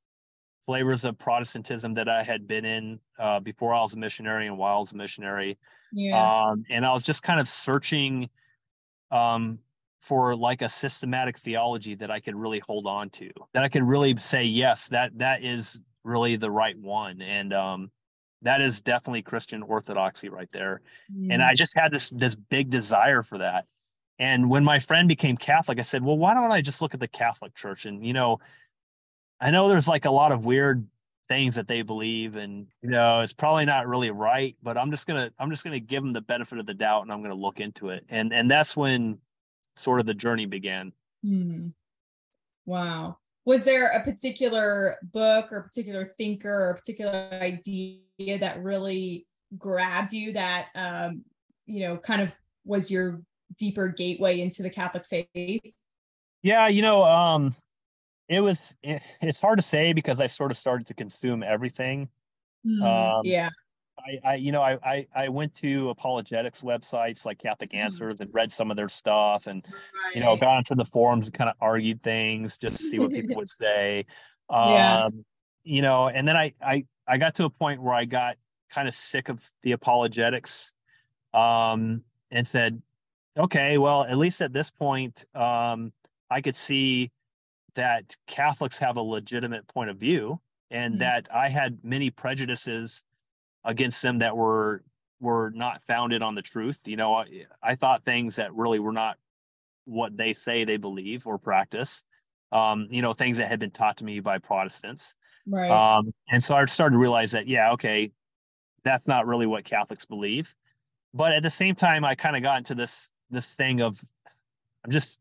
flavors 0.66 1.04
of 1.04 1.18
Protestantism 1.18 1.94
that 1.94 2.08
I 2.08 2.22
had 2.22 2.46
been 2.46 2.64
in 2.64 3.00
uh, 3.18 3.40
before 3.40 3.74
I 3.74 3.82
was 3.82 3.94
a 3.94 3.98
missionary 3.98 4.46
and 4.46 4.56
while 4.56 4.76
I 4.76 4.78
was 4.78 4.92
a 4.92 4.96
missionary. 4.96 5.58
Yeah. 5.92 6.48
Um, 6.48 6.64
and 6.70 6.84
I 6.84 6.92
was 6.92 7.02
just 7.02 7.22
kind 7.22 7.40
of 7.40 7.48
searching 7.48 8.30
um, 9.10 9.58
for 10.00 10.34
like 10.34 10.62
a 10.62 10.68
systematic 10.68 11.38
theology 11.38 11.94
that 11.96 12.10
I 12.10 12.20
could 12.20 12.34
really 12.34 12.60
hold 12.60 12.86
on 12.86 13.10
to, 13.10 13.30
that 13.52 13.62
I 13.62 13.68
could 13.68 13.82
really 13.82 14.16
say, 14.16 14.44
yes, 14.44 14.88
that 14.88 15.18
that 15.18 15.44
is 15.44 15.80
really 16.02 16.36
the 16.36 16.50
right 16.50 16.76
one. 16.78 17.22
And 17.22 17.52
um, 17.52 17.90
that 18.45 18.61
is 18.61 18.80
definitely 18.80 19.22
Christian 19.22 19.62
orthodoxy 19.62 20.28
right 20.28 20.51
there. 20.53 20.82
Mm. 21.12 21.32
And 21.32 21.42
I 21.42 21.55
just 21.55 21.76
had 21.76 21.90
this 21.90 22.11
this 22.11 22.34
big 22.34 22.70
desire 22.70 23.22
for 23.22 23.38
that. 23.38 23.66
And 24.18 24.49
when 24.49 24.62
my 24.62 24.78
friend 24.78 25.09
became 25.09 25.36
Catholic, 25.36 25.80
I 25.80 25.82
said, 25.82 26.05
well, 26.05 26.16
why 26.16 26.34
don't 26.34 26.53
I 26.53 26.61
just 26.61 26.80
look 26.80 26.95
at 26.95 27.01
the 27.01 27.09
Catholic 27.09 27.55
Church? 27.55 27.84
And 27.84 28.07
you 28.07 28.12
know, 28.12 28.38
I 29.40 29.51
know 29.51 29.68
there's 29.68 29.88
like 29.88 30.05
a 30.05 30.11
lot 30.11 30.30
of 30.30 30.45
weird 30.45 30.86
things 31.26 31.55
that 31.57 31.66
they 31.66 31.82
believe, 31.82 32.36
and 32.36 32.66
you 32.82 32.90
know, 32.90 33.20
it's 33.20 33.32
probably 33.32 33.64
not 33.64 33.88
really 33.88 34.11
right, 34.11 34.57
but 34.62 34.76
I'm 34.78 34.90
just 34.90 35.07
gonna 35.07 35.30
I'm 35.38 35.51
just 35.51 35.64
gonna 35.64 35.80
give 35.80 36.03
them 36.03 36.12
the 36.12 36.20
benefit 36.20 36.59
of 36.59 36.66
the 36.66 36.74
doubt, 36.74 37.03
and 37.03 37.12
I'm 37.12 37.22
gonna 37.22 37.34
look 37.34 37.61
into 37.61 37.88
it. 37.88 38.05
And 38.09 38.32
and 38.32 38.51
that's 38.51 38.76
when 38.76 39.18
sort 39.74 40.01
of 40.01 40.07
the 40.07 40.14
journey 40.14 40.47
began. 40.47 40.92
Mm. 41.24 41.72
Wow 42.66 43.18
was 43.45 43.64
there 43.64 43.88
a 43.88 44.03
particular 44.03 44.97
book 45.03 45.53
or 45.53 45.59
a 45.59 45.62
particular 45.62 46.07
thinker 46.16 46.51
or 46.51 46.70
a 46.70 46.74
particular 46.74 47.28
idea 47.32 48.01
that 48.18 48.62
really 48.62 49.26
grabbed 49.58 50.12
you 50.12 50.32
that 50.32 50.66
um, 50.74 51.24
you 51.66 51.80
know 51.80 51.96
kind 51.96 52.20
of 52.20 52.36
was 52.64 52.90
your 52.90 53.20
deeper 53.58 53.88
gateway 53.88 54.40
into 54.40 54.62
the 54.62 54.70
catholic 54.70 55.04
faith 55.04 55.74
yeah 56.42 56.66
you 56.66 56.82
know 56.82 57.04
um 57.04 57.54
it 58.28 58.40
was 58.40 58.74
it, 58.82 59.00
it's 59.20 59.40
hard 59.40 59.58
to 59.58 59.62
say 59.62 59.92
because 59.92 60.20
i 60.20 60.26
sort 60.26 60.50
of 60.50 60.56
started 60.56 60.86
to 60.86 60.94
consume 60.94 61.42
everything 61.42 62.08
mm, 62.66 62.82
um, 62.82 63.20
yeah 63.24 63.50
I, 63.98 64.32
I, 64.32 64.34
you 64.34 64.52
know, 64.52 64.62
I, 64.62 64.78
I, 64.84 65.06
I 65.14 65.28
went 65.28 65.54
to 65.56 65.90
apologetics 65.90 66.60
websites 66.60 67.24
like 67.24 67.38
Catholic 67.38 67.70
mm-hmm. 67.70 67.84
Answers 67.84 68.20
and 68.20 68.28
read 68.32 68.50
some 68.50 68.70
of 68.70 68.76
their 68.76 68.88
stuff, 68.88 69.46
and 69.46 69.64
right. 69.64 70.16
you 70.16 70.20
know, 70.20 70.36
got 70.36 70.58
into 70.58 70.74
the 70.74 70.84
forums 70.84 71.26
and 71.26 71.34
kind 71.34 71.48
of 71.48 71.56
argued 71.60 72.02
things 72.02 72.58
just 72.58 72.76
to 72.78 72.82
see 72.82 72.98
what 72.98 73.12
people 73.12 73.36
would 73.36 73.48
say. 73.48 74.04
Yeah. 74.50 75.04
Um, 75.04 75.24
you 75.62 75.80
know, 75.80 76.08
and 76.08 76.28
then 76.28 76.36
I, 76.36 76.52
I, 76.60 76.84
I 77.07 77.18
got 77.18 77.34
to 77.36 77.44
a 77.44 77.50
point 77.50 77.82
where 77.82 77.94
I 77.94 78.05
got 78.05 78.36
kind 78.70 78.88
of 78.88 78.94
sick 78.94 79.28
of 79.28 79.42
the 79.62 79.72
apologetics, 79.72 80.72
um, 81.32 82.02
and 82.30 82.46
said, 82.46 82.82
okay, 83.36 83.78
well, 83.78 84.05
at 84.05 84.16
least 84.16 84.40
at 84.40 84.52
this 84.52 84.70
point, 84.70 85.24
um, 85.34 85.92
I 86.30 86.40
could 86.40 86.57
see 86.57 87.11
that 87.74 88.16
Catholics 88.26 88.78
have 88.78 88.96
a 88.96 89.02
legitimate 89.02 89.66
point 89.66 89.90
of 89.90 89.96
view, 89.96 90.40
and 90.70 90.94
mm-hmm. 90.94 91.00
that 91.00 91.28
I 91.34 91.48
had 91.48 91.78
many 91.82 92.11
prejudices 92.11 93.05
against 93.64 94.02
them 94.02 94.18
that 94.18 94.36
were 94.36 94.82
were 95.20 95.50
not 95.55 95.82
founded 95.82 96.22
on 96.22 96.34
the 96.34 96.42
truth. 96.42 96.82
You 96.86 96.96
know, 96.96 97.14
I, 97.14 97.46
I 97.62 97.74
thought 97.76 98.05
things 98.05 98.36
that 98.36 98.55
really 98.55 98.78
were 98.78 98.92
not 98.92 99.16
what 99.84 100.16
they 100.16 100.32
say 100.32 100.64
they 100.64 100.76
believe 100.76 101.26
or 101.26 101.38
practice. 101.38 102.05
Um, 102.52 102.88
you 102.90 103.02
know, 103.02 103.12
things 103.12 103.38
that 103.38 103.48
had 103.48 103.59
been 103.59 103.70
taught 103.70 103.98
to 103.98 104.05
me 104.05 104.20
by 104.20 104.38
Protestants. 104.38 105.16
Right. 105.47 105.70
Um, 105.70 106.12
and 106.30 106.42
so 106.42 106.55
I 106.55 106.64
started 106.66 106.95
to 106.95 106.99
realize 106.99 107.32
that, 107.32 107.47
yeah, 107.47 107.72
okay, 107.72 108.12
that's 108.82 109.07
not 109.07 109.26
really 109.26 109.47
what 109.47 109.64
Catholics 109.64 110.05
believe. 110.05 110.55
But 111.12 111.32
at 111.32 111.42
the 111.42 111.51
same 111.51 111.74
time, 111.74 112.05
I 112.05 112.14
kind 112.14 112.36
of 112.36 112.42
got 112.42 112.59
into 112.59 112.74
this 112.74 113.09
this 113.30 113.55
thing 113.55 113.80
of 113.80 114.01
I'm 114.84 114.90
just 114.90 115.18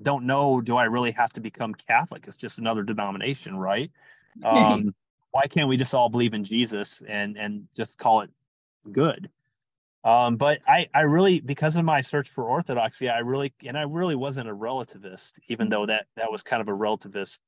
don't 0.00 0.26
know, 0.26 0.60
do 0.60 0.76
I 0.76 0.84
really 0.84 1.12
have 1.12 1.32
to 1.34 1.40
become 1.40 1.74
Catholic? 1.74 2.26
It's 2.26 2.36
just 2.36 2.58
another 2.58 2.82
denomination, 2.82 3.56
right? 3.56 3.90
Um, 4.44 4.94
why 5.32 5.46
can't 5.46 5.68
we 5.68 5.76
just 5.76 5.94
all 5.94 6.08
believe 6.08 6.32
in 6.32 6.42
Jesus 6.42 7.02
and 7.06 7.36
and 7.36 7.68
just 7.76 7.98
call 7.98 8.22
it 8.22 8.30
good? 8.90 9.28
Um, 10.04 10.36
but 10.36 10.60
I 10.66 10.88
I 10.94 11.02
really 11.02 11.40
because 11.40 11.76
of 11.76 11.84
my 11.84 12.00
search 12.00 12.30
for 12.30 12.44
orthodoxy, 12.44 13.10
I 13.10 13.18
really 13.18 13.52
and 13.64 13.76
I 13.76 13.82
really 13.82 14.16
wasn't 14.16 14.48
a 14.48 14.54
relativist, 14.54 15.38
even 15.48 15.68
though 15.68 15.84
that 15.84 16.06
that 16.16 16.30
was 16.30 16.42
kind 16.42 16.62
of 16.62 16.68
a 16.68 16.76
relativist 16.76 17.40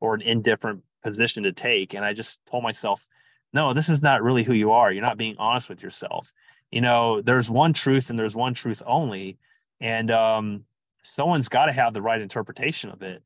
or 0.00 0.14
an 0.14 0.22
indifferent 0.22 0.84
position 1.08 1.42
to 1.44 1.52
take. 1.52 1.94
And 1.94 2.04
I 2.04 2.12
just 2.12 2.44
told 2.46 2.62
myself, 2.62 3.08
no, 3.52 3.72
this 3.72 3.88
is 3.88 4.02
not 4.02 4.22
really 4.22 4.42
who 4.42 4.54
you 4.54 4.72
are. 4.72 4.92
You're 4.92 5.04
not 5.04 5.18
being 5.18 5.36
honest 5.38 5.68
with 5.68 5.82
yourself. 5.82 6.32
You 6.70 6.80
know, 6.80 7.22
there's 7.22 7.50
one 7.50 7.72
truth 7.72 8.10
and 8.10 8.18
there's 8.18 8.36
one 8.36 8.54
truth 8.54 8.82
only, 8.86 9.38
and 9.80 10.10
um, 10.10 10.64
someone's 11.02 11.48
got 11.48 11.66
to 11.66 11.72
have 11.72 11.94
the 11.94 12.02
right 12.02 12.20
interpretation 12.20 12.90
of 12.90 13.02
it. 13.02 13.22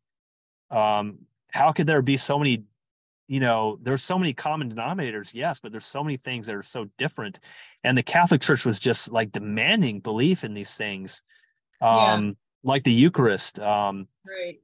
Um, 0.70 1.18
how 1.50 1.72
could 1.72 1.86
there 1.86 2.02
be 2.02 2.16
so 2.16 2.38
many 2.38 2.64
you 3.28 3.40
know 3.40 3.78
there's 3.82 4.02
so 4.02 4.18
many 4.18 4.32
common 4.32 4.74
denominators 4.74 5.32
yes 5.32 5.60
but 5.60 5.70
there's 5.70 5.86
so 5.86 6.02
many 6.02 6.16
things 6.16 6.46
that 6.46 6.56
are 6.56 6.62
so 6.62 6.86
different 6.98 7.38
and 7.84 7.96
the 7.96 8.02
catholic 8.02 8.40
church 8.40 8.66
was 8.66 8.80
just 8.80 9.12
like 9.12 9.30
demanding 9.30 10.00
belief 10.00 10.44
in 10.44 10.54
these 10.54 10.74
things 10.74 11.22
um 11.80 12.26
yeah. 12.26 12.32
like 12.64 12.82
the 12.82 12.92
eucharist 12.92 13.60
um 13.60 14.08
right 14.26 14.60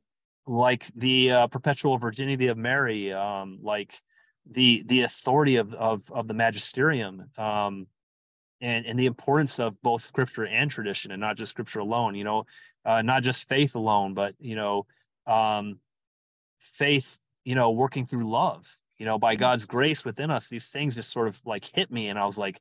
like 0.49 0.87
the 0.97 1.33
uh, 1.33 1.47
perpetual 1.47 1.99
virginity 1.99 2.49
of 2.49 2.57
mary 2.57 3.13
um 3.13 3.59
like 3.63 4.01
the 4.51 4.83
the 4.87 5.03
authority 5.03 5.57
of 5.57 5.75
of 5.75 6.11
of 6.11 6.27
the 6.27 6.35
magisterium 6.35 7.31
um 7.37 7.87
and 8.61 8.87
and 8.87 8.99
the 8.99 9.07
importance 9.07 9.61
of 9.61 9.81
both 9.83 10.03
scripture 10.03 10.47
and 10.47 10.71
tradition 10.71 11.13
and 11.13 11.21
not 11.21 11.37
just 11.37 11.51
scripture 11.51 11.81
alone 11.81 12.15
you 12.15 12.25
know 12.25 12.45
uh, 12.85 13.03
not 13.03 13.23
just 13.23 13.49
faith 13.49 13.75
alone 13.75 14.15
but 14.15 14.35
you 14.41 14.57
know 14.57 14.87
um 15.27 15.79
faith 16.59 17.19
you 17.49 17.55
know, 17.55 17.71
working 17.71 18.05
through 18.05 18.31
love, 18.31 18.77
you 18.99 19.07
know, 19.07 19.19
by. 19.19 19.35
God's 19.35 19.65
grace 19.65 20.05
within 20.05 20.31
us, 20.31 20.51
these 20.51 20.69
things 20.69 20.97
just 20.97 21.11
sort 21.11 21.29
of 21.29 21.41
like 21.47 21.65
hit 21.65 21.91
me. 21.91 22.09
And 22.09 22.19
I 22.19 22.27
was 22.27 22.37
like, 22.37 22.61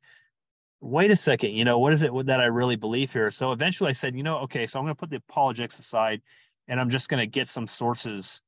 wait 0.80 1.10
a 1.10 1.16
second, 1.16 1.50
you 1.50 1.66
know, 1.66 1.78
what 1.78 1.92
is 1.92 2.02
it 2.02 2.10
that 2.24 2.40
I 2.40 2.46
really 2.46 2.76
believe 2.76 3.12
here? 3.12 3.30
So 3.30 3.52
eventually 3.52 3.90
I 3.90 3.92
said, 3.92 4.16
you 4.16 4.22
know, 4.22 4.38
okay, 4.38 4.64
so 4.64 4.78
I'm 4.78 4.86
going 4.86 4.94
to 4.94 4.98
put 4.98 5.10
the 5.10 5.16
apologetics 5.16 5.78
aside 5.78 6.22
and 6.68 6.80
I'm 6.80 6.90
just 6.90 7.08
going 7.08 7.20
to 7.20 7.26
get 7.26 7.48
some 7.48 7.66
sources 7.66 8.42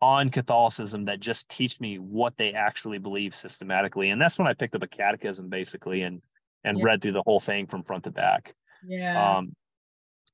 on 0.00 0.30
Catholicism 0.30 1.04
that 1.06 1.20
just 1.20 1.48
teach 1.48 1.78
me 1.78 1.98
what 1.98 2.36
they 2.36 2.52
actually 2.52 2.98
believe 2.98 3.34
systematically. 3.34 4.10
And 4.10 4.20
that's 4.20 4.38
when 4.38 4.48
I 4.48 4.54
picked 4.54 4.74
up 4.74 4.82
a 4.82 4.86
catechism 4.86 5.48
basically 5.48 6.02
and 6.02 6.22
and 6.64 6.78
yeah. 6.78 6.84
read 6.84 7.02
through 7.02 7.12
the 7.12 7.22
whole 7.22 7.40
thing 7.40 7.66
from 7.66 7.82
front 7.82 8.04
to 8.04 8.10
back. 8.10 8.54
Yeah. 8.86 9.38
Um, 9.38 9.54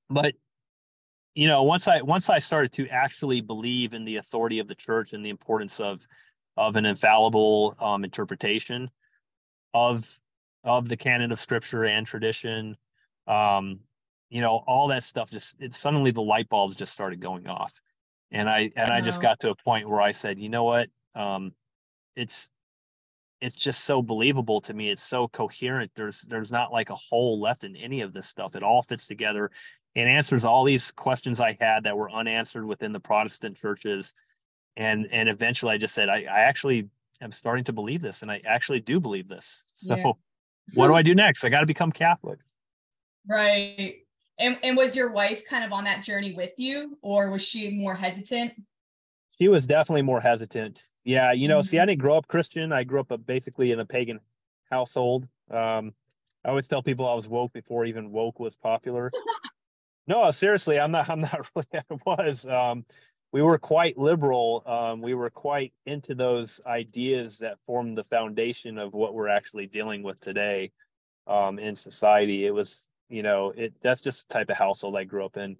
but 0.09 0.35
you 1.37 1.47
know 1.47 1.63
once 1.63 1.87
i 1.87 2.01
once 2.01 2.31
i 2.31 2.39
started 2.39 2.73
to 2.73 2.89
actually 2.89 3.41
believe 3.41 3.95
in 3.95 4.05
the 4.05 4.17
authority 4.17 4.59
of 4.59 4.67
the 4.67 4.75
church 4.75 5.13
and 5.13 5.25
the 5.25 5.31
importance 5.31 5.79
of 5.79 6.05
of 6.57 6.77
an 6.77 6.87
infallible 6.87 7.77
um, 7.79 8.03
interpretation 8.03 8.91
of 9.75 10.19
of 10.65 10.89
the 10.89 10.97
canon 10.97 11.31
of 11.31 11.39
scripture 11.39 11.85
and 11.85 12.07
tradition 12.07 12.77
um, 13.29 13.81
you 14.31 14.41
know 14.41 14.63
all 14.67 14.89
that 14.89 15.03
stuff 15.03 15.31
just 15.31 15.57
it 15.61 15.75
suddenly 15.75 16.11
the 16.11 16.23
light 16.23 16.49
bulbs 16.49 16.75
just 16.75 16.93
started 16.93 17.21
going 17.21 17.47
off 17.47 17.75
and 18.31 18.49
i 18.49 18.71
and 18.77 18.93
i 18.93 19.01
just 19.01 19.23
got 19.23 19.41
to 19.41 19.51
a 19.51 19.55
point 19.55 19.89
where 19.89 20.01
i 20.01 20.13
said 20.13 20.39
you 20.39 20.49
know 20.49 20.65
what 20.65 20.89
um, 21.15 21.53
it's 22.15 22.51
it's 23.41 23.55
just 23.55 23.85
so 23.85 24.03
believable 24.03 24.61
to 24.61 24.75
me 24.75 24.91
it's 24.91 25.03
so 25.03 25.29
coherent 25.29 25.91
there's 25.95 26.23
there's 26.23 26.53
not 26.53 26.73
like 26.73 26.91
a 26.91 26.95
hole 26.95 27.41
left 27.41 27.65
in 27.65 27.77
any 27.77 28.01
of 28.01 28.13
this 28.13 28.27
stuff 28.27 28.57
it 28.57 28.63
all 28.63 28.83
fits 28.83 29.07
together 29.07 29.51
and 29.97 30.11
answers 30.11 30.45
all 30.45 30.63
these 30.63 30.93
questions 30.93 31.41
I 31.41 31.57
had 31.59 31.85
that 31.85 31.97
were 31.97 32.11
unanswered 32.11 32.67
within 32.67 32.93
the 32.93 33.01
Protestant 33.01 33.57
churches. 33.57 34.13
And 34.77 35.09
and 35.11 35.29
eventually 35.29 35.73
I 35.73 35.79
just 35.79 35.95
said, 35.95 36.11
I, 36.11 36.27
I 36.31 36.41
actually 36.41 36.91
am 37.23 37.33
starting 37.33 37.65
to 37.65 37.73
believe 37.73 38.03
this 38.03 38.21
and 38.21 38.31
I 38.31 38.43
actually 38.47 38.81
do 38.81 39.01
believe 39.01 39.27
this. 39.27 39.65
So 39.77 39.97
yeah. 39.97 40.13
what 40.75 40.89
do 40.89 40.95
I 40.95 41.03
do 41.03 41.15
next? 41.15 41.45
I 41.45 41.49
got 41.49 41.61
to 41.61 41.67
become 41.67 41.93
Catholic. 41.93 42.41
Right. 43.29 44.06
And 44.39 44.59
and 44.63 44.77
was 44.77 44.95
your 44.95 45.13
wife 45.13 45.45
kind 45.47 45.65
of 45.65 45.73
on 45.73 45.85
that 45.85 46.03
journey 46.03 46.35
with 46.35 46.53
you 46.59 46.99
or 47.03 47.31
was 47.31 47.43
she 47.47 47.71
more 47.71 47.95
hesitant? 47.95 48.53
She 49.39 49.49
was 49.49 49.67
definitely 49.67 50.03
more 50.03 50.21
hesitant. 50.21 50.83
Yeah, 51.05 51.33
you 51.33 51.49
know, 51.49 51.61
mm-hmm. 51.61 51.67
see, 51.67 51.79
I 51.79 51.83
mm-hmm. 51.83 51.89
didn't 51.89 52.01
grow 52.01 52.17
up 52.17 52.29
Christian. 52.29 52.73
I 52.73 52.85
grew 52.85 53.01
up 53.01 53.13
basically 53.27 53.73
in 53.73 53.81
a 53.81 53.87
pagan 53.87 54.21
household. 54.71 55.29
Um, 55.51 55.95
I 56.45 56.51
always 56.51 56.69
tell 56.69 56.83
people 56.83 57.09
I 57.09 57.15
was 57.15 57.29
woke 57.29 57.53
before 57.53 57.85
even 57.85 58.11
woke 58.11 58.41
was 58.41 58.55
popular. 58.57 59.11
no, 60.07 60.31
seriously, 60.31 60.79
I'm 60.79 60.91
not. 60.91 61.09
I'm 61.09 61.21
not 61.21 61.49
really. 61.57 61.67
I 61.91 61.99
was. 62.05 62.47
Um, 62.47 62.85
we 63.33 63.43
were 63.43 63.59
quite 63.59 63.99
liberal. 63.99 64.63
Um, 64.65 65.03
we 65.03 65.15
were 65.15 65.31
quite 65.31 65.73
into 65.85 66.15
those 66.15 66.61
ideas 66.67 67.39
that 67.39 67.59
formed 67.67 67.99
the 67.99 68.05
foundation 68.05 68.79
of 68.79 68.95
what 68.95 69.15
we're 69.15 69.29
actually 69.29 69.67
dealing 69.67 70.03
with 70.03 70.21
today 70.21 70.73
um, 71.27 71.59
in 71.59 71.75
society. 71.75 72.47
It 72.47 72.53
was, 72.55 72.87
you 73.09 73.23
know, 73.23 73.53
it 73.57 73.75
that's 73.83 74.01
just 74.01 74.29
the 74.29 74.35
type 74.35 74.51
of 74.51 74.57
household 74.57 74.97
I 74.97 75.05
grew 75.05 75.25
up 75.25 75.37
in. 75.37 75.57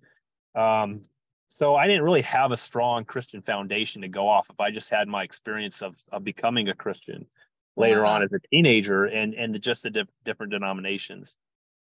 Um, 0.55 1.03
so 1.49 1.75
I 1.75 1.87
didn't 1.87 2.03
really 2.03 2.23
have 2.23 2.53
a 2.53 2.57
strong 2.57 3.05
Christian 3.05 3.41
foundation 3.41 4.03
to 4.03 4.09
go 4.09 4.29
off 4.29 4.51
if 4.51 4.61
I 4.61 4.71
just 4.71 4.91
had 4.91 5.09
my 5.09 5.23
experience 5.23 5.83
of, 5.83 5.97
of 6.13 6.23
becoming 6.23 6.69
a 6.69 6.75
Christian 6.75 7.27
later 7.77 8.05
on 8.05 8.23
as 8.23 8.33
a 8.33 8.39
teenager 8.51 9.05
and 9.05 9.35
and 9.35 9.61
just 9.61 9.83
the 9.83 9.91
diff- 9.91 10.09
different 10.25 10.53
denominations. 10.53 11.37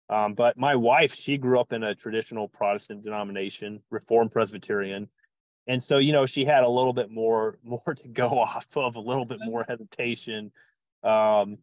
Um, 0.09 0.34
but 0.34 0.57
my 0.57 0.76
wife, 0.76 1.16
she 1.16 1.38
grew 1.38 1.59
up 1.59 1.72
in 1.72 1.84
a 1.84 1.95
traditional 1.95 2.47
Protestant 2.47 3.03
denomination, 3.03 3.82
Reformed 3.89 4.32
Presbyterian, 4.32 5.07
and 5.68 5.82
so 5.82 5.97
you 5.97 6.11
know 6.11 6.26
she 6.26 6.45
had 6.45 6.64
a 6.64 6.70
little 6.70 6.93
bit 6.93 7.09
more 7.09 7.57
more 7.64 7.95
to 7.95 8.07
go 8.07 8.28
off 8.39 8.68
of, 8.76 8.95
a 8.95 8.99
little 8.99 9.26
bit 9.26 9.39
more 9.43 9.66
hesitation, 9.68 10.51
um, 11.03 11.57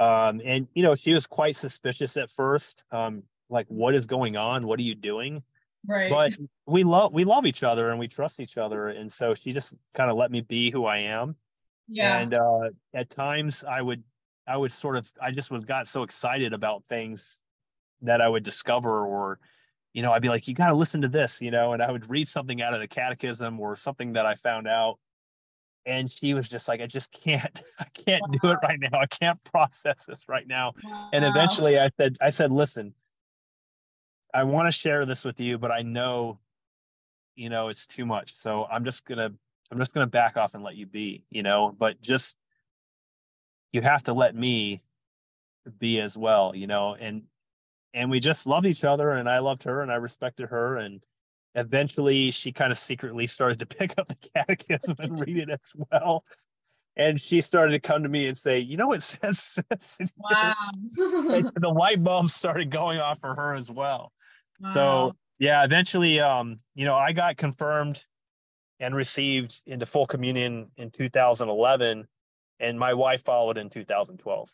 um, 0.00 0.40
and 0.44 0.68
you 0.74 0.82
know 0.82 0.94
she 0.94 1.12
was 1.12 1.26
quite 1.26 1.56
suspicious 1.56 2.16
at 2.16 2.30
first, 2.30 2.84
um, 2.92 3.22
like 3.50 3.66
what 3.68 3.94
is 3.94 4.06
going 4.06 4.36
on? 4.36 4.66
What 4.66 4.78
are 4.78 4.82
you 4.82 4.94
doing? 4.94 5.42
Right. 5.86 6.10
But 6.10 6.36
we 6.66 6.84
love 6.84 7.12
we 7.12 7.24
love 7.24 7.46
each 7.46 7.62
other 7.62 7.90
and 7.90 7.98
we 7.98 8.08
trust 8.08 8.40
each 8.40 8.58
other, 8.58 8.88
and 8.88 9.10
so 9.12 9.34
she 9.34 9.52
just 9.52 9.74
kind 9.94 10.10
of 10.10 10.16
let 10.16 10.30
me 10.30 10.40
be 10.40 10.70
who 10.70 10.84
I 10.84 10.98
am 10.98 11.36
yeah. 11.88 12.18
and 12.18 12.34
uh, 12.34 12.70
at 12.94 13.10
times 13.10 13.64
I 13.64 13.80
would 13.82 14.02
I 14.46 14.56
would 14.56 14.72
sort 14.72 14.96
of 14.96 15.10
I 15.20 15.30
just 15.30 15.50
was 15.50 15.64
got 15.64 15.88
so 15.88 16.02
excited 16.02 16.52
about 16.52 16.84
things 16.88 17.40
that 18.02 18.20
I 18.20 18.28
would 18.28 18.44
discover 18.44 19.04
or 19.06 19.38
you 19.92 20.02
know 20.02 20.12
I'd 20.12 20.22
be 20.22 20.28
like 20.28 20.46
you 20.46 20.54
got 20.54 20.68
to 20.68 20.74
listen 20.74 21.02
to 21.02 21.08
this 21.08 21.40
you 21.40 21.50
know 21.50 21.72
and 21.72 21.82
I 21.82 21.90
would 21.90 22.08
read 22.08 22.28
something 22.28 22.62
out 22.62 22.74
of 22.74 22.80
the 22.80 22.88
catechism 22.88 23.58
or 23.58 23.74
something 23.74 24.12
that 24.12 24.26
I 24.26 24.34
found 24.34 24.68
out 24.68 24.98
and 25.88 26.12
she 26.12 26.34
was 26.34 26.48
just 26.48 26.68
like 26.68 26.80
I 26.80 26.86
just 26.86 27.10
can't 27.10 27.62
I 27.78 27.86
can't 27.94 28.22
wow. 28.22 28.38
do 28.40 28.50
it 28.52 28.58
right 28.62 28.78
now. 28.78 29.00
I 29.00 29.06
can't 29.06 29.42
process 29.44 30.04
this 30.06 30.28
right 30.28 30.46
now. 30.46 30.74
Wow. 30.84 31.08
and 31.12 31.24
eventually 31.24 31.78
I 31.78 31.90
said 31.96 32.16
I 32.20 32.30
said 32.30 32.52
listen 32.52 32.94
I 34.32 34.44
want 34.44 34.68
to 34.68 34.72
share 34.72 35.06
this 35.06 35.24
with 35.24 35.40
you 35.40 35.58
but 35.58 35.72
I 35.72 35.82
know 35.82 36.38
you 37.34 37.48
know 37.48 37.68
it's 37.68 37.86
too 37.86 38.06
much. 38.06 38.36
So 38.36 38.66
I'm 38.70 38.84
just 38.84 39.04
going 39.04 39.18
to 39.18 39.32
I'm 39.70 39.78
just 39.78 39.92
going 39.92 40.06
to 40.06 40.10
back 40.10 40.36
off 40.36 40.54
and 40.54 40.64
let 40.64 40.76
you 40.76 40.86
be, 40.86 41.24
you 41.30 41.42
know, 41.42 41.74
but 41.76 42.00
just 42.00 42.36
you 43.72 43.82
have 43.82 44.04
to 44.04 44.14
let 44.14 44.34
me 44.34 44.82
be 45.78 46.00
as 46.00 46.16
well, 46.16 46.54
you 46.54 46.66
know, 46.66 46.94
and 46.94 47.24
and 47.94 48.10
we 48.10 48.20
just 48.20 48.46
loved 48.46 48.66
each 48.66 48.84
other 48.84 49.10
and 49.10 49.28
I 49.28 49.38
loved 49.40 49.64
her 49.64 49.82
and 49.82 49.90
I 49.90 49.96
respected 49.96 50.48
her 50.48 50.76
and 50.76 51.00
eventually 51.58 52.30
she 52.30 52.52
kind 52.52 52.72
of 52.72 52.78
secretly 52.78 53.26
started 53.26 53.58
to 53.60 53.66
pick 53.66 53.94
up 53.98 54.08
the 54.08 54.16
catechism 54.34 54.96
and 54.98 55.20
read 55.20 55.38
it 55.38 55.50
as 55.50 55.72
well. 55.90 56.24
And 56.96 57.20
she 57.20 57.40
started 57.40 57.72
to 57.72 57.80
come 57.80 58.02
to 58.02 58.08
me 58.08 58.26
and 58.26 58.36
say, 58.36 58.58
you 58.58 58.76
know, 58.76 58.92
it 58.92 59.02
says 59.02 59.56
wow. 60.16 60.54
the 60.96 61.72
light 61.72 62.02
bulb 62.02 62.30
started 62.30 62.70
going 62.70 62.98
off 62.98 63.20
for 63.20 63.34
her 63.34 63.54
as 63.54 63.70
well. 63.70 64.12
Wow. 64.60 64.70
So 64.70 65.16
yeah, 65.38 65.64
eventually, 65.64 66.20
um, 66.20 66.58
you 66.74 66.84
know, 66.84 66.96
I 66.96 67.12
got 67.12 67.36
confirmed 67.36 68.04
and 68.80 68.94
received 68.94 69.62
into 69.66 69.86
full 69.86 70.06
communion 70.06 70.70
in 70.76 70.90
2011 70.90 72.06
and 72.60 72.78
my 72.78 72.94
wife 72.94 73.24
followed 73.24 73.58
in 73.58 73.70
2012 73.70 74.48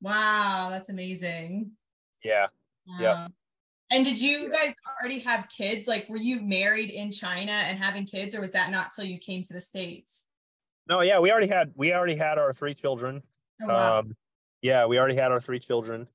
wow 0.00 0.68
that's 0.70 0.88
amazing 0.88 1.72
yeah 2.24 2.46
wow. 2.86 2.96
yeah 3.00 3.28
and 3.90 4.04
did 4.04 4.20
you 4.20 4.50
guys 4.50 4.74
already 5.00 5.20
have 5.20 5.48
kids? 5.48 5.88
Like 5.88 6.08
were 6.08 6.18
you 6.18 6.40
married 6.40 6.90
in 6.90 7.10
china 7.10 7.52
and 7.52 7.78
having 7.78 8.04
kids 8.04 8.34
or 8.34 8.40
was 8.40 8.52
that 8.52 8.70
not 8.70 8.90
till 8.94 9.04
you 9.04 9.18
came 9.18 9.42
to 9.44 9.52
the 9.52 9.60
states? 9.60 10.26
No 10.88 11.00
yeah 11.00 11.18
we 11.18 11.30
already 11.30 11.48
had 11.48 11.72
we 11.74 11.92
already 11.92 12.16
had 12.16 12.38
our 12.38 12.52
three 12.52 12.74
children. 12.74 13.22
Oh, 13.62 13.66
wow. 13.66 13.98
um 14.00 14.14
yeah 14.62 14.86
we 14.86 14.98
already 14.98 15.16
had 15.16 15.32
our 15.32 15.40
three 15.40 15.58
children. 15.58 16.06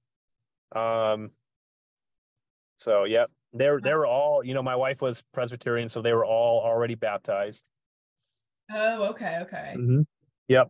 Um 0.76 1.32
so 2.78 3.05
yeah 3.05 3.26
they're 3.53 3.80
they 3.80 3.93
were 3.93 4.05
all 4.07 4.43
you 4.43 4.53
know 4.53 4.63
my 4.63 4.76
wife 4.76 5.01
was 5.01 5.24
presbyterian 5.34 5.89
so 5.89 6.01
they 6.01 6.13
were 6.13 6.26
all 6.26 6.61
already 6.61 6.95
baptized. 6.95 7.67
Oh 8.71 9.09
okay 9.09 9.39
okay. 9.41 9.74
Mm-hmm. 9.76 10.01
yep. 10.47 10.69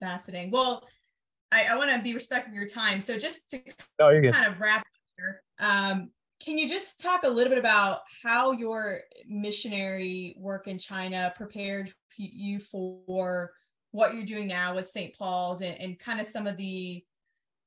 Fascinating. 0.00 0.50
Well 0.52 0.84
i, 1.50 1.64
I 1.70 1.76
want 1.76 1.90
to 1.90 2.00
be 2.00 2.14
respectful 2.14 2.50
of 2.52 2.56
your 2.56 2.66
time 2.66 3.00
so 3.00 3.18
just 3.18 3.50
to 3.50 3.60
oh, 4.00 4.10
kind 4.10 4.22
good. 4.22 4.34
of 4.34 4.58
wrap 4.58 4.84
um, 5.58 6.10
can 6.40 6.58
you 6.58 6.68
just 6.68 7.00
talk 7.00 7.22
a 7.22 7.28
little 7.28 7.50
bit 7.50 7.58
about 7.58 8.00
how 8.22 8.52
your 8.52 9.00
missionary 9.26 10.34
work 10.38 10.66
in 10.66 10.78
china 10.78 11.32
prepared 11.36 11.92
you 12.16 12.58
for 12.58 13.52
what 13.92 14.14
you're 14.14 14.24
doing 14.24 14.46
now 14.46 14.74
with 14.74 14.88
st 14.88 15.16
paul's 15.16 15.62
and, 15.62 15.78
and 15.80 15.98
kind 15.98 16.20
of 16.20 16.26
some 16.26 16.46
of 16.46 16.56
the 16.56 17.02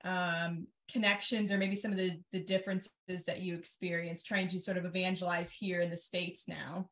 um, 0.04 0.68
connections 0.92 1.52
or 1.52 1.58
maybe 1.58 1.76
some 1.76 1.92
of 1.92 1.98
the 1.98 2.20
the 2.32 2.40
differences 2.40 2.92
that 3.26 3.42
you 3.42 3.56
experience 3.56 4.24
trying 4.24 4.48
to 4.48 4.60
sort 4.60 4.78
of 4.78 4.86
evangelize 4.86 5.52
here 5.52 5.82
in 5.82 5.90
the 5.90 5.98
states 5.98 6.48
now? 6.48 6.88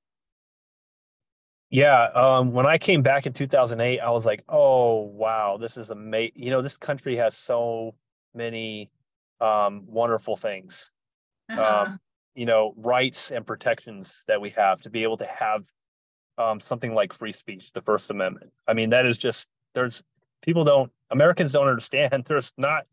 Yeah 1.70 2.06
um, 2.16 2.52
when 2.52 2.66
i 2.66 2.78
came 2.78 3.02
back 3.02 3.26
in 3.26 3.34
2008 3.34 4.00
i 4.00 4.10
was 4.10 4.26
like 4.26 4.44
oh 4.50 5.02
wow 5.02 5.58
this 5.58 5.78
is 5.78 5.90
amazing 5.90 6.34
you 6.36 6.52
know 6.52 6.62
this 6.62 6.78
country 6.78 7.16
has 7.16 7.38
so 7.38 7.96
many 8.34 8.92
um, 9.42 9.84
wonderful 9.88 10.36
things 10.36 10.92
uh-huh. 11.50 11.86
um, 11.88 12.00
you 12.36 12.46
know 12.46 12.74
rights 12.78 13.32
and 13.32 13.46
protections 13.46 14.24
that 14.28 14.42
we 14.42 14.50
have 14.52 14.82
to 14.82 14.90
be 14.90 15.04
able 15.04 15.18
to 15.18 15.28
have 15.28 15.66
um, 16.38 16.60
something 16.60 16.94
like 16.94 17.14
free 17.14 17.32
speech 17.32 17.72
the 17.74 17.82
first 17.82 18.12
amendment 18.12 18.52
i 18.68 18.74
mean 18.74 18.92
that 18.92 19.06
is 19.06 19.18
just 19.18 19.50
there's 19.74 20.04
people 20.42 20.64
don't 20.64 20.92
americans 21.12 21.52
don't 21.52 21.68
understand 21.68 22.24
there's 22.28 22.52
not 22.58 22.86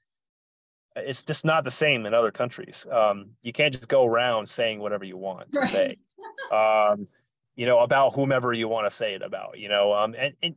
it's 0.97 1.24
just 1.24 1.45
not 1.45 1.64
the 1.64 1.70
same 1.70 2.07
in 2.07 2.14
other 2.14 2.30
countries. 2.30 2.86
Um, 2.90 3.30
you 3.43 3.53
can't 3.53 3.72
just 3.72 3.88
go 3.88 4.07
around 4.07 4.49
saying 4.49 4.78
whatever 4.78 5.05
you 5.05 5.16
want 5.16 5.53
to 5.53 5.61
right. 5.61 5.68
say, 5.70 5.97
um, 6.53 7.09
you 7.57 7.66
know, 7.66 7.80
about 7.80 8.14
whomever 8.14 8.53
you 8.53 8.68
want 8.68 8.86
to 8.86 8.90
say 8.90 9.14
it 9.14 9.22
about, 9.22 9.59
you 9.59 9.68
know, 9.68 9.93
um, 9.93 10.14
and, 10.18 10.34
and, 10.43 10.55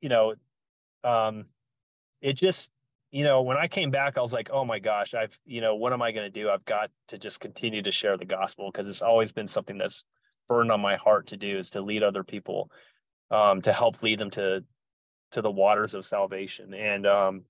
you 0.00 0.08
know, 0.08 0.34
um, 1.04 1.46
it 2.20 2.34
just, 2.34 2.70
you 3.10 3.24
know, 3.24 3.42
when 3.42 3.56
I 3.56 3.68
came 3.68 3.90
back, 3.90 4.18
I 4.18 4.20
was 4.20 4.32
like, 4.32 4.50
oh 4.52 4.64
my 4.64 4.78
gosh, 4.78 5.14
I've, 5.14 5.38
you 5.46 5.60
know, 5.60 5.76
what 5.76 5.92
am 5.92 6.02
I 6.02 6.12
going 6.12 6.30
to 6.30 6.40
do? 6.40 6.50
I've 6.50 6.64
got 6.64 6.90
to 7.08 7.18
just 7.18 7.40
continue 7.40 7.82
to 7.82 7.92
share 7.92 8.16
the 8.16 8.24
gospel 8.24 8.70
because 8.70 8.88
it's 8.88 9.02
always 9.02 9.32
been 9.32 9.46
something 9.46 9.78
that's 9.78 10.04
burned 10.46 10.70
on 10.70 10.80
my 10.80 10.96
heart 10.96 11.28
to 11.28 11.36
do 11.36 11.58
is 11.58 11.70
to 11.70 11.80
lead 11.80 12.02
other 12.02 12.22
people, 12.22 12.70
um, 13.30 13.62
to 13.62 13.72
help 13.72 14.02
lead 14.02 14.18
them 14.18 14.30
to, 14.30 14.62
to 15.32 15.42
the 15.42 15.50
waters 15.50 15.94
of 15.94 16.04
salvation. 16.04 16.74
And, 16.74 17.06
um, 17.06 17.44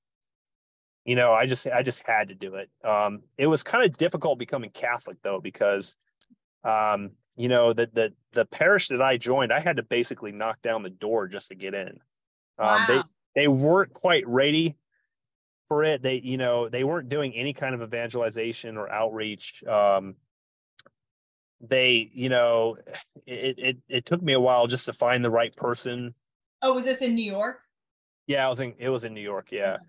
you 1.04 1.16
know, 1.16 1.32
I 1.32 1.46
just 1.46 1.66
I 1.66 1.82
just 1.82 2.06
had 2.06 2.28
to 2.28 2.34
do 2.34 2.56
it. 2.56 2.68
Um, 2.86 3.22
it 3.38 3.46
was 3.46 3.62
kind 3.62 3.82
of 3.82 3.96
difficult 3.96 4.38
becoming 4.38 4.68
Catholic 4.68 5.16
though 5.22 5.40
because, 5.40 5.96
um, 6.64 7.12
you 7.34 7.48
know, 7.48 7.72
the 7.72 7.88
the 7.90 8.12
the 8.32 8.44
parish 8.44 8.88
that 8.88 9.00
I 9.00 9.16
joined, 9.16 9.50
I 9.50 9.59
had 9.59 9.76
to 9.76 9.82
basically 9.82 10.32
knock 10.32 10.61
down 10.61 10.82
the 10.82 10.90
door 10.90 11.26
just 11.26 11.48
to 11.48 11.54
get 11.54 11.72
in. 11.72 11.98
Um, 12.59 12.66
wow. 12.66 12.84
They 12.88 13.00
they 13.40 13.48
weren't 13.48 13.94
quite 13.94 14.28
ready 14.28 14.76
for 15.68 15.84
it. 15.84 16.02
They 16.02 16.20
you 16.24 16.36
know 16.36 16.68
they 16.68 16.84
weren't 16.84 17.08
doing 17.08 17.34
any 17.34 17.52
kind 17.52 17.74
of 17.74 17.82
evangelization 17.82 18.76
or 18.76 18.90
outreach. 18.90 19.62
Um, 19.64 20.16
they 21.60 22.10
you 22.12 22.28
know 22.28 22.76
it, 23.26 23.58
it 23.58 23.76
it 23.88 24.06
took 24.06 24.22
me 24.22 24.32
a 24.32 24.40
while 24.40 24.66
just 24.66 24.86
to 24.86 24.92
find 24.92 25.24
the 25.24 25.30
right 25.30 25.54
person. 25.54 26.14
Oh, 26.62 26.74
was 26.74 26.84
this 26.84 27.02
in 27.02 27.14
New 27.14 27.30
York? 27.30 27.60
Yeah, 28.26 28.46
I 28.46 28.48
was 28.48 28.60
in 28.60 28.74
it 28.78 28.88
was 28.88 29.04
in 29.04 29.14
New 29.14 29.20
York. 29.20 29.52
Yeah. 29.52 29.76
Okay. 29.76 29.84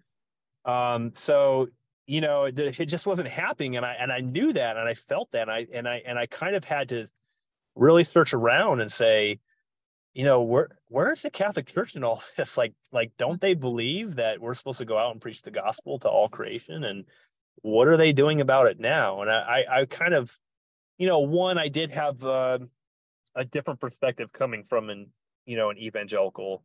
Um, 0.65 1.11
so 1.15 1.69
you 2.05 2.21
know, 2.21 2.45
it, 2.45 2.57
it 2.59 2.85
just 2.85 3.05
wasn't 3.05 3.29
happening, 3.29 3.77
and 3.77 3.85
I 3.85 3.93
and 3.93 4.11
I 4.11 4.19
knew 4.19 4.51
that, 4.53 4.77
and 4.77 4.87
I 4.89 4.95
felt 4.95 5.31
that, 5.31 5.43
and 5.43 5.51
I 5.51 5.67
and 5.71 5.87
I 5.87 6.01
and 6.05 6.17
I 6.17 6.25
kind 6.25 6.55
of 6.55 6.63
had 6.63 6.89
to 6.89 7.05
really 7.75 8.03
search 8.03 8.33
around 8.33 8.81
and 8.81 8.91
say, 8.91 9.39
you 10.19 10.25
know, 10.25 10.41
where 10.41 10.67
where's 10.89 11.21
the 11.21 11.29
Catholic 11.29 11.65
Church 11.65 11.95
in 11.95 12.03
all 12.03 12.21
this? 12.35 12.57
Like, 12.57 12.73
like, 12.91 13.13
don't 13.17 13.39
they 13.39 13.53
believe 13.53 14.15
that 14.15 14.41
we're 14.41 14.53
supposed 14.53 14.79
to 14.79 14.85
go 14.85 14.97
out 14.97 15.13
and 15.13 15.21
preach 15.21 15.41
the 15.41 15.49
gospel 15.49 15.97
to 15.99 16.09
all 16.09 16.27
creation? 16.27 16.83
And 16.83 17.05
what 17.61 17.87
are 17.87 17.95
they 17.95 18.11
doing 18.11 18.41
about 18.41 18.67
it 18.67 18.81
now? 18.81 19.21
And 19.21 19.31
I, 19.31 19.63
I 19.71 19.85
kind 19.85 20.13
of, 20.13 20.37
you 20.97 21.07
know, 21.07 21.19
one, 21.19 21.57
I 21.57 21.69
did 21.69 21.91
have 21.91 22.21
uh, 22.21 22.59
a 23.33 23.45
different 23.45 23.79
perspective 23.79 24.33
coming 24.33 24.65
from 24.65 24.89
an, 24.89 25.07
you 25.45 25.55
know, 25.55 25.69
an 25.69 25.77
evangelical 25.77 26.63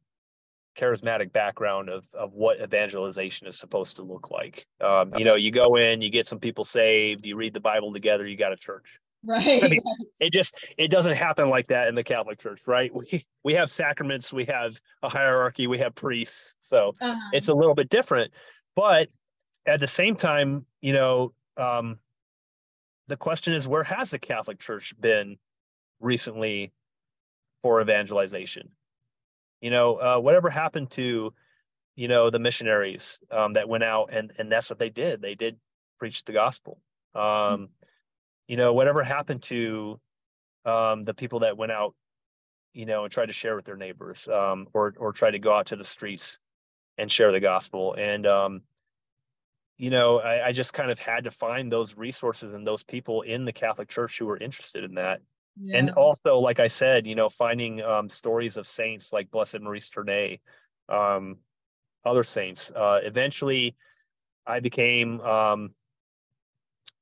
charismatic 0.76 1.32
background 1.32 1.88
of 1.88 2.04
of 2.12 2.32
what 2.32 2.60
evangelization 2.60 3.46
is 3.46 3.56
supposed 3.56 3.94
to 3.98 4.02
look 4.02 4.32
like. 4.32 4.66
Um, 4.80 5.12
you 5.16 5.24
know, 5.24 5.36
you 5.36 5.52
go 5.52 5.76
in, 5.76 6.02
you 6.02 6.10
get 6.10 6.26
some 6.26 6.40
people 6.40 6.64
saved, 6.64 7.24
you 7.24 7.36
read 7.36 7.54
the 7.54 7.60
Bible 7.60 7.92
together, 7.92 8.26
you 8.26 8.36
got 8.36 8.52
a 8.52 8.56
church. 8.56 8.98
Right. 9.26 9.64
I 9.64 9.68
mean, 9.68 9.80
it 10.20 10.32
just 10.32 10.56
it 10.76 10.88
doesn't 10.88 11.16
happen 11.16 11.48
like 11.48 11.68
that 11.68 11.88
in 11.88 11.94
the 11.94 12.04
Catholic 12.04 12.38
Church, 12.38 12.60
right? 12.66 12.90
We 12.94 13.24
we 13.42 13.54
have 13.54 13.70
sacraments, 13.70 14.32
we 14.32 14.44
have 14.46 14.78
a 15.02 15.08
hierarchy, 15.08 15.66
we 15.66 15.78
have 15.78 15.94
priests, 15.94 16.54
so 16.60 16.92
uh-huh. 17.00 17.30
it's 17.32 17.48
a 17.48 17.54
little 17.54 17.74
bit 17.74 17.88
different. 17.88 18.32
But 18.76 19.08
at 19.66 19.80
the 19.80 19.86
same 19.86 20.16
time, 20.16 20.66
you 20.80 20.92
know, 20.92 21.32
um, 21.56 21.98
the 23.08 23.16
question 23.16 23.54
is, 23.54 23.66
where 23.66 23.84
has 23.84 24.10
the 24.10 24.18
Catholic 24.18 24.58
Church 24.58 24.94
been 25.00 25.38
recently 26.00 26.72
for 27.62 27.80
evangelization? 27.80 28.70
You 29.60 29.70
know, 29.70 29.96
uh, 29.96 30.18
whatever 30.18 30.50
happened 30.50 30.90
to, 30.92 31.32
you 31.96 32.08
know, 32.08 32.28
the 32.28 32.38
missionaries 32.38 33.18
um, 33.30 33.54
that 33.54 33.68
went 33.68 33.84
out 33.84 34.10
and 34.12 34.32
and 34.38 34.52
that's 34.52 34.68
what 34.68 34.78
they 34.78 34.90
did. 34.90 35.22
They 35.22 35.34
did 35.34 35.56
preach 35.98 36.24
the 36.24 36.32
gospel. 36.32 36.78
Um, 37.14 37.22
mm-hmm. 37.22 37.64
You 38.48 38.56
know, 38.56 38.72
whatever 38.72 39.02
happened 39.02 39.42
to 39.44 40.00
um, 40.64 41.02
the 41.02 41.14
people 41.14 41.40
that 41.40 41.56
went 41.56 41.72
out, 41.72 41.94
you 42.72 42.86
know, 42.86 43.04
and 43.04 43.12
tried 43.12 43.26
to 43.26 43.32
share 43.32 43.56
with 43.56 43.64
their 43.64 43.76
neighbors, 43.76 44.28
um, 44.28 44.66
or 44.72 44.94
or 44.98 45.12
tried 45.12 45.32
to 45.32 45.38
go 45.38 45.54
out 45.54 45.66
to 45.66 45.76
the 45.76 45.84
streets 45.84 46.38
and 46.98 47.10
share 47.10 47.32
the 47.32 47.40
gospel. 47.40 47.94
And 47.94 48.26
um, 48.26 48.62
you 49.76 49.90
know, 49.90 50.20
I, 50.20 50.48
I, 50.48 50.52
just 50.52 50.72
kind 50.72 50.90
of 50.90 50.98
had 50.98 51.24
to 51.24 51.30
find 51.30 51.70
those 51.70 51.96
resources 51.96 52.52
and 52.52 52.66
those 52.66 52.84
people 52.84 53.22
in 53.22 53.44
the 53.44 53.52
Catholic 53.52 53.88
Church 53.88 54.18
who 54.18 54.26
were 54.26 54.36
interested 54.36 54.84
in 54.84 54.94
that. 54.94 55.20
Yeah. 55.60 55.78
And 55.78 55.90
also, 55.90 56.38
like 56.38 56.60
I 56.60 56.68
said, 56.68 57.06
you 57.06 57.14
know, 57.14 57.28
finding 57.28 57.82
um, 57.82 58.08
stories 58.08 58.56
of 58.56 58.66
saints 58.66 59.12
like 59.12 59.30
Blessed 59.30 59.60
Maurice 59.60 59.88
Tornay, 59.88 60.40
um, 60.88 61.38
other 62.04 62.24
saints. 62.24 62.70
Uh, 62.74 63.00
eventually, 63.02 63.74
I 64.46 64.60
became. 64.60 65.20
Um, 65.20 65.70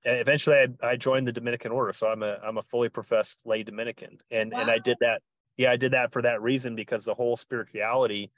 eventually, 0.05 0.57
I, 0.57 0.87
I, 0.87 0.97
joined 0.97 1.27
the 1.27 1.33
Dominican 1.33 1.73
Order, 1.73 1.93
so 1.93 2.09
I'm 2.09 2.23
a 2.23 2.39
I'm 2.45 2.59
a 2.59 2.63
fully 2.63 2.89
professed 2.89 3.43
lay 3.45 3.63
Dominican, 3.63 4.19
and 4.31 4.53
wow. 4.53 4.61
and 4.61 4.71
I 4.71 4.79
did 4.79 4.97
that. 5.01 5.23
Yeah, 5.57 5.71
I 5.71 5.77
did 5.77 5.93
that 5.93 6.13
for 6.13 6.23
that 6.23 6.41
reason 6.41 6.75
because 6.75 7.05
the 7.05 7.15
whole 7.15 7.37
spirituality 7.37 8.31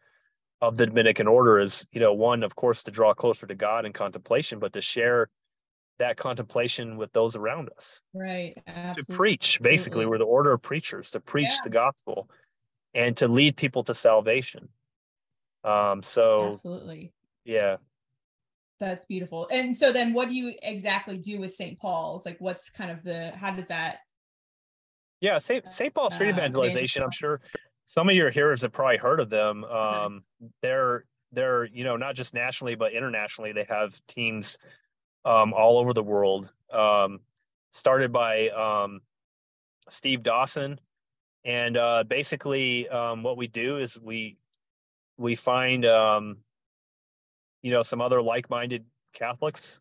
of 0.61 0.77
the 0.77 0.87
Dominican 0.87 1.29
order 1.29 1.59
is, 1.59 1.87
you 1.93 2.01
know, 2.01 2.12
one, 2.12 2.43
of 2.43 2.57
course, 2.57 2.85
to 2.85 2.91
draw 2.91 3.15
closer 3.15 3.47
to 3.47 3.55
God 3.55 3.87
in 3.87 3.93
contemplation, 3.93 4.59
but 4.59 4.73
to 4.73 4.81
share 4.81 5.29
that 5.99 6.17
contemplation 6.17 6.97
with 6.97 7.12
those 7.12 7.37
around 7.37 7.71
us. 7.77 8.03
Right. 8.12 8.55
Absolutely. 8.67 9.12
To 9.12 9.17
preach, 9.17 9.59
basically, 9.61 10.07
we're 10.07 10.19
the 10.19 10.25
order 10.25 10.53
of 10.53 10.62
preachers 10.62 11.11
to 11.12 11.21
preach 11.21 11.51
yeah. 11.51 11.65
the 11.65 11.71
gospel 11.71 12.29
and 12.95 13.17
to 13.19 13.29
lead 13.29 13.57
people 13.57 13.85
to 13.85 13.95
salvation. 13.95 14.69
Um, 15.62 16.03
so 16.03 16.49
absolutely. 16.49 17.12
Yeah. 17.45 17.77
That's 18.81 19.05
beautiful. 19.05 19.49
And 19.51 19.77
so 19.77 19.93
then 19.93 20.12
what 20.12 20.29
do 20.29 20.35
you 20.35 20.55
exactly 20.62 21.16
do 21.16 21.41
with 21.41 21.53
St. 21.53 21.79
Paul's? 21.79 22.27
Like 22.27 22.37
what's 22.41 22.70
kind 22.70 22.91
of 22.91 23.03
the 23.03 23.33
how 23.37 23.51
does 23.51 23.68
that 23.68 23.99
yeah, 25.20 25.39
St. 25.39 25.72
St. 25.72 25.95
Paul 25.95 26.11
Street 26.11 26.31
uh, 26.31 26.33
Evangelization, 26.33 27.03
I'm 27.03 27.11
sure 27.11 27.41
some 27.87 28.11
of 28.11 28.14
your 28.14 28.31
hearers 28.31 28.61
have 28.61 28.72
probably 28.72 28.99
heard 28.99 29.20
of 29.20 29.31
them. 29.31 29.64
Um, 29.64 30.22
They're 30.61 31.07
they're 31.33 31.64
you 31.64 31.83
know 31.83 31.97
not 31.97 32.14
just 32.14 32.35
nationally 32.35 32.75
but 32.75 32.93
internationally. 32.93 33.53
They 33.53 33.66
have 33.68 33.99
teams 34.07 34.59
um, 35.25 35.55
all 35.55 35.79
over 35.79 35.95
the 35.95 36.03
world. 36.03 36.51
Um, 36.70 37.20
started 37.72 38.12
by 38.12 38.51
um, 38.51 39.01
Steve 39.89 40.22
Dawson, 40.22 40.79
and 41.45 41.77
uh, 41.77 42.05
basically 42.05 42.87
um, 42.91 43.22
what 43.22 43.39
we 43.39 43.47
do 43.47 43.79
is 43.79 43.99
we 43.99 44.37
we 45.16 45.37
find 45.37 45.87
um, 45.87 46.37
you 47.65 47.71
know 47.71 47.83
some 47.83 48.03
other 48.03 48.21
like-minded 48.21 48.85
Catholics 49.15 49.81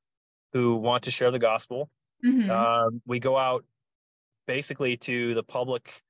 who 0.53 0.75
want 0.75 1.03
to 1.03 1.11
share 1.11 1.31
the 1.31 1.39
gospel. 1.39 1.89
Mm-hmm. 2.25 2.49
Um, 2.49 3.01
we 3.05 3.19
go 3.19 3.37
out 3.37 3.65
basically 4.47 4.95
to 4.97 5.33
the 5.33 5.43
public 5.43 6.01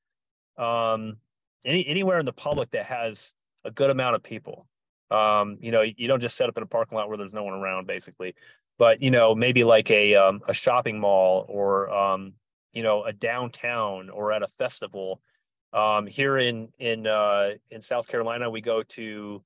um, 0.58 1.18
any 1.66 1.86
anywhere 1.88 2.20
in 2.20 2.26
the 2.28 2.34
public 2.34 2.70
that 2.72 2.86
has 2.86 3.34
a 3.66 3.72
good 3.72 3.90
amount 3.90 4.16
of 4.16 4.22
people. 4.22 4.68
Um, 5.10 5.58
you 5.62 5.72
know, 5.72 5.82
you 5.82 6.08
don't 6.08 6.20
just 6.20 6.36
set 6.36 6.48
up 6.48 6.58
in 6.58 6.64
a 6.64 6.68
parking 6.68 6.96
lot 6.96 7.08
where 7.08 7.18
there's 7.18 7.34
no 7.34 7.44
one 7.44 7.54
around, 7.54 7.88
basically. 7.88 8.36
But 8.78 9.02
you 9.02 9.10
know, 9.10 9.34
maybe 9.34 9.64
like 9.64 9.90
a 9.90 10.14
um, 10.14 10.42
a 10.48 10.54
shopping 10.54 11.00
mall 11.00 11.48
or 11.50 11.92
um, 11.92 12.34
you 12.72 12.84
know 12.84 13.04
a 13.04 13.14
downtown 13.14 14.12
or 14.12 14.32
at 14.32 14.44
a 14.44 14.48
festival. 14.48 15.22
Um, 15.72 16.06
here 16.06 16.38
in 16.38 16.70
in 16.78 17.08
uh, 17.08 17.54
in 17.72 17.82
South 17.82 18.08
Carolina, 18.08 18.48
we 18.48 18.62
go 18.62 18.84
to 18.84 19.44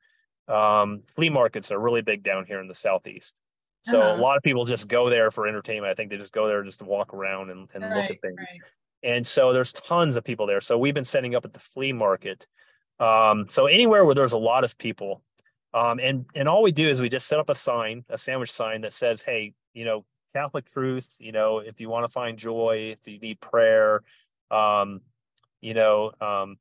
um, 0.48 1.04
flea 1.16 1.30
markets 1.30 1.72
are 1.72 1.80
really 1.80 2.02
big 2.02 2.24
down 2.24 2.46
here 2.46 2.60
in 2.60 2.68
the 2.68 2.74
southeast. 2.74 3.42
So 3.82 4.02
uh-huh. 4.02 4.20
a 4.20 4.22
lot 4.22 4.38
of 4.38 4.44
people 4.44 4.66
just 4.66 4.88
go 4.88 5.10
there 5.10 5.32
for 5.32 5.48
entertainment. 5.48 5.92
I 5.92 5.94
think 5.94 6.10
they 6.10 6.18
just 6.18 6.34
go 6.34 6.48
there 6.48 6.64
just 6.64 6.80
to 6.80 6.86
walk 6.86 7.14
around 7.14 7.50
and, 7.50 7.70
and 7.74 7.84
right, 7.84 7.96
look 7.96 8.12
at 8.12 8.22
things. 8.22 8.38
Right. 8.38 8.60
And 9.04 9.26
so 9.26 9.54
there's 9.54 9.74
tons 9.74 10.16
of 10.16 10.24
people 10.24 10.48
there. 10.48 10.62
So 10.62 10.78
we've 10.78 10.94
been 10.94 11.04
setting 11.04 11.36
up 11.36 11.46
at 11.46 11.54
the 11.54 11.60
flea 11.60 11.94
market. 11.94 12.48
Um, 13.00 13.46
so 13.50 13.68
anywhere 13.68 14.06
where 14.06 14.16
there's 14.16 14.34
a 14.34 14.38
lot 14.38 14.64
of 14.64 14.78
people, 14.78 15.22
um, 15.74 16.00
and 16.00 16.26
and 16.34 16.48
all 16.48 16.64
we 16.64 16.72
do 16.72 16.88
is 16.88 17.00
we 17.00 17.10
just 17.10 17.28
set 17.28 17.40
up 17.40 17.50
a 17.50 17.56
sign, 17.56 18.04
a 18.10 18.18
sandwich 18.18 18.52
sign 18.52 18.82
that 18.82 18.92
says, 18.92 19.22
"Hey, 19.22 19.54
you 19.74 19.86
know, 19.86 20.04
Catholic 20.34 20.66
truth. 20.66 21.16
You 21.20 21.32
know, 21.32 21.60
if 21.60 21.80
you 21.80 21.90
want 21.90 22.06
to 22.06 22.12
find 22.12 22.40
joy, 22.40 22.96
if 22.98 23.08
you 23.08 23.20
need 23.20 23.40
prayer, 23.40 24.02
um, 24.50 25.02
you 25.62 25.76
know, 25.76 26.12
um, 26.20 26.58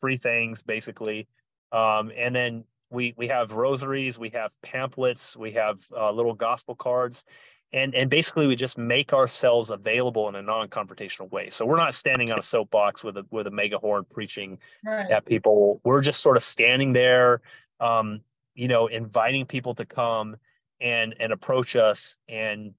free 0.00 0.16
things, 0.16 0.62
basically." 0.64 1.28
Um, 1.70 2.10
and 2.16 2.34
then 2.34 2.64
we 2.90 3.14
we 3.16 3.28
have 3.28 3.52
rosaries, 3.52 4.18
we 4.18 4.30
have 4.30 4.50
pamphlets, 4.62 5.36
we 5.36 5.52
have 5.52 5.80
uh, 5.96 6.10
little 6.10 6.34
gospel 6.34 6.74
cards, 6.74 7.24
and 7.72 7.94
and 7.94 8.10
basically 8.10 8.46
we 8.46 8.56
just 8.56 8.78
make 8.78 9.12
ourselves 9.12 9.70
available 9.70 10.28
in 10.28 10.34
a 10.34 10.42
non-confrontational 10.42 11.30
way. 11.30 11.50
So 11.50 11.64
we're 11.64 11.76
not 11.76 11.94
standing 11.94 12.30
on 12.32 12.38
a 12.38 12.42
soapbox 12.42 13.04
with 13.04 13.16
a 13.16 13.24
with 13.30 13.46
a 13.46 13.50
megahorn 13.50 14.08
preaching 14.08 14.58
right. 14.84 15.10
at 15.10 15.24
people. 15.24 15.80
We're 15.84 16.02
just 16.02 16.20
sort 16.20 16.36
of 16.36 16.42
standing 16.42 16.92
there 16.92 17.40
um, 17.80 18.20
you 18.54 18.68
know 18.68 18.86
inviting 18.86 19.46
people 19.46 19.74
to 19.74 19.84
come 19.84 20.36
and 20.80 21.14
and 21.18 21.32
approach 21.32 21.76
us 21.76 22.18
and 22.28 22.74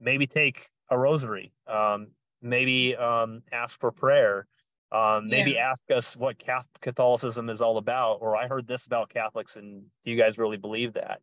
maybe 0.00 0.26
take 0.26 0.68
a 0.90 0.98
rosary 0.98 1.52
um, 1.66 2.08
maybe 2.42 2.94
um, 2.96 3.42
ask 3.52 3.80
for 3.80 3.90
prayer 3.90 4.46
um, 4.94 5.26
maybe 5.26 5.52
yeah. 5.52 5.70
ask 5.70 5.82
us 5.94 6.16
what 6.16 6.42
Catholicism 6.80 7.50
is 7.50 7.60
all 7.60 7.76
about, 7.76 8.18
or 8.20 8.36
I 8.36 8.46
heard 8.46 8.66
this 8.66 8.86
about 8.86 9.08
Catholics, 9.08 9.56
and 9.56 9.82
do 10.04 10.10
you 10.10 10.16
guys 10.16 10.38
really 10.38 10.56
believe 10.56 10.94
that? 10.94 11.20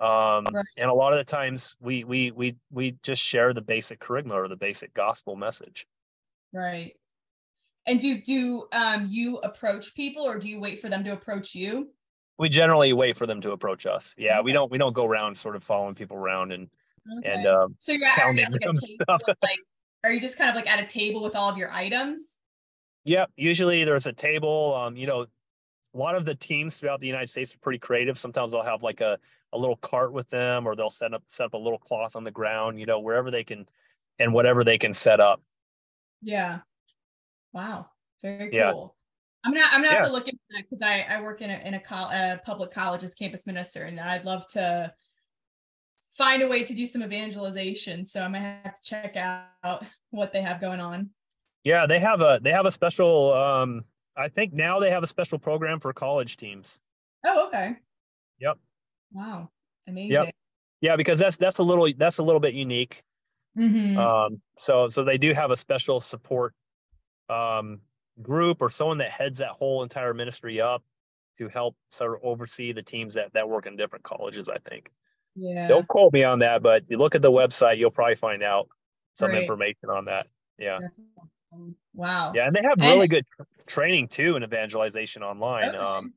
um, 0.00 0.44
right. 0.52 0.64
and 0.76 0.90
a 0.90 0.94
lot 0.94 1.12
of 1.12 1.18
the 1.18 1.30
times 1.30 1.76
we 1.80 2.04
we 2.04 2.30
we 2.32 2.56
we 2.70 2.96
just 3.02 3.22
share 3.22 3.52
the 3.52 3.62
basic 3.62 4.00
kerygma 4.00 4.32
or 4.32 4.48
the 4.48 4.56
basic 4.56 4.92
gospel 4.92 5.36
message 5.36 5.86
right 6.52 6.94
and 7.86 8.00
do 8.00 8.20
do 8.20 8.66
um, 8.72 9.06
you 9.08 9.38
approach 9.38 9.94
people 9.94 10.24
or 10.24 10.38
do 10.38 10.48
you 10.48 10.58
wait 10.58 10.80
for 10.80 10.88
them 10.88 11.04
to 11.04 11.12
approach 11.12 11.54
you 11.54 11.88
we 12.38 12.48
generally 12.48 12.92
wait 12.92 13.16
for 13.16 13.26
them 13.26 13.40
to 13.40 13.52
approach 13.52 13.86
us 13.86 14.14
yeah 14.18 14.38
okay. 14.38 14.44
we 14.44 14.52
don't 14.52 14.70
we 14.70 14.78
don't 14.78 14.94
go 14.94 15.04
around 15.04 15.36
sort 15.36 15.54
of 15.54 15.62
following 15.62 15.94
people 15.94 16.16
around 16.16 16.52
and 16.52 16.68
okay. 17.18 17.30
and 17.30 17.46
um, 17.46 17.76
so 17.78 17.92
you're 17.92 18.06
at, 18.06 18.34
like 18.34 18.38
a 18.38 18.72
table 18.72 19.36
like 19.42 19.58
are 20.02 20.12
you 20.12 20.20
just 20.20 20.36
kind 20.36 20.50
of 20.50 20.56
like 20.56 20.68
at 20.68 20.82
a 20.82 20.86
table 20.86 21.22
with 21.22 21.36
all 21.36 21.48
of 21.48 21.56
your 21.56 21.72
items 21.72 22.33
yeah 23.04 23.26
usually 23.36 23.84
there's 23.84 24.06
a 24.06 24.12
table 24.12 24.74
um 24.74 24.96
you 24.96 25.06
know 25.06 25.26
a 25.94 25.98
lot 25.98 26.16
of 26.16 26.24
the 26.24 26.34
teams 26.34 26.76
throughout 26.76 27.00
the 27.00 27.06
United 27.06 27.28
States 27.28 27.54
are 27.54 27.58
pretty 27.58 27.78
creative. 27.78 28.18
Sometimes 28.18 28.50
they'll 28.50 28.64
have 28.64 28.82
like 28.82 29.00
a, 29.00 29.18
a 29.52 29.58
little 29.58 29.76
cart 29.76 30.12
with 30.12 30.28
them 30.28 30.66
or 30.66 30.74
they'll 30.74 30.90
set 30.90 31.14
up 31.14 31.22
set 31.28 31.46
up 31.46 31.54
a 31.54 31.58
little 31.58 31.78
cloth 31.78 32.16
on 32.16 32.24
the 32.24 32.30
ground, 32.30 32.80
you 32.80 32.86
know, 32.86 32.98
wherever 32.98 33.30
they 33.30 33.44
can 33.44 33.66
and 34.18 34.32
whatever 34.32 34.64
they 34.64 34.76
can 34.76 34.92
set 34.92 35.20
up. 35.20 35.40
Yeah. 36.20 36.60
Wow. 37.52 37.86
Very 38.22 38.52
yeah. 38.52 38.72
cool. 38.72 38.96
I'm 39.44 39.52
gonna 39.52 39.66
I'm 39.70 39.82
gonna 39.82 39.94
have 39.94 39.98
yeah. 40.00 40.06
to 40.06 40.12
look 40.12 40.26
into 40.26 40.40
that 40.50 40.64
because 40.68 40.82
I, 40.82 41.06
I 41.08 41.20
work 41.20 41.42
in 41.42 41.50
a 41.50 41.58
in 41.64 41.74
a, 41.74 41.80
col- 41.80 42.10
a 42.10 42.40
public 42.44 42.72
college 42.72 43.04
as 43.04 43.14
campus 43.14 43.46
minister 43.46 43.84
and 43.84 44.00
I'd 44.00 44.24
love 44.24 44.46
to 44.52 44.92
find 46.10 46.42
a 46.42 46.48
way 46.48 46.64
to 46.64 46.74
do 46.74 46.86
some 46.86 47.02
evangelization. 47.02 48.04
So 48.04 48.22
I'm 48.22 48.32
gonna 48.32 48.60
have 48.64 48.74
to 48.74 48.82
check 48.82 49.16
out 49.16 49.84
what 50.10 50.32
they 50.32 50.42
have 50.42 50.60
going 50.60 50.80
on. 50.80 51.10
Yeah, 51.64 51.86
they 51.86 51.98
have 51.98 52.20
a 52.20 52.38
they 52.42 52.52
have 52.52 52.66
a 52.66 52.70
special 52.70 53.32
um 53.32 53.84
I 54.16 54.28
think 54.28 54.52
now 54.52 54.78
they 54.78 54.90
have 54.90 55.02
a 55.02 55.06
special 55.06 55.38
program 55.38 55.80
for 55.80 55.92
college 55.92 56.36
teams. 56.36 56.80
Oh, 57.26 57.48
okay. 57.48 57.76
Yep. 58.38 58.58
Wow. 59.12 59.50
Amazing. 59.88 60.12
Yep. 60.12 60.34
Yeah, 60.80 60.96
because 60.96 61.18
that's 61.18 61.36
that's 61.36 61.58
a 61.58 61.62
little 61.62 61.88
that's 61.96 62.18
a 62.18 62.22
little 62.22 62.40
bit 62.40 62.54
unique. 62.54 63.02
Mm-hmm. 63.58 63.98
Um, 63.98 64.40
so 64.58 64.88
so 64.88 65.04
they 65.04 65.18
do 65.18 65.32
have 65.32 65.50
a 65.50 65.56
special 65.56 66.00
support 66.00 66.54
um, 67.28 67.80
group 68.20 68.58
or 68.60 68.68
someone 68.68 68.98
that 68.98 69.10
heads 69.10 69.38
that 69.38 69.50
whole 69.50 69.82
entire 69.82 70.14
ministry 70.14 70.60
up 70.60 70.82
to 71.38 71.48
help 71.48 71.76
sort 71.88 72.14
of 72.14 72.20
oversee 72.22 72.72
the 72.72 72.82
teams 72.82 73.14
that 73.14 73.32
that 73.32 73.48
work 73.48 73.66
in 73.66 73.76
different 73.76 74.04
colleges. 74.04 74.48
I 74.48 74.58
think. 74.68 74.90
Yeah. 75.34 75.66
Don't 75.66 75.88
quote 75.88 76.12
me 76.12 76.22
on 76.22 76.40
that, 76.40 76.62
but 76.62 76.84
you 76.88 76.98
look 76.98 77.14
at 77.14 77.22
the 77.22 77.32
website, 77.32 77.78
you'll 77.78 77.90
probably 77.90 78.14
find 78.14 78.42
out 78.42 78.68
some 79.14 79.30
right. 79.30 79.42
information 79.42 79.90
on 79.90 80.04
that. 80.04 80.26
Yeah. 80.58 80.78
Wow. 81.94 82.32
Yeah, 82.34 82.46
and 82.46 82.54
they 82.54 82.62
have 82.62 82.78
really 82.78 83.02
and, 83.02 83.10
good 83.10 83.26
training 83.66 84.08
too 84.08 84.36
in 84.36 84.42
evangelization 84.42 85.22
online. 85.22 85.70
Okay. 85.70 85.78
Um, 85.78 86.14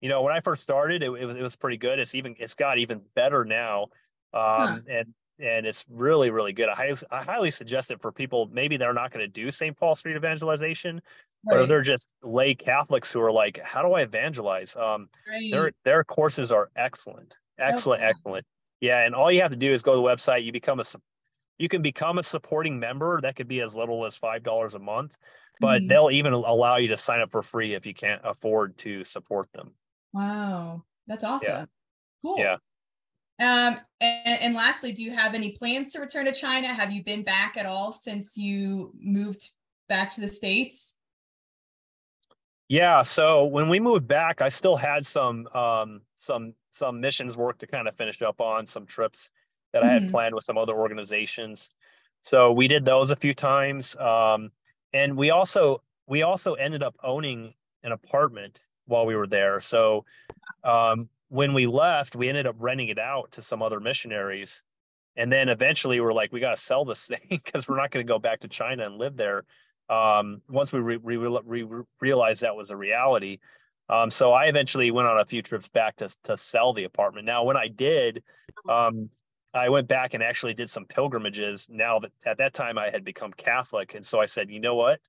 you 0.00 0.08
know, 0.08 0.22
when 0.22 0.34
I 0.34 0.40
first 0.40 0.62
started, 0.62 1.02
it, 1.02 1.10
it, 1.10 1.24
was 1.24 1.36
it 1.36 1.42
was 1.42 1.56
pretty 1.56 1.76
good. 1.76 1.98
It's 1.98 2.14
even 2.14 2.34
it's 2.38 2.54
got 2.54 2.78
even 2.78 3.02
better 3.14 3.44
now, 3.44 3.84
um, 4.32 4.40
huh. 4.42 4.78
and 4.88 5.14
and 5.38 5.66
it's 5.66 5.84
really 5.90 6.30
really 6.30 6.52
good. 6.52 6.68
I 6.68 6.74
highly, 6.74 6.96
I 7.10 7.22
highly 7.22 7.50
suggest 7.50 7.90
it 7.90 8.00
for 8.00 8.10
people 8.10 8.48
maybe 8.52 8.76
they're 8.76 8.94
not 8.94 9.12
going 9.12 9.24
to 9.24 9.28
do 9.28 9.50
St. 9.50 9.76
Paul 9.76 9.94
Street 9.94 10.16
evangelization, 10.16 10.96
right. 10.96 11.58
but 11.58 11.68
they're 11.68 11.82
just 11.82 12.14
lay 12.22 12.54
Catholics 12.54 13.12
who 13.12 13.20
are 13.20 13.32
like, 13.32 13.60
how 13.62 13.82
do 13.82 13.92
I 13.92 14.02
evangelize? 14.02 14.74
Um, 14.76 15.08
right. 15.30 15.50
Their 15.50 15.72
their 15.84 16.04
courses 16.04 16.50
are 16.50 16.70
excellent, 16.76 17.36
excellent, 17.58 18.02
okay. 18.02 18.10
excellent. 18.10 18.46
Yeah, 18.80 19.04
and 19.04 19.14
all 19.14 19.30
you 19.30 19.42
have 19.42 19.50
to 19.50 19.56
do 19.56 19.70
is 19.70 19.82
go 19.82 19.92
to 19.92 19.96
the 19.96 20.02
website. 20.02 20.44
You 20.44 20.52
become 20.52 20.80
a 20.80 20.84
you 21.60 21.68
can 21.68 21.82
become 21.82 22.16
a 22.16 22.22
supporting 22.22 22.80
member. 22.80 23.20
That 23.20 23.36
could 23.36 23.46
be 23.46 23.60
as 23.60 23.76
little 23.76 24.06
as 24.06 24.16
five 24.16 24.42
dollars 24.42 24.74
a 24.74 24.78
month, 24.78 25.18
but 25.60 25.80
mm-hmm. 25.80 25.88
they'll 25.88 26.10
even 26.10 26.32
allow 26.32 26.78
you 26.78 26.88
to 26.88 26.96
sign 26.96 27.20
up 27.20 27.30
for 27.30 27.42
free 27.42 27.74
if 27.74 27.84
you 27.84 27.92
can't 27.92 28.22
afford 28.24 28.78
to 28.78 29.04
support 29.04 29.46
them. 29.52 29.72
Wow, 30.14 30.84
that's 31.06 31.22
awesome. 31.22 31.48
Yeah. 31.48 31.64
Cool. 32.22 32.38
Yeah. 32.38 32.56
Um, 33.38 33.78
and, 34.00 34.40
and 34.40 34.54
lastly, 34.54 34.92
do 34.92 35.04
you 35.04 35.12
have 35.12 35.34
any 35.34 35.52
plans 35.52 35.92
to 35.92 36.00
return 36.00 36.24
to 36.24 36.32
China? 36.32 36.68
Have 36.68 36.92
you 36.92 37.04
been 37.04 37.22
back 37.22 37.56
at 37.58 37.66
all 37.66 37.92
since 37.92 38.38
you 38.38 38.92
moved 38.98 39.50
back 39.86 40.14
to 40.14 40.20
the 40.22 40.28
states? 40.28 40.96
Yeah, 42.68 43.02
so 43.02 43.44
when 43.44 43.68
we 43.68 43.80
moved 43.80 44.08
back, 44.08 44.40
I 44.40 44.48
still 44.48 44.76
had 44.76 45.04
some 45.04 45.46
um, 45.48 46.00
some 46.16 46.54
some 46.70 47.00
missions 47.02 47.36
work 47.36 47.58
to 47.58 47.66
kind 47.66 47.86
of 47.86 47.94
finish 47.94 48.22
up 48.22 48.40
on 48.40 48.64
some 48.64 48.86
trips 48.86 49.30
that 49.72 49.82
mm-hmm. 49.82 49.90
I 49.90 49.92
had 49.92 50.02
mm-hmm. 50.02 50.10
planned 50.10 50.34
with 50.34 50.44
some 50.44 50.58
other 50.58 50.74
organizations. 50.74 51.70
So 52.22 52.52
we 52.52 52.68
did 52.68 52.84
those 52.84 53.10
a 53.10 53.16
few 53.16 53.34
times, 53.34 53.96
um, 53.96 54.50
and 54.92 55.16
we 55.16 55.30
also 55.30 55.82
we 56.06 56.22
also 56.22 56.54
ended 56.54 56.82
up 56.82 56.96
owning 57.02 57.54
an 57.82 57.92
apartment 57.92 58.62
while 58.86 59.06
we 59.06 59.16
were 59.16 59.26
there. 59.26 59.60
So 59.60 60.04
um, 60.64 61.08
when 61.28 61.54
we 61.54 61.66
left, 61.66 62.16
we 62.16 62.28
ended 62.28 62.46
up 62.46 62.56
renting 62.58 62.88
it 62.88 62.98
out 62.98 63.32
to 63.32 63.42
some 63.42 63.62
other 63.62 63.80
missionaries, 63.80 64.64
and 65.16 65.32
then 65.32 65.48
eventually 65.48 66.00
we're 66.00 66.12
like, 66.12 66.32
we 66.32 66.40
got 66.40 66.56
to 66.56 66.60
sell 66.60 66.84
this 66.84 67.06
thing 67.08 67.26
because 67.30 67.68
we're 67.68 67.76
not 67.76 67.90
going 67.90 68.04
to 68.04 68.10
go 68.10 68.18
back 68.18 68.40
to 68.40 68.48
China 68.48 68.84
and 68.84 68.96
live 68.96 69.16
there 69.16 69.44
um, 69.88 70.40
once 70.48 70.72
we 70.72 70.80
re- 70.80 70.98
re- 71.02 71.40
re- 71.44 71.84
realized 72.00 72.42
that 72.42 72.56
was 72.56 72.70
a 72.70 72.76
reality. 72.76 73.38
Um, 73.88 74.08
so 74.08 74.32
I 74.32 74.44
eventually 74.46 74.92
went 74.92 75.08
on 75.08 75.18
a 75.18 75.24
few 75.24 75.42
trips 75.42 75.68
back 75.68 75.96
to, 75.96 76.08
to 76.24 76.36
sell 76.36 76.72
the 76.72 76.84
apartment. 76.84 77.26
Now, 77.26 77.42
when 77.42 77.56
I 77.56 77.66
did, 77.66 78.22
um, 78.68 79.10
I 79.52 79.68
went 79.68 79.88
back 79.88 80.14
and 80.14 80.22
actually 80.22 80.54
did 80.54 80.70
some 80.70 80.84
pilgrimages. 80.84 81.68
Now 81.70 81.98
that 82.00 82.12
at 82.24 82.38
that 82.38 82.54
time 82.54 82.78
I 82.78 82.90
had 82.90 83.04
become 83.04 83.32
Catholic, 83.32 83.94
and 83.94 84.06
so 84.06 84.20
I 84.20 84.26
said, 84.26 84.50
you 84.50 84.60
know 84.60 84.74
what, 84.74 85.00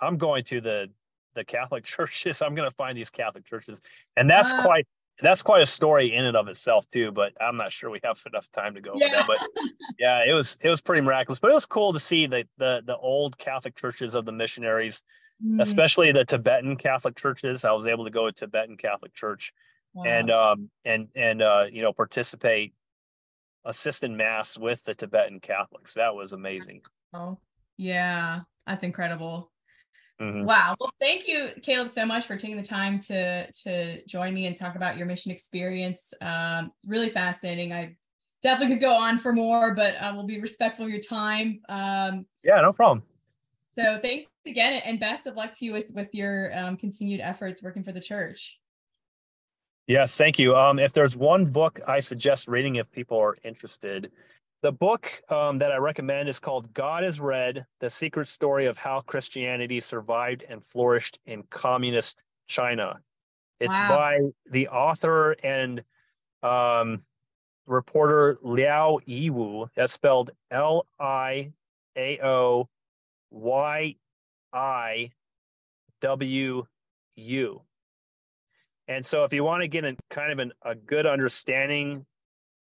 I'm 0.00 0.18
going 0.18 0.44
to 0.44 0.60
the 0.60 0.90
the 1.34 1.44
Catholic 1.44 1.84
churches. 1.96 2.42
I'm 2.42 2.54
going 2.54 2.68
to 2.68 2.76
find 2.76 2.96
these 2.96 3.10
Catholic 3.10 3.44
churches, 3.44 3.80
and 4.16 4.28
that's 4.28 4.52
uh, 4.52 4.62
quite 4.62 4.86
that's 5.20 5.42
quite 5.42 5.62
a 5.62 5.66
story 5.66 6.14
in 6.14 6.24
and 6.24 6.36
of 6.36 6.48
itself 6.48 6.88
too. 6.90 7.12
But 7.12 7.32
I'm 7.40 7.56
not 7.56 7.72
sure 7.72 7.90
we 7.90 8.00
have 8.04 8.20
enough 8.26 8.50
time 8.52 8.74
to 8.74 8.80
go 8.80 8.92
yeah. 8.96 9.08
that. 9.08 9.26
But 9.26 9.38
yeah, 9.98 10.22
it 10.26 10.32
was 10.32 10.58
it 10.60 10.68
was 10.68 10.82
pretty 10.82 11.02
miraculous. 11.02 11.38
But 11.38 11.50
it 11.50 11.54
was 11.54 11.66
cool 11.66 11.92
to 11.92 12.00
see 12.00 12.26
the 12.26 12.46
the 12.58 12.82
the 12.84 12.96
old 12.96 13.38
Catholic 13.38 13.76
churches 13.76 14.14
of 14.14 14.24
the 14.24 14.32
missionaries, 14.32 15.04
mm. 15.44 15.60
especially 15.60 16.12
the 16.12 16.24
Tibetan 16.24 16.76
Catholic 16.76 17.16
churches. 17.16 17.64
I 17.64 17.72
was 17.72 17.86
able 17.86 18.04
to 18.04 18.10
go 18.10 18.26
to 18.26 18.32
Tibetan 18.32 18.76
Catholic 18.76 19.14
Church, 19.14 19.52
wow. 19.94 20.04
and 20.04 20.30
um 20.30 20.70
and 20.84 21.08
and 21.14 21.40
uh 21.40 21.66
you 21.70 21.82
know 21.82 21.92
participate, 21.92 22.74
assist 23.64 24.04
in 24.04 24.16
mass 24.16 24.58
with 24.58 24.84
the 24.84 24.94
Tibetan 24.94 25.40
Catholics. 25.40 25.94
That 25.94 26.14
was 26.14 26.32
amazing. 26.32 26.82
Oh 27.12 27.38
yeah, 27.76 28.40
that's 28.66 28.84
incredible. 28.84 29.50
Mm-hmm. 30.20 30.44
Wow. 30.44 30.76
Well, 30.78 30.92
thank 31.00 31.26
you, 31.26 31.50
Caleb, 31.62 31.88
so 31.88 32.06
much 32.06 32.26
for 32.26 32.36
taking 32.36 32.56
the 32.56 32.62
time 32.62 32.98
to 33.00 33.50
to 33.50 34.04
join 34.06 34.34
me 34.34 34.46
and 34.46 34.56
talk 34.56 34.76
about 34.76 34.96
your 34.96 35.06
mission 35.06 35.32
experience. 35.32 36.14
Um, 36.20 36.72
really 36.86 37.08
fascinating. 37.08 37.72
I 37.72 37.96
definitely 38.42 38.74
could 38.74 38.82
go 38.82 38.94
on 38.94 39.18
for 39.18 39.32
more, 39.32 39.74
but 39.74 39.96
I 40.00 40.12
will 40.12 40.24
be 40.24 40.40
respectful 40.40 40.84
of 40.84 40.90
your 40.90 41.00
time. 41.00 41.60
Um, 41.68 42.26
yeah, 42.44 42.60
no 42.60 42.72
problem. 42.72 43.02
So 43.78 43.98
thanks 44.00 44.26
again, 44.46 44.82
and 44.84 45.00
best 45.00 45.26
of 45.26 45.34
luck 45.34 45.54
to 45.58 45.64
you 45.64 45.72
with 45.72 45.90
with 45.92 46.14
your 46.14 46.56
um, 46.56 46.76
continued 46.76 47.20
efforts 47.20 47.62
working 47.62 47.82
for 47.82 47.92
the 47.92 48.00
church. 48.00 48.60
Yes, 49.86 50.16
thank 50.16 50.38
you. 50.38 50.56
Um, 50.56 50.78
if 50.78 50.92
there's 50.92 51.16
one 51.16 51.46
book 51.46 51.80
I 51.86 52.00
suggest 52.00 52.48
reading 52.48 52.76
if 52.76 52.90
people 52.90 53.18
are 53.18 53.36
interested, 53.42 54.12
the 54.62 54.70
book 54.70 55.10
um, 55.28 55.58
that 55.58 55.72
I 55.72 55.78
recommend 55.78 56.28
is 56.28 56.38
called 56.38 56.72
God 56.72 57.02
is 57.02 57.18
Red 57.18 57.66
The 57.80 57.90
Secret 57.90 58.28
Story 58.28 58.66
of 58.66 58.78
How 58.78 59.00
Christianity 59.00 59.80
Survived 59.80 60.44
and 60.48 60.64
Flourished 60.64 61.18
in 61.26 61.42
Communist 61.50 62.22
China. 62.46 63.00
It's 63.58 63.76
wow. 63.76 63.88
by 63.88 64.18
the 64.50 64.68
author 64.68 65.32
and 65.42 65.82
um, 66.44 67.02
reporter 67.66 68.38
Liao 68.42 68.98
Yiwu. 69.06 69.68
That's 69.74 69.92
spelled 69.92 70.30
L 70.52 70.86
I 71.00 71.52
A 71.96 72.20
O 72.22 72.68
Y 73.30 73.96
I 74.52 75.10
W 76.00 76.66
U. 77.16 77.62
And 78.92 79.06
so, 79.06 79.24
if 79.24 79.32
you 79.32 79.42
want 79.42 79.62
to 79.62 79.68
get 79.68 79.84
a 79.84 79.96
kind 80.10 80.32
of 80.32 80.38
an, 80.38 80.52
a 80.62 80.74
good 80.74 81.06
understanding 81.06 82.04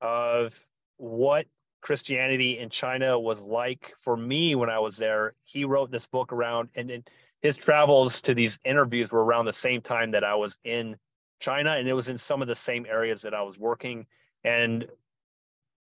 of 0.02 0.54
what 0.98 1.46
Christianity 1.82 2.60
in 2.60 2.70
China 2.70 3.18
was 3.18 3.46
like 3.46 3.94
for 4.00 4.16
me 4.16 4.56
when 4.56 4.70
I 4.70 4.80
was 4.80 4.98
there. 4.98 5.34
He 5.46 5.66
wrote 5.66 5.92
this 5.92 6.08
book 6.08 6.34
around, 6.34 6.70
and, 6.76 6.92
and 6.92 7.10
his 7.42 7.58
travels 7.58 8.22
to 8.24 8.34
these 8.34 8.60
interviews 8.66 9.12
were 9.12 9.24
around 9.24 9.46
the 9.46 9.54
same 9.54 9.82
time 9.82 10.10
that 10.10 10.24
I 10.24 10.36
was 10.36 10.58
in 10.64 10.98
China, 11.40 11.72
and 11.72 11.88
it 11.88 11.94
was 11.94 12.10
in 12.10 12.18
some 12.18 12.42
of 12.42 12.48
the 12.48 12.56
same 12.56 12.86
areas 12.86 13.22
that 13.22 13.34
I 13.34 13.44
was 13.44 13.58
working. 13.58 14.06
And 14.44 14.88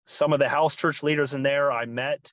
some 0.06 0.32
of 0.32 0.40
the 0.40 0.48
house 0.48 0.74
church 0.74 1.02
leaders 1.02 1.34
in 1.34 1.42
there 1.42 1.70
I 1.70 1.84
met 1.84 2.32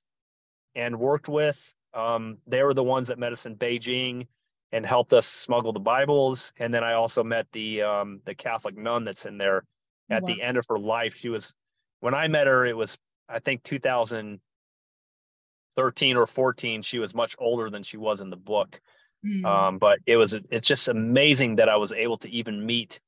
and 0.76 1.00
worked 1.00 1.30
with. 1.30 1.74
Um, 1.94 2.38
they 2.48 2.64
were 2.64 2.74
the 2.74 2.84
ones 2.84 3.10
that 3.10 3.20
met 3.20 3.32
us 3.32 3.46
in 3.46 3.58
Beijing 3.58 4.28
and 4.72 4.86
helped 4.86 5.14
us 5.14 5.28
smuggle 5.28 5.74
the 5.74 5.80
Bibles. 5.80 6.54
And 6.58 6.74
then 6.74 6.84
I 6.84 6.94
also 6.94 7.24
met 7.24 7.48
the 7.52 7.82
um, 7.82 8.22
the 8.26 8.36
Catholic 8.36 8.78
nun 8.78 9.06
that's 9.06 9.26
in 9.26 9.38
there 9.38 9.64
at 10.10 10.24
wow. 10.24 10.28
the 10.28 10.42
end 10.42 10.58
of 10.58 10.66
her 10.70 10.80
life. 10.80 11.16
She 11.16 11.30
was 11.30 11.54
when 12.00 12.14
I 12.14 12.28
met 12.28 12.48
her, 12.48 12.66
it 12.66 12.76
was 12.76 12.98
I 13.30 13.40
think 13.40 13.64
2013 13.64 16.18
or 16.18 16.28
14, 16.28 16.82
she 16.82 17.00
was 17.00 17.16
much 17.16 17.36
older 17.40 17.70
than 17.70 17.84
she 17.84 17.98
was 17.98 18.22
in 18.22 18.30
the 18.30 18.38
book. 18.38 18.80
Mm. 19.26 19.46
Um, 19.46 19.78
but 19.78 20.00
it 20.06 20.18
was 20.18 20.38
it's 20.50 20.68
just 20.68 20.88
amazing 20.88 21.58
that 21.58 21.70
I 21.70 21.78
was 21.78 21.92
able 21.92 22.18
to 22.18 22.30
even 22.30 22.66
meet 22.66 23.00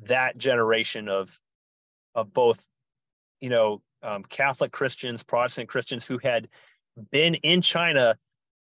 that 0.00 0.38
generation 0.38 1.08
of 1.08 1.36
of 2.14 2.32
both, 2.32 2.66
you 3.40 3.50
know, 3.50 3.82
um, 4.02 4.24
Catholic 4.24 4.72
Christians, 4.72 5.22
Protestant 5.22 5.68
Christians 5.68 6.06
who 6.06 6.18
had 6.18 6.48
been 7.10 7.34
in 7.36 7.62
China 7.62 8.16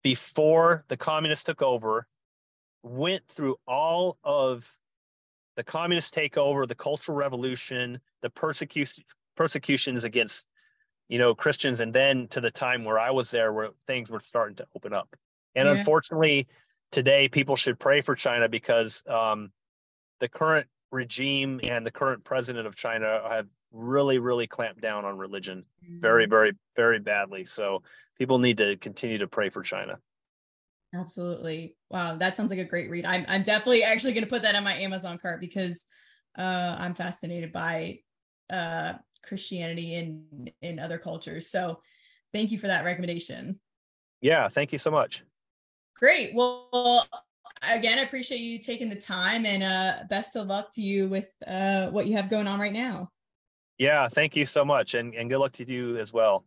before 0.03 0.85
the 0.89 0.97
communists 0.97 1.45
took 1.45 1.63
over, 1.63 2.07
went 2.83 3.27
through 3.29 3.57
all 3.67 4.19
of 4.25 4.69
the 5.57 5.65
communist 5.65 6.15
takeover, 6.15 6.67
the 6.67 6.75
Cultural 6.75 7.17
Revolution, 7.17 8.01
the 8.23 8.31
persecution 8.31 9.05
persecutions 9.37 10.05
against 10.05 10.47
you 11.11 11.19
know, 11.19 11.35
Christians, 11.35 11.81
and 11.81 11.93
then 11.93 12.29
to 12.29 12.41
the 12.41 12.53
time 12.53 12.85
where 12.85 12.99
I 12.99 13.11
was 13.11 13.33
there, 13.33 13.53
where 13.53 13.71
things 13.87 14.09
were 14.09 14.21
starting 14.21 14.57
to 14.57 14.67
open 14.77 14.95
up. 14.95 15.17
And 15.57 15.67
yeah. 15.67 15.75
unfortunately, 15.75 16.47
today 16.93 17.29
people 17.29 17.57
should 17.57 17.81
pray 17.81 18.01
for 18.01 18.15
China 18.15 18.49
because 18.49 19.03
um, 19.09 19.51
the 20.21 20.29
current 20.29 20.69
regime 20.93 21.61
and 21.65 21.85
the 21.85 21.91
current 21.91 22.23
president 22.23 22.69
of 22.69 22.77
China 22.77 23.23
have 23.29 23.49
really, 23.73 24.19
really 24.19 24.47
clamped 24.47 24.81
down 24.81 25.05
on 25.05 25.19
religion 25.19 25.65
mm-hmm. 25.85 26.01
very, 26.01 26.27
very, 26.27 26.53
very 26.77 27.01
badly. 27.01 27.45
So 27.45 27.83
people 28.17 28.39
need 28.39 28.59
to 28.59 28.77
continue 28.77 29.19
to 29.19 29.27
pray 29.27 29.51
for 29.51 29.63
China. 29.63 29.99
Absolutely. 30.95 31.75
Wow, 31.91 32.17
that 32.17 32.37
sounds 32.37 32.51
like 32.51 32.61
a 32.61 32.65
great 32.65 32.89
read. 32.89 33.05
I'm 33.05 33.25
I'm 33.29 33.43
definitely 33.43 33.83
actually 33.83 34.13
going 34.13 34.25
to 34.25 34.31
put 34.31 34.43
that 34.43 34.55
on 34.55 34.63
my 34.63 34.75
Amazon 34.75 35.19
cart 35.19 35.41
because 35.41 35.85
uh, 36.39 36.77
I'm 36.79 36.95
fascinated 36.95 37.53
by 37.53 37.99
uh, 38.49 38.95
Christianity 39.25 39.95
in 39.97 40.51
in 40.63 40.79
other 40.79 40.99
cultures. 40.99 41.49
So 41.51 41.81
thank 42.33 42.53
you 42.53 42.59
for 42.59 42.69
that 42.69 42.85
recommendation. 42.85 43.59
Yeah, 44.21 44.49
thank 44.49 44.71
you 44.71 44.79
so 44.79 44.91
much. 44.91 45.25
Great. 45.97 46.35
Well, 46.35 47.09
again, 47.63 47.99
I 47.99 48.03
appreciate 48.03 48.39
you 48.41 48.59
taking 48.59 48.89
the 48.89 48.97
time 48.97 49.45
and 49.45 49.63
uh 49.63 50.05
best 50.09 50.37
of 50.37 50.47
luck 50.47 50.73
to 50.75 50.83
you 50.83 51.09
with 51.09 51.31
uh 51.47 51.89
what 51.89 52.07
you 52.07 52.15
have 52.15 52.31
going 52.31 52.47
on 52.47 52.61
right 52.61 52.73
now. 52.73 53.09
Yeah, 53.79 54.09
thank 54.09 54.37
you 54.37 54.47
so 54.47 54.65
much 54.65 54.95
and 54.95 55.15
and 55.15 55.29
good 55.29 55.39
luck 55.39 55.53
to 55.53 55.71
you 55.71 55.97
as 55.97 56.13
well. 56.13 56.45